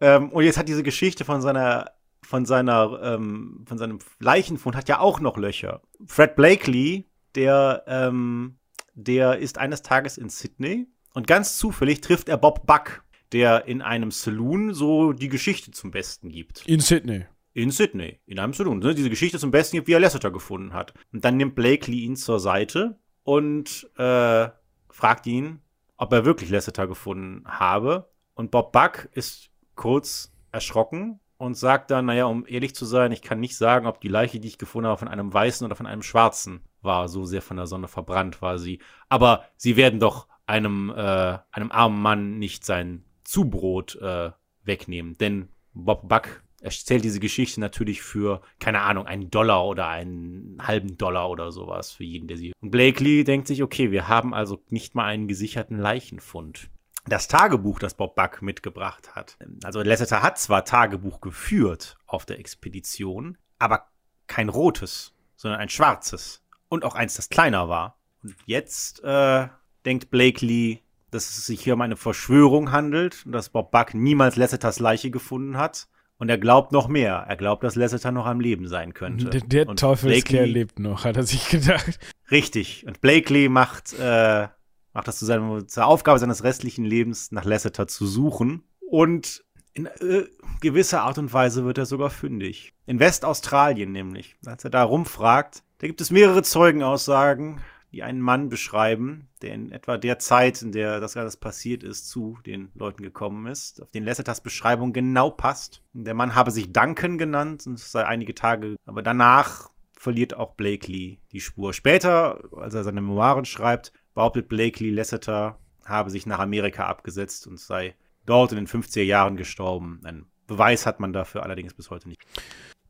[0.00, 1.92] Ähm, und jetzt hat diese Geschichte von seiner,
[2.22, 5.82] von seiner, ähm, von seinem Leichenfund hat ja auch noch Löcher.
[6.06, 8.58] Fred Blakely, der, ähm,
[8.94, 13.82] der ist eines Tages in Sydney und ganz zufällig trifft er Bob Buck, der in
[13.82, 16.66] einem Saloon so die Geschichte zum Besten gibt.
[16.66, 17.26] In Sydney.
[17.52, 18.80] In Sydney, in einem Saloon.
[18.80, 20.92] Ne, diese Geschichte zum Besten gibt, wie er Lasseter gefunden hat.
[21.12, 24.48] Und dann nimmt Blakely ihn zur Seite und äh,
[24.90, 25.60] fragt ihn,
[25.96, 28.10] ob er wirklich Lasseter gefunden habe.
[28.34, 33.22] Und Bob Buck ist kurz erschrocken und sagt dann, naja, um ehrlich zu sein, ich
[33.22, 35.86] kann nicht sagen, ob die Leiche, die ich gefunden habe, von einem Weißen oder von
[35.86, 37.08] einem Schwarzen war.
[37.08, 38.80] So sehr von der Sonne verbrannt war sie.
[39.08, 44.30] Aber sie werden doch einem, äh, einem armen Mann nicht sein Zubrot äh,
[44.64, 45.18] wegnehmen.
[45.18, 50.96] Denn Bob Buck erzählt diese Geschichte natürlich für, keine Ahnung, einen Dollar oder einen halben
[50.96, 52.52] Dollar oder sowas für jeden, der sie.
[52.60, 56.70] Und Blakely denkt sich, okay, wir haben also nicht mal einen gesicherten Leichenfund.
[57.08, 59.36] Das Tagebuch, das Bob Buck mitgebracht hat.
[59.62, 63.86] Also Lasseter hat zwar Tagebuch geführt auf der Expedition, aber
[64.26, 66.42] kein rotes, sondern ein schwarzes.
[66.68, 67.96] Und auch eins, das kleiner war.
[68.24, 69.46] Und jetzt äh,
[69.84, 74.36] denkt Blakely, dass es sich hier um eine Verschwörung handelt und dass Bob Buck niemals
[74.36, 75.88] Lasseters Leiche gefunden hat
[76.18, 77.24] und er glaubt noch mehr.
[77.28, 79.28] Er glaubt, dass Lasseter noch am Leben sein könnte.
[79.28, 81.98] Der, der und Teufelskerl lebt noch, hat er sich gedacht.
[82.30, 82.86] Richtig.
[82.86, 84.48] Und Blakely macht, äh,
[84.94, 88.62] macht das zu seinem, zur Aufgabe seines restlichen Lebens, nach Lasseter zu suchen.
[88.80, 90.24] Und in äh,
[90.60, 92.72] gewisser Art und Weise wird er sogar fündig.
[92.86, 94.36] In Westaustralien nämlich.
[94.46, 97.60] Als er da rumfragt, da gibt es mehrere Zeugenaussagen,
[97.96, 102.10] die einen Mann beschreiben, der in etwa der Zeit, in der das alles passiert ist,
[102.10, 105.82] zu den Leuten gekommen ist, auf den Lasseters Beschreibung genau passt.
[105.94, 110.56] Der Mann habe sich Duncan genannt und es sei einige Tage, aber danach verliert auch
[110.56, 111.72] Blakely die Spur.
[111.72, 117.58] Später, als er seine Memoiren schreibt, behauptet Blakely, Lasseter habe sich nach Amerika abgesetzt und
[117.58, 117.96] sei
[118.26, 120.02] dort in den 50er Jahren gestorben.
[120.04, 122.20] Ein Beweis hat man dafür allerdings bis heute nicht.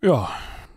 [0.03, 0.29] Ja,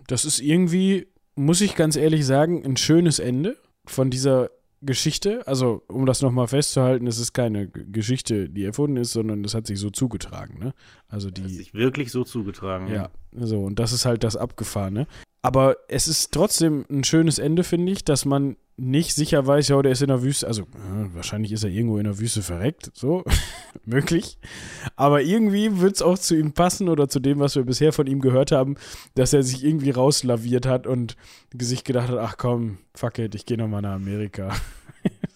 [0.06, 4.50] das ist irgendwie, muss ich ganz ehrlich sagen, ein schönes Ende von dieser
[4.82, 9.54] Geschichte, also um das nochmal festzuhalten, es ist keine Geschichte, die erfunden ist, sondern es
[9.54, 10.74] hat sich so zugetragen, ne?
[11.10, 11.44] Also die.
[11.44, 12.88] Hat sich wirklich so zugetragen.
[12.88, 15.08] Ja, so, und das ist halt das Abgefahrene.
[15.42, 19.82] Aber es ist trotzdem ein schönes Ende, finde ich, dass man nicht sicher weiß, ja,
[19.82, 22.92] der ist in der Wüste, also äh, wahrscheinlich ist er irgendwo in der Wüste verreckt,
[22.94, 23.24] so,
[23.86, 24.38] möglich.
[24.96, 28.08] Aber irgendwie wird es auch zu ihm passen oder zu dem, was wir bisher von
[28.08, 28.76] ihm gehört haben,
[29.16, 31.16] dass er sich irgendwie rauslaviert hat und
[31.58, 34.54] sich gedacht hat, ach komm, fuck it, ich gehe nochmal nach Amerika.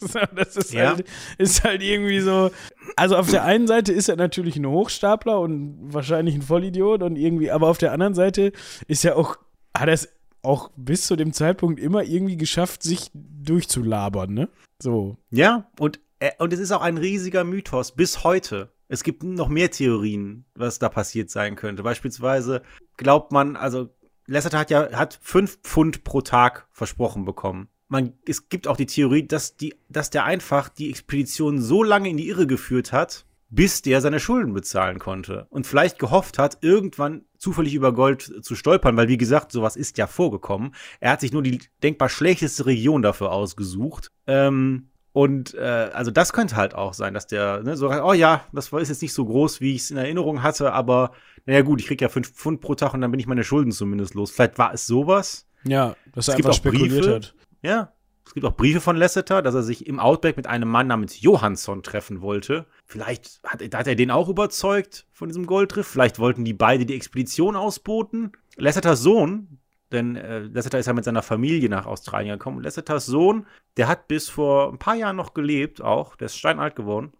[0.36, 0.96] das ist, ja.
[0.96, 1.06] halt,
[1.38, 2.52] ist halt irgendwie so.
[2.96, 7.16] Also auf der einen Seite ist er natürlich ein Hochstapler und wahrscheinlich ein Vollidiot und
[7.16, 8.52] irgendwie, aber auf der anderen Seite
[8.88, 9.38] ist er auch,
[9.76, 10.10] hat er es
[10.42, 14.50] auch bis zu dem Zeitpunkt immer irgendwie geschafft, sich durchzulabern, ne?
[14.80, 15.18] So.
[15.32, 18.72] Ja, und, äh, und es ist auch ein riesiger Mythos bis heute.
[18.90, 21.82] Es gibt noch mehr Theorien, was da passiert sein könnte.
[21.82, 22.62] Beispielsweise
[22.98, 23.90] glaubt man, also
[24.28, 27.70] Lasseter hat ja hat fünf Pfund pro Tag versprochen bekommen.
[27.88, 32.10] Man, es gibt auch die Theorie, dass, die, dass der einfach die Expedition so lange
[32.10, 36.58] in die Irre geführt hat, bis der seine Schulden bezahlen konnte und vielleicht gehofft hat,
[36.62, 40.74] irgendwann zufällig über Gold zu stolpern, weil wie gesagt, sowas ist ja vorgekommen.
[41.02, 44.12] Er hat sich nur die denkbar schlechteste Region dafür ausgesucht.
[44.28, 48.46] Ähm, und äh, also das könnte halt auch sein, dass der ne, so, oh ja,
[48.54, 51.12] das ist jetzt nicht so groß, wie ich es in Erinnerung hatte, aber
[51.46, 53.74] naja gut, ich krieg ja fünf Pfund pro Tag und dann bin ich meine Schulden
[53.74, 54.32] zumindest los.
[54.32, 55.46] Vielleicht war es sowas.
[55.66, 57.36] Ja, dass er es einfach spekuliert Briefe, hat.
[57.62, 57.93] Ja,
[58.26, 61.22] es gibt auch Briefe von Lasseter, dass er sich im Outback mit einem Mann namens
[61.22, 62.66] Johansson treffen wollte.
[62.86, 65.88] Vielleicht hat, hat er den auch überzeugt von diesem Goldriff.
[65.88, 68.32] Vielleicht wollten die beide die Expedition ausboten.
[68.56, 69.60] Lasseters Sohn,
[69.92, 72.64] denn äh, Lasseter ist ja mit seiner Familie nach Australien gekommen.
[72.64, 73.46] Lasseters Sohn,
[73.78, 77.12] der hat bis vor ein paar Jahren noch gelebt, auch, der ist steinalt geworden.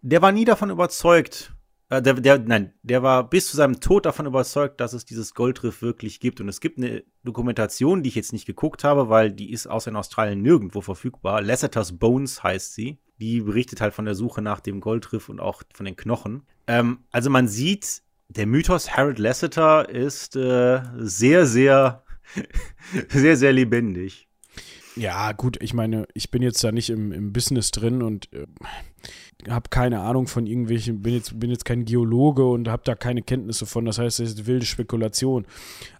[0.00, 1.52] Der war nie davon überzeugt,
[1.90, 5.34] äh, der, der, nein, der war bis zu seinem Tod davon überzeugt, dass es dieses
[5.34, 6.40] Goldriff wirklich gibt.
[6.40, 9.90] Und es gibt eine Dokumentation, die ich jetzt nicht geguckt habe, weil die ist außer
[9.90, 11.40] in Australien nirgendwo verfügbar.
[11.40, 12.98] Lasseter's Bones heißt sie.
[13.20, 16.42] Die berichtet halt von der Suche nach dem Goldriff und auch von den Knochen.
[16.66, 22.04] Ähm, also man sieht, der Mythos Harold Lasseter ist äh, sehr, sehr,
[23.08, 24.27] sehr, sehr lebendig.
[24.98, 28.46] Ja, gut, ich meine, ich bin jetzt da nicht im, im Business drin und äh,
[29.48, 33.22] habe keine Ahnung von irgendwelchen, bin jetzt, bin jetzt kein Geologe und habe da keine
[33.22, 33.84] Kenntnisse von.
[33.84, 35.46] Das heißt, es ist wilde Spekulation.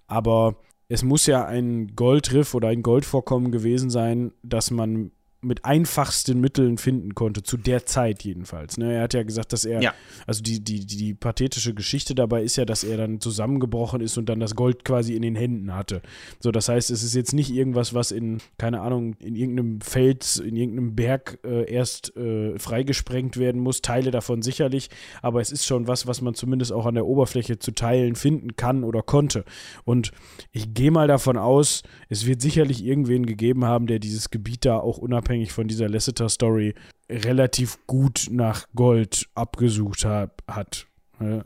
[0.09, 0.57] Aber
[0.89, 6.79] es muss ja ein Goldriff oder ein Goldvorkommen gewesen sein, dass man mit einfachsten Mitteln
[6.79, 8.77] finden konnte, zu der Zeit jedenfalls.
[8.77, 8.95] Ne?
[8.95, 9.95] Er hat ja gesagt, dass er, ja.
[10.27, 14.29] also die, die, die pathetische Geschichte dabei ist ja, dass er dann zusammengebrochen ist und
[14.29, 16.03] dann das Gold quasi in den Händen hatte.
[16.41, 20.43] So, das heißt, es ist jetzt nicht irgendwas, was in, keine Ahnung, in irgendeinem Feld,
[20.45, 23.81] in irgendeinem Berg äh, erst äh, freigesprengt werden muss.
[23.81, 24.91] Teile davon sicherlich,
[25.23, 28.57] aber es ist schon was, was man zumindest auch an der Oberfläche zu Teilen finden
[28.57, 29.45] kann oder konnte.
[29.85, 30.11] Und
[30.51, 34.79] ich gehe mal davon aus, es wird sicherlich irgendwen gegeben haben, der dieses Gebiet da
[34.79, 36.75] auch unabhängig unabhängig von dieser Lasseter-Story
[37.11, 40.87] relativ gut nach Gold abgesucht hab, hat.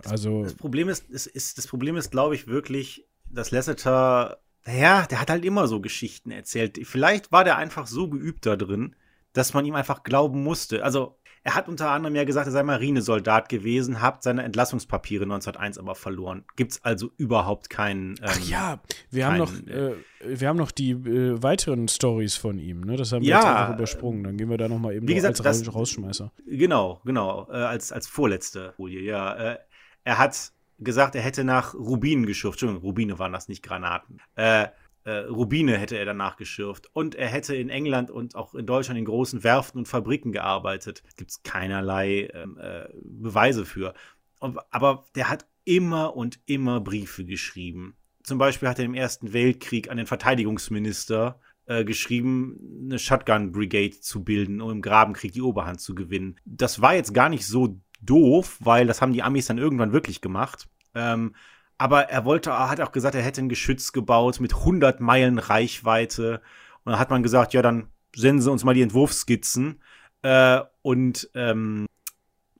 [0.05, 5.07] Also das Problem ist, ist, ist das Problem ist, glaube ich, wirklich, dass Lasseter, naja,
[5.07, 6.79] der hat halt immer so Geschichten erzählt.
[6.85, 8.95] Vielleicht war der einfach so geübt da drin,
[9.33, 10.85] dass man ihm einfach glauben musste.
[10.85, 15.79] Also er hat unter anderem ja gesagt, er sei Marinesoldat gewesen, hat seine Entlassungspapiere 1901
[15.79, 16.45] aber verloren.
[16.55, 18.13] Gibt es also überhaupt keinen.
[18.13, 19.95] Ähm, Ach ja, wir keinen, haben noch, äh,
[20.25, 22.83] wir haben noch die äh, weiteren Stories von ihm.
[22.83, 22.97] Ne?
[22.97, 24.23] Das haben wir ja, jetzt einfach übersprungen.
[24.23, 26.31] Dann gehen wir da noch mal eben wie gesagt, als das, Rausschmeißer.
[26.47, 29.01] Genau, genau, äh, als als vorletzte Folie.
[29.01, 29.59] Ja, äh,
[30.05, 32.57] er hat gesagt, er hätte nach Rubinen geschürft.
[32.57, 34.21] Entschuldigung, Rubine waren das, nicht Granaten.
[34.37, 34.69] Äh,
[35.05, 36.89] äh, Rubine hätte er danach geschürft.
[36.93, 41.03] Und er hätte in England und auch in Deutschland in großen Werften und Fabriken gearbeitet.
[41.17, 43.95] Gibt es keinerlei ähm, äh, Beweise für.
[44.39, 47.97] Aber der hat immer und immer Briefe geschrieben.
[48.23, 54.01] Zum Beispiel hat er im Ersten Weltkrieg an den Verteidigungsminister äh, geschrieben, eine Shotgun Brigade
[54.01, 56.37] zu bilden, um im Grabenkrieg die Oberhand zu gewinnen.
[56.45, 60.21] Das war jetzt gar nicht so doof, weil das haben die Amis dann irgendwann wirklich
[60.21, 60.69] gemacht.
[60.95, 61.35] Ähm,
[61.83, 65.41] aber er wollte, er hat auch gesagt, er hätte ein Geschütz gebaut mit 100 Meilen
[65.41, 66.41] Reichweite.
[66.85, 69.83] Und dann hat man gesagt, ja, dann senden Sie uns mal die Entwurfsskizzen.
[70.23, 71.87] Äh, und ähm,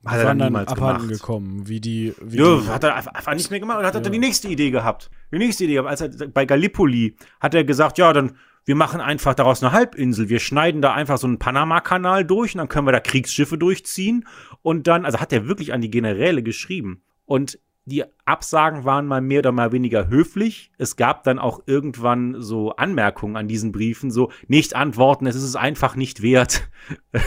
[0.05, 1.09] hat er dann niemals gemacht.
[1.09, 2.15] gekommen, wie die.
[2.21, 4.01] Wie ja, die, hat er einfach nicht mehr gemacht und hat ja.
[4.01, 5.09] dann die nächste Idee gehabt.
[5.31, 9.35] Die nächste Idee, als er bei Gallipoli hat er gesagt, ja, dann wir machen einfach
[9.35, 10.31] daraus eine Halbinsel.
[10.31, 14.27] Wir schneiden da einfach so einen Panama-Kanal durch und dann können wir da Kriegsschiffe durchziehen.
[14.63, 17.03] Und dann, also hat er wirklich an die Generäle geschrieben.
[17.25, 20.71] Und die Absagen waren mal mehr oder mal weniger höflich.
[20.79, 25.43] Es gab dann auch irgendwann so Anmerkungen an diesen Briefen, so nicht antworten, es ist
[25.43, 26.69] es einfach nicht wert.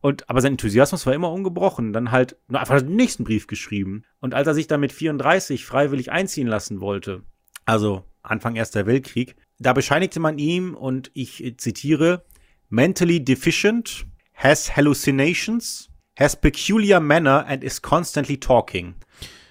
[0.00, 1.92] Und, aber sein Enthusiasmus war immer ungebrochen.
[1.92, 4.04] Dann halt nur einfach den nächsten Brief geschrieben.
[4.20, 7.22] Und als er sich dann mit 34 freiwillig einziehen lassen wollte,
[7.64, 12.24] also Anfang Erster Weltkrieg, da bescheinigte man ihm, und ich zitiere,
[12.68, 18.94] mentally deficient, has hallucinations, has peculiar manner and is constantly talking.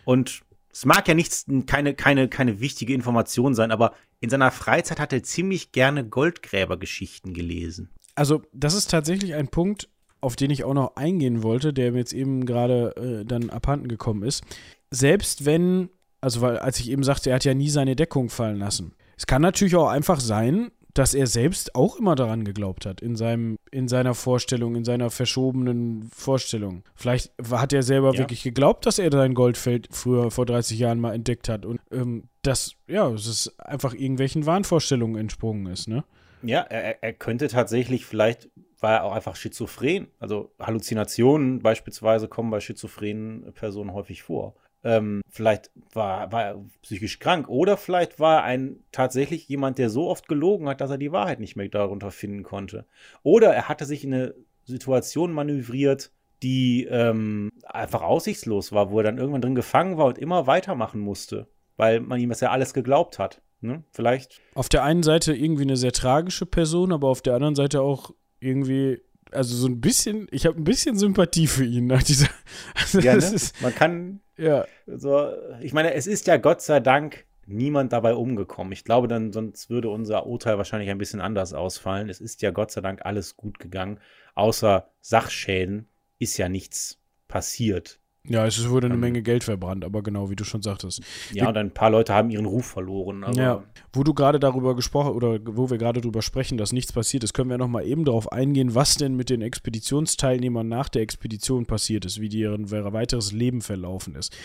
[0.08, 5.02] Und es mag ja nichts, keine, keine, keine wichtige Information sein, aber in seiner Freizeit
[5.02, 7.90] hat er ziemlich gerne Goldgräbergeschichten gelesen.
[8.16, 9.90] Also, das ist tatsächlich ein Punkt,
[10.22, 13.90] auf den ich auch noch eingehen wollte, der mir jetzt eben gerade äh, dann abhanden
[13.90, 14.46] gekommen ist.
[14.92, 15.90] Selbst wenn,
[16.22, 18.94] also weil, als ich eben sagte, er hat ja nie seine Deckung fallen lassen.
[19.18, 23.16] Es kann natürlich auch einfach sein, dass er selbst auch immer daran geglaubt hat, in,
[23.16, 26.84] seinem, in seiner Vorstellung, in seiner verschobenen Vorstellung.
[26.96, 28.20] Vielleicht hat er selber ja.
[28.20, 32.30] wirklich geglaubt, dass er sein Goldfeld früher vor 30 Jahren mal entdeckt hat und ähm,
[32.42, 36.04] dass, ja, es ist einfach irgendwelchen Wahnvorstellungen entsprungen ist, ne?
[36.42, 38.50] Ja, er, er könnte tatsächlich, vielleicht
[38.80, 40.08] war er auch einfach schizophren.
[40.20, 44.56] Also Halluzinationen beispielsweise kommen bei schizophrenen Personen häufig vor.
[44.88, 49.90] Ähm, vielleicht war, war er psychisch krank oder vielleicht war er ein, tatsächlich jemand, der
[49.90, 52.86] so oft gelogen hat, dass er die Wahrheit nicht mehr darunter finden konnte.
[53.22, 54.34] Oder er hatte sich in eine
[54.64, 56.12] Situation manövriert,
[56.42, 61.02] die ähm, einfach aussichtslos war, wo er dann irgendwann drin gefangen war und immer weitermachen
[61.02, 63.42] musste, weil man ihm das ja alles geglaubt hat.
[63.60, 63.84] Ne?
[63.92, 64.40] Vielleicht.
[64.56, 68.12] Auf der einen Seite irgendwie eine sehr tragische Person, aber auf der anderen Seite auch
[68.40, 69.02] irgendwie
[69.32, 72.28] also so ein bisschen, ich habe ein bisschen Sympathie für ihn nach dieser.
[72.76, 73.20] Also ja, ne?
[73.20, 74.22] ist, man kann.
[74.38, 74.66] Ja.
[74.86, 75.32] So,
[75.62, 78.74] ich meine, es ist ja Gott sei Dank niemand dabei umgekommen.
[78.74, 82.10] Ich glaube, dann sonst würde unser Urteil wahrscheinlich ein bisschen anders ausfallen.
[82.10, 84.00] Es ist ja Gott sei Dank alles gut gegangen.
[84.36, 85.88] Außer Sachschäden
[86.20, 88.00] ist ja nichts passiert.
[88.30, 91.02] Ja, es wurde eine ähm, Menge Geld verbrannt, aber genau, wie du schon sagtest.
[91.32, 93.26] Ja, wir, und ein paar Leute haben ihren Ruf verloren.
[93.34, 93.64] ja,
[93.94, 97.34] wo du gerade darüber gesprochen oder wo wir gerade darüber sprechen, dass nichts passiert ist,
[97.34, 101.66] können wir noch mal eben darauf eingehen, was denn mit den Expeditionsteilnehmern nach der Expedition
[101.66, 104.36] passiert ist, wie deren weiteres Leben verlaufen ist.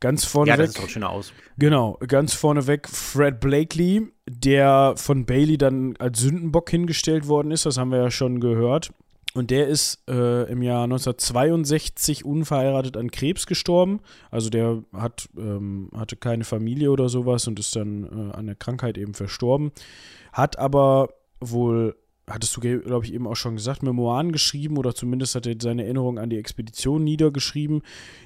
[0.00, 0.58] Ganz vorneweg.
[0.58, 1.32] Ja, das sieht schön aus.
[1.58, 7.76] Genau, ganz vorneweg Fred Blakely, der von Bailey dann als Sündenbock hingestellt worden ist, das
[7.76, 8.92] haben wir ja schon gehört.
[9.34, 14.00] Und der ist äh, im Jahr 1962 unverheiratet an Krebs gestorben.
[14.30, 18.56] Also der hat, ähm, hatte keine Familie oder sowas und ist dann äh, an der
[18.56, 19.72] Krankheit eben verstorben.
[20.32, 21.08] Hat aber
[21.40, 21.96] wohl,
[22.28, 25.84] hattest du, glaube ich, eben auch schon gesagt, Memoiren geschrieben oder zumindest hat er seine
[25.84, 27.80] Erinnerung an die Expedition niedergeschrieben.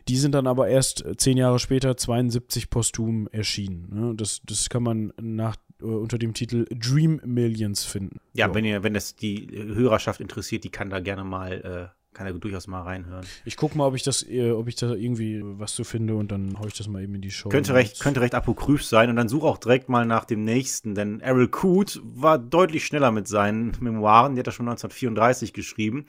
[0.08, 3.88] Die sind dann aber erst zehn Jahre später, 72, posthum erschienen.
[3.92, 4.14] Ne?
[4.16, 8.20] Das, das kann man nach äh, unter dem Titel Dream Millions finden.
[8.32, 8.54] Ja, so.
[8.54, 12.32] wenn ihr, wenn das die Hörerschaft interessiert, die kann da gerne mal äh, kann er
[12.32, 13.26] durchaus mal reinhören.
[13.44, 16.32] Ich gucke mal, ob ich das, äh, ob ich da irgendwie was zu finde und
[16.32, 17.50] dann haue ich das mal eben in die Show.
[17.50, 20.94] Könnte recht, könnte recht apokryph sein und dann such auch direkt mal nach dem nächsten,
[20.94, 26.06] denn Errol Coote war deutlich schneller mit seinen Memoiren, die hat er schon 1934 geschrieben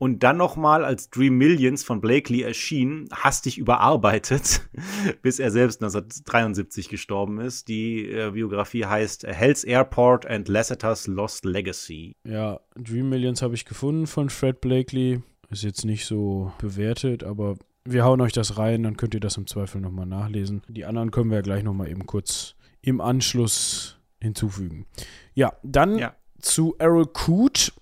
[0.00, 4.62] und dann nochmal als Dream Millions von Blakely erschien, hastig überarbeitet,
[5.22, 7.68] bis er selbst 1973 gestorben ist.
[7.68, 12.16] Die äh, Biografie heißt Hell's Airport and Lasseter's Lost Legacy.
[12.24, 15.20] Ja, Dream Millions habe ich gefunden von Fred Blakely.
[15.50, 19.36] Ist jetzt nicht so bewertet, aber wir hauen euch das rein, dann könnt ihr das
[19.36, 20.62] im Zweifel nochmal nachlesen.
[20.68, 24.86] Die anderen können wir ja gleich nochmal eben kurz im Anschluss hinzufügen.
[25.34, 26.14] Ja, dann ja.
[26.40, 27.72] zu Errol Coote.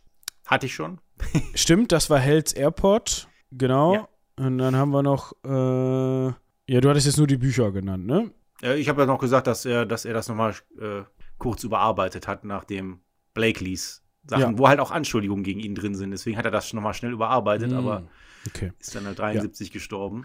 [0.46, 0.98] Hatte ich schon.
[1.54, 3.28] Stimmt, das war Hell's Airport.
[3.50, 3.94] Genau.
[3.94, 4.08] Ja.
[4.36, 6.26] Und dann haben wir noch, äh,
[6.72, 8.30] ja, du hattest jetzt nur die Bücher genannt, ne?
[8.76, 11.02] Ich habe ja noch gesagt, dass er, dass er das nochmal äh,
[11.38, 13.00] kurz überarbeitet hat, nachdem
[13.34, 14.58] Blakeleys Sachen, ja.
[14.58, 16.10] wo halt auch Anschuldigungen gegen ihn drin sind.
[16.10, 18.02] Deswegen hat er das nochmal schnell überarbeitet, mm, aber
[18.46, 18.72] okay.
[18.78, 19.72] ist dann halt 73 ja.
[19.72, 20.24] gestorben.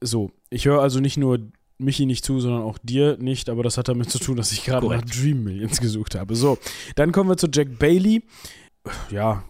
[0.00, 1.38] So, ich höre also nicht nur
[1.78, 4.64] Michi nicht zu, sondern auch dir nicht, aber das hat damit zu tun, dass ich
[4.64, 6.36] gerade nach Dream Millions gesucht habe.
[6.36, 6.58] So,
[6.94, 8.22] dann kommen wir zu Jack Bailey.
[9.10, 9.44] Ja,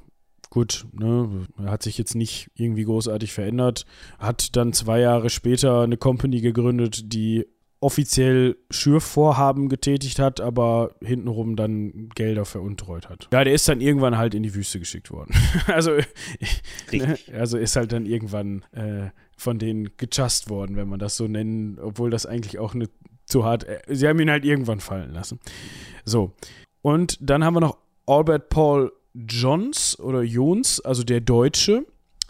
[0.51, 3.87] gut, ne, er hat sich jetzt nicht irgendwie großartig verändert,
[4.19, 7.47] hat dann zwei Jahre später eine Company gegründet, die
[7.83, 13.29] offiziell Schürvorhaben getätigt hat, aber hintenrum dann Gelder veruntreut hat.
[13.33, 15.35] Ja, der ist dann irgendwann halt in die Wüste geschickt worden.
[15.67, 15.97] also,
[16.93, 21.27] ne, also ist halt dann irgendwann äh, von denen gechast worden, wenn man das so
[21.27, 22.89] nennen, obwohl das eigentlich auch eine
[23.27, 23.65] zu hart.
[23.65, 25.41] Äh, sie haben ihn halt irgendwann fallen lassen.
[26.05, 26.33] So.
[26.83, 31.85] Und dann haben wir noch Albert Paul Johns oder Jons, also der Deutsche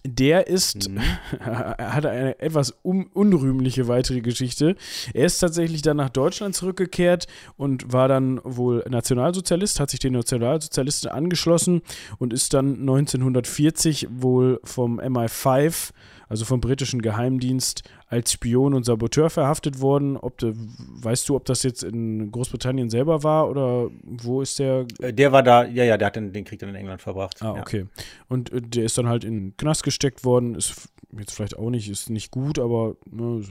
[0.04, 1.00] der ist, mhm.
[1.40, 4.76] hat eine etwas un unrühmliche weitere Geschichte.
[5.14, 7.26] Er ist tatsächlich dann nach Deutschland zurückgekehrt
[7.56, 11.82] und war dann wohl Nationalsozialist, hat sich den Nationalsozialisten angeschlossen
[12.18, 15.90] und ist dann 1940 wohl vom MI5
[16.32, 20.16] also vom britischen Geheimdienst, als Spion und Saboteur verhaftet worden.
[20.16, 24.86] Ob de, weißt du, ob das jetzt in Großbritannien selber war oder wo ist der?
[24.98, 27.42] Äh, der war da, ja, ja, der hat den, den Krieg dann in England verbracht.
[27.42, 27.80] Ah, okay.
[27.80, 28.04] Ja.
[28.30, 30.54] Und äh, der ist dann halt in den Knast gesteckt worden.
[30.54, 30.88] Ist
[31.18, 33.42] jetzt vielleicht auch nicht, ist nicht gut, aber ne,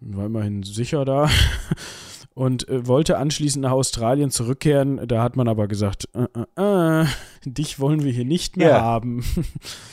[0.00, 1.30] war immerhin sicher da.
[2.34, 5.06] und äh, wollte anschließend nach Australien zurückkehren.
[5.06, 6.26] Da hat man aber gesagt, äh,
[6.60, 7.06] äh, äh
[7.44, 8.80] dich wollen wir hier nicht mehr ja.
[8.80, 9.24] haben.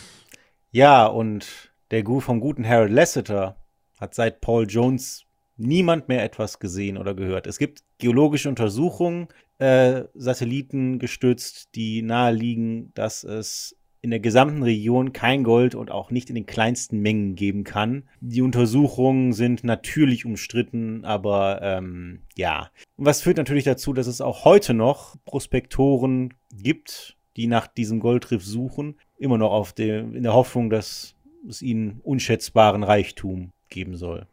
[0.72, 3.58] ja, und der vom guten Harold Lasseter
[4.00, 5.26] hat seit Paul Jones
[5.58, 7.46] niemand mehr etwas gesehen oder gehört.
[7.46, 9.28] Es gibt geologische Untersuchungen,
[9.60, 16.10] äh, Satelliten gestützt, die naheliegen, dass es in der gesamten Region kein Gold und auch
[16.10, 18.10] nicht in den kleinsten Mengen geben kann.
[18.20, 22.72] Die Untersuchungen sind natürlich umstritten, aber ähm, ja.
[22.98, 28.44] Was führt natürlich dazu, dass es auch heute noch Prospektoren gibt, die nach diesem Goldriff
[28.44, 31.16] suchen, immer noch auf dem, in der Hoffnung, dass
[31.48, 34.28] es ihnen unschätzbaren Reichtum geben soll.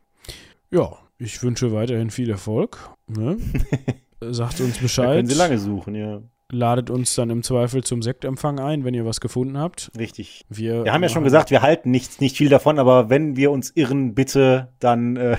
[0.71, 2.91] Ja, ich wünsche weiterhin viel Erfolg.
[3.07, 3.39] Ne?
[4.21, 5.17] Sagt uns Bescheid.
[5.17, 6.23] Können Sie lange suchen, ja.
[6.51, 9.91] Ladet uns dann im Zweifel zum Sektempfang ein, wenn ihr was gefunden habt.
[9.99, 10.47] Richtig.
[10.49, 13.51] Wir, wir haben ja schon gesagt, wir halten nicht, nicht viel davon, aber wenn wir
[13.51, 15.37] uns irren, bitte, dann äh,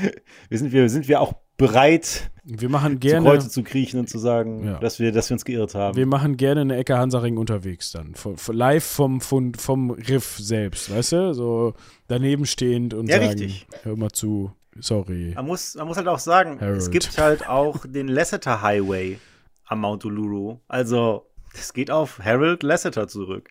[0.48, 4.08] wir sind, wir, sind wir auch bereit, wir machen gerne, zu Kreuze zu kriechen und
[4.08, 4.78] zu sagen, ja.
[4.78, 5.96] dass, wir, dass wir uns geirrt haben.
[5.96, 8.14] Wir machen gerne eine Ecke Hansaring unterwegs dann.
[8.14, 11.34] Von, von, live vom, vom, vom Riff selbst, weißt du?
[11.34, 11.74] So
[12.08, 13.66] daneben stehend und ja, sagen, richtig.
[13.82, 15.32] hör mal zu, sorry.
[15.34, 16.78] Man muss, man muss halt auch sagen, Harold.
[16.78, 19.18] es gibt halt auch den Lasseter Highway
[19.66, 20.58] am Mount Uluru.
[20.66, 23.50] Also, es geht auf Harold Lasseter zurück.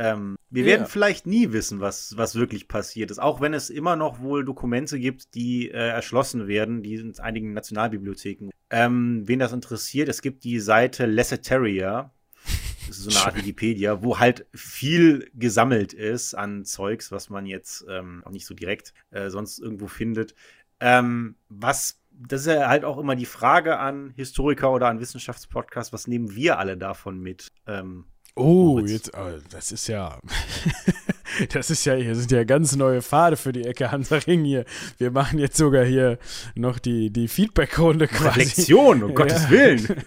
[0.00, 0.68] Ähm, wir ja.
[0.70, 4.46] werden vielleicht nie wissen, was, was wirklich passiert ist, auch wenn es immer noch wohl
[4.46, 8.48] Dokumente gibt, die äh, erschlossen werden, die in einigen Nationalbibliotheken.
[8.70, 12.14] Ähm, wen das interessiert, es gibt die Seite Lesseteria,
[12.88, 17.44] das ist so eine Art Wikipedia, wo halt viel gesammelt ist an Zeugs, was man
[17.44, 20.34] jetzt ähm, auch nicht so direkt äh, sonst irgendwo findet.
[20.80, 25.92] Ähm, was das ist ja halt auch immer die Frage an Historiker oder an Wissenschaftspodcasts,
[25.92, 27.48] was nehmen wir alle davon mit?
[27.66, 28.06] Ähm,
[28.36, 30.18] Oh, jetzt, oh, das ist ja,
[31.52, 34.64] das ist ja, hier sind ja ganz neue Pfade für die Ecke Hansaring hier.
[34.98, 36.18] Wir machen jetzt sogar hier
[36.54, 38.40] noch die, die Feedback-Runde quasi.
[38.40, 39.14] Reflexion, um ja.
[39.14, 40.04] Gottes Willen.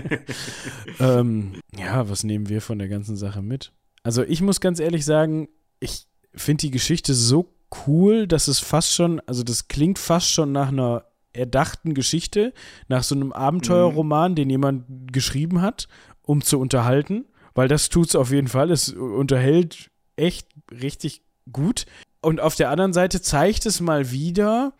[1.00, 3.72] ähm, ja, was nehmen wir von der ganzen Sache mit?
[4.02, 5.48] Also ich muss ganz ehrlich sagen,
[5.80, 7.54] ich finde die Geschichte so
[7.86, 12.52] cool, dass es fast schon, also das klingt fast schon nach einer erdachten Geschichte,
[12.88, 14.36] nach so einem Abenteuerroman, mhm.
[14.36, 15.88] den jemand geschrieben hat,
[16.22, 18.70] um zu unterhalten weil das tut es auf jeden Fall.
[18.70, 21.86] Es unterhält echt richtig gut.
[22.20, 24.72] Und auf der anderen Seite zeigt es mal wieder,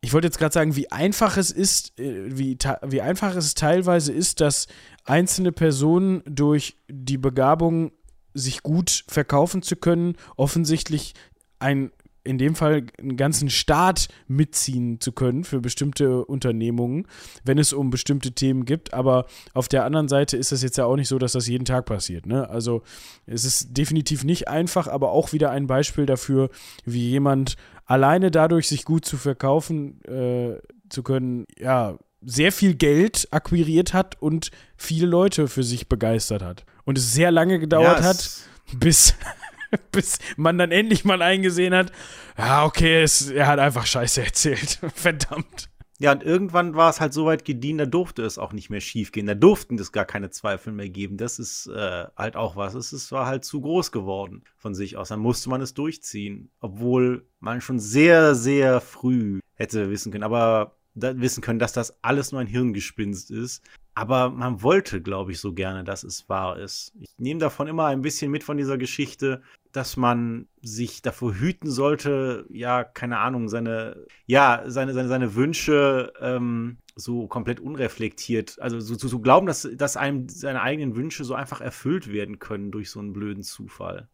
[0.00, 4.12] ich wollte jetzt gerade sagen, wie einfach es ist, äh, wie, wie einfach es teilweise
[4.12, 4.66] ist, dass
[5.04, 7.92] einzelne Personen durch die Begabung,
[8.34, 11.12] sich gut verkaufen zu können, offensichtlich
[11.58, 11.92] ein
[12.24, 17.06] in dem Fall einen ganzen Staat mitziehen zu können für bestimmte Unternehmungen,
[17.44, 18.94] wenn es um bestimmte Themen gibt.
[18.94, 21.64] Aber auf der anderen Seite ist das jetzt ja auch nicht so, dass das jeden
[21.64, 22.26] Tag passiert.
[22.26, 22.48] Ne?
[22.48, 22.82] Also
[23.26, 26.50] es ist definitiv nicht einfach, aber auch wieder ein Beispiel dafür,
[26.84, 33.28] wie jemand alleine dadurch, sich gut zu verkaufen äh, zu können, ja, sehr viel Geld
[33.32, 36.64] akquiriert hat und viele Leute für sich begeistert hat.
[36.84, 38.30] Und es sehr lange gedauert ja, hat,
[38.74, 39.14] bis
[39.92, 41.92] bis man dann endlich mal eingesehen hat,
[42.38, 44.78] ja, okay, es, er hat einfach Scheiße erzählt.
[44.94, 45.68] Verdammt.
[45.98, 48.80] Ja, und irgendwann war es halt so weit gediehen, da durfte es auch nicht mehr
[48.80, 49.26] schiefgehen.
[49.26, 51.16] Da durften es gar keine Zweifel mehr geben.
[51.16, 52.74] Das ist äh, halt auch was.
[52.74, 55.10] Es, es war halt zu groß geworden von sich aus.
[55.10, 56.50] Dann musste man es durchziehen.
[56.58, 60.24] Obwohl man schon sehr, sehr früh hätte wissen können.
[60.24, 63.62] Aber wissen können, dass das alles nur ein Hirngespinst ist.
[63.94, 66.92] Aber man wollte, glaube ich, so gerne, dass es wahr ist.
[67.00, 69.42] Ich nehme davon immer ein bisschen mit von dieser Geschichte,
[69.72, 76.12] dass man sich davor hüten sollte, ja, keine Ahnung, seine, ja, seine, seine, seine Wünsche
[76.20, 80.96] ähm, so komplett unreflektiert, also so zu so, so glauben, dass, dass einem seine eigenen
[80.96, 84.08] Wünsche so einfach erfüllt werden können durch so einen blöden Zufall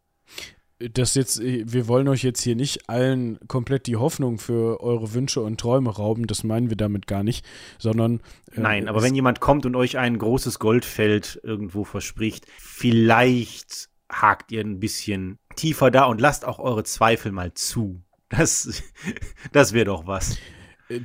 [0.79, 5.41] das jetzt, wir wollen euch jetzt hier nicht allen komplett die Hoffnung für eure Wünsche
[5.41, 7.45] und Träume rauben, das meinen wir damit gar nicht,
[7.77, 8.21] sondern.
[8.53, 14.51] Äh, Nein, aber wenn jemand kommt und euch ein großes Goldfeld irgendwo verspricht, vielleicht hakt
[14.51, 18.01] ihr ein bisschen tiefer da und lasst auch eure Zweifel mal zu.
[18.29, 18.81] Das,
[19.51, 20.37] das wäre doch was.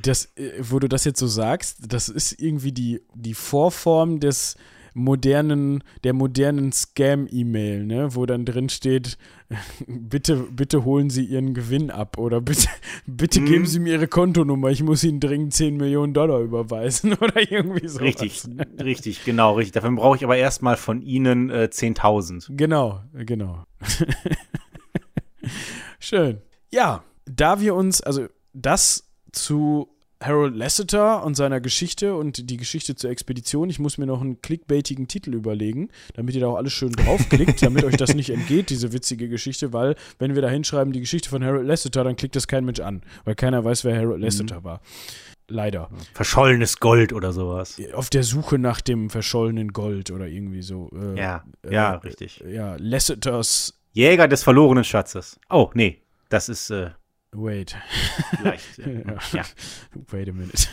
[0.01, 4.55] Das, äh, wo du das jetzt so sagst, das ist irgendwie die, die Vorform des
[4.95, 9.17] modernen, der modernen Scam-E-Mail, ne, wo dann drin steht,
[9.87, 12.69] bitte, bitte holen Sie Ihren Gewinn ab oder bitte,
[13.05, 13.45] bitte hm.
[13.45, 17.87] geben Sie mir Ihre Kontonummer, ich muss Ihnen dringend 10 Millionen Dollar überweisen oder irgendwie
[17.87, 17.99] so.
[17.99, 18.41] Richtig,
[18.81, 19.73] richtig, genau, richtig.
[19.73, 22.55] Dafür brauche ich aber erstmal von Ihnen äh, 10.000.
[22.55, 23.65] Genau, genau.
[25.99, 26.41] Schön.
[26.71, 29.89] Ja, da wir uns, also das zu
[30.25, 33.69] Harold Lasseter und seiner Geschichte und die Geschichte zur Expedition.
[33.69, 37.61] Ich muss mir noch einen clickbaitigen Titel überlegen, damit ihr da auch alles schön draufklickt,
[37.61, 41.29] damit euch das nicht entgeht, diese witzige Geschichte, weil wenn wir da hinschreiben, die Geschichte
[41.29, 44.23] von Harold Lasseter, dann klickt das kein Mensch an, weil keiner weiß, wer Harold mhm.
[44.23, 44.81] Lasseter war.
[45.47, 45.89] Leider.
[46.13, 47.79] Verschollenes Gold oder sowas.
[47.93, 50.89] Auf der Suche nach dem verschollenen Gold oder irgendwie so.
[50.91, 52.43] Äh, ja, ja, äh, richtig.
[52.47, 53.79] Ja, Lasseters.
[53.93, 55.39] Jäger des verlorenen Schatzes.
[55.49, 56.71] Oh, nee, das ist.
[56.71, 56.89] Äh
[57.35, 57.75] Wait.
[58.37, 58.77] Vielleicht.
[58.77, 59.17] ja.
[59.33, 59.43] ja.
[60.09, 60.67] Wait a minute.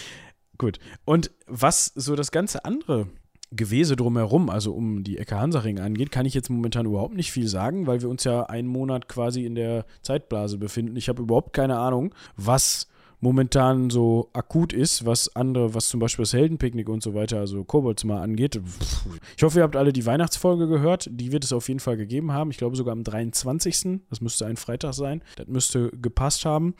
[0.58, 0.78] Gut.
[1.04, 3.08] Und was so das ganze andere
[3.52, 7.46] Gewese drumherum, also um die Ecke Hansaring angeht, kann ich jetzt momentan überhaupt nicht viel
[7.46, 10.96] sagen, weil wir uns ja einen Monat quasi in der Zeitblase befinden.
[10.96, 12.88] Ich habe überhaupt keine Ahnung, was
[13.26, 17.64] momentan so akut ist, was andere, was zum Beispiel das Heldenpicknick und so weiter, also
[17.64, 18.60] Kobolds mal angeht.
[19.36, 21.08] Ich hoffe, ihr habt alle die Weihnachtsfolge gehört.
[21.10, 22.52] Die wird es auf jeden Fall gegeben haben.
[22.52, 23.98] Ich glaube sogar am 23.
[24.10, 25.22] Das müsste ein Freitag sein.
[25.34, 26.76] Das müsste gepasst haben.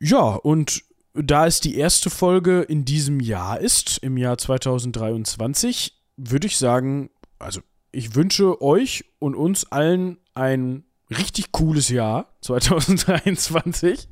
[0.00, 0.82] Ja, und
[1.14, 7.10] da es die erste Folge in diesem Jahr ist, im Jahr 2023, würde ich sagen,
[7.38, 7.60] also
[7.92, 10.82] ich wünsche euch und uns allen ein
[11.16, 14.08] richtig cooles Jahr 2023.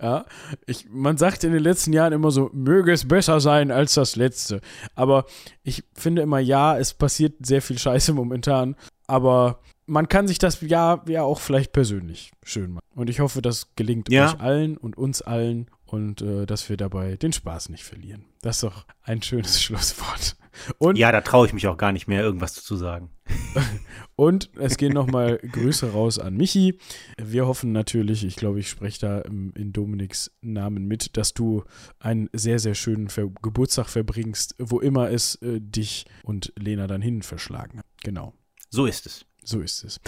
[0.00, 0.24] Ja,
[0.66, 4.16] ich, man sagt in den letzten Jahren immer so, möge es besser sein als das
[4.16, 4.60] letzte.
[4.94, 5.26] Aber
[5.62, 8.76] ich finde immer, ja, es passiert sehr viel Scheiße momentan.
[9.06, 12.86] Aber man kann sich das Jahr ja auch vielleicht persönlich schön machen.
[12.94, 14.26] Und ich hoffe, das gelingt ja.
[14.26, 18.24] euch allen und uns allen und äh, dass wir dabei den Spaß nicht verlieren.
[18.40, 20.36] Das ist doch ein schönes Schlusswort.
[20.78, 23.10] Und, ja, da traue ich mich auch gar nicht mehr, irgendwas zu sagen.
[24.16, 26.78] und es gehen nochmal Grüße raus an Michi.
[27.20, 31.64] Wir hoffen natürlich, ich glaube, ich spreche da in Dominiks Namen mit, dass du
[31.98, 37.02] einen sehr, sehr schönen Ver Geburtstag verbringst, wo immer es äh, dich und Lena dann
[37.02, 37.86] hin verschlagen hat.
[38.02, 38.34] Genau.
[38.70, 39.24] So ist es.
[39.44, 40.00] So ist es.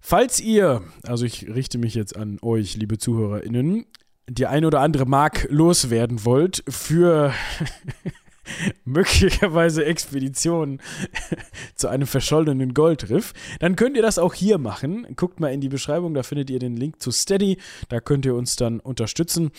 [0.00, 3.86] Falls ihr, also ich richte mich jetzt an euch, liebe ZuhörerInnen,
[4.28, 7.32] die ein oder andere Mark loswerden wollt für
[8.84, 10.80] möglicherweise Expeditionen
[11.74, 15.06] zu einem verschollenen Goldriff, dann könnt ihr das auch hier machen.
[15.16, 17.58] Guckt mal in die Beschreibung, da findet ihr den Link zu Steady.
[17.88, 19.50] Da könnt ihr uns dann unterstützen.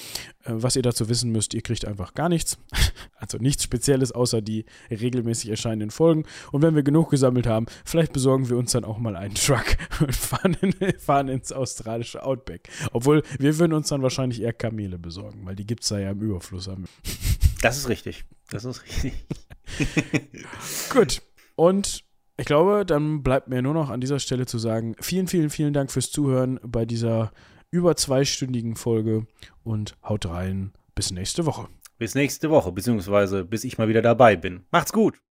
[0.44, 2.58] Äh, was ihr dazu wissen müsst, ihr kriegt einfach gar nichts.
[3.16, 6.26] Also nichts Spezielles außer die regelmäßig erscheinenden Folgen.
[6.52, 9.64] Und wenn wir genug gesammelt haben, vielleicht besorgen wir uns dann auch mal einen Truck
[10.02, 12.68] und fahren, in, fahren ins australische Outback.
[12.92, 16.12] Obwohl wir würden uns dann wahrscheinlich eher Kamele besorgen, weil die gibt es da ja
[16.12, 16.70] im Überfluss.
[17.64, 18.26] Das ist richtig.
[18.50, 19.14] Das ist richtig.
[20.92, 21.22] Gut.
[21.56, 22.04] Und
[22.36, 25.74] ich glaube, dann bleibt mir nur noch an dieser Stelle zu sagen, vielen, vielen, vielen
[25.74, 27.32] Dank fürs Zuhören bei dieser
[27.72, 29.28] über zweistündigen Folge
[29.64, 30.74] und haut rein.
[30.94, 31.70] Bis nächste Woche.
[31.98, 34.66] Bis nächste Woche, beziehungsweise bis ich mal wieder dabei bin.
[34.70, 35.24] Macht's gut.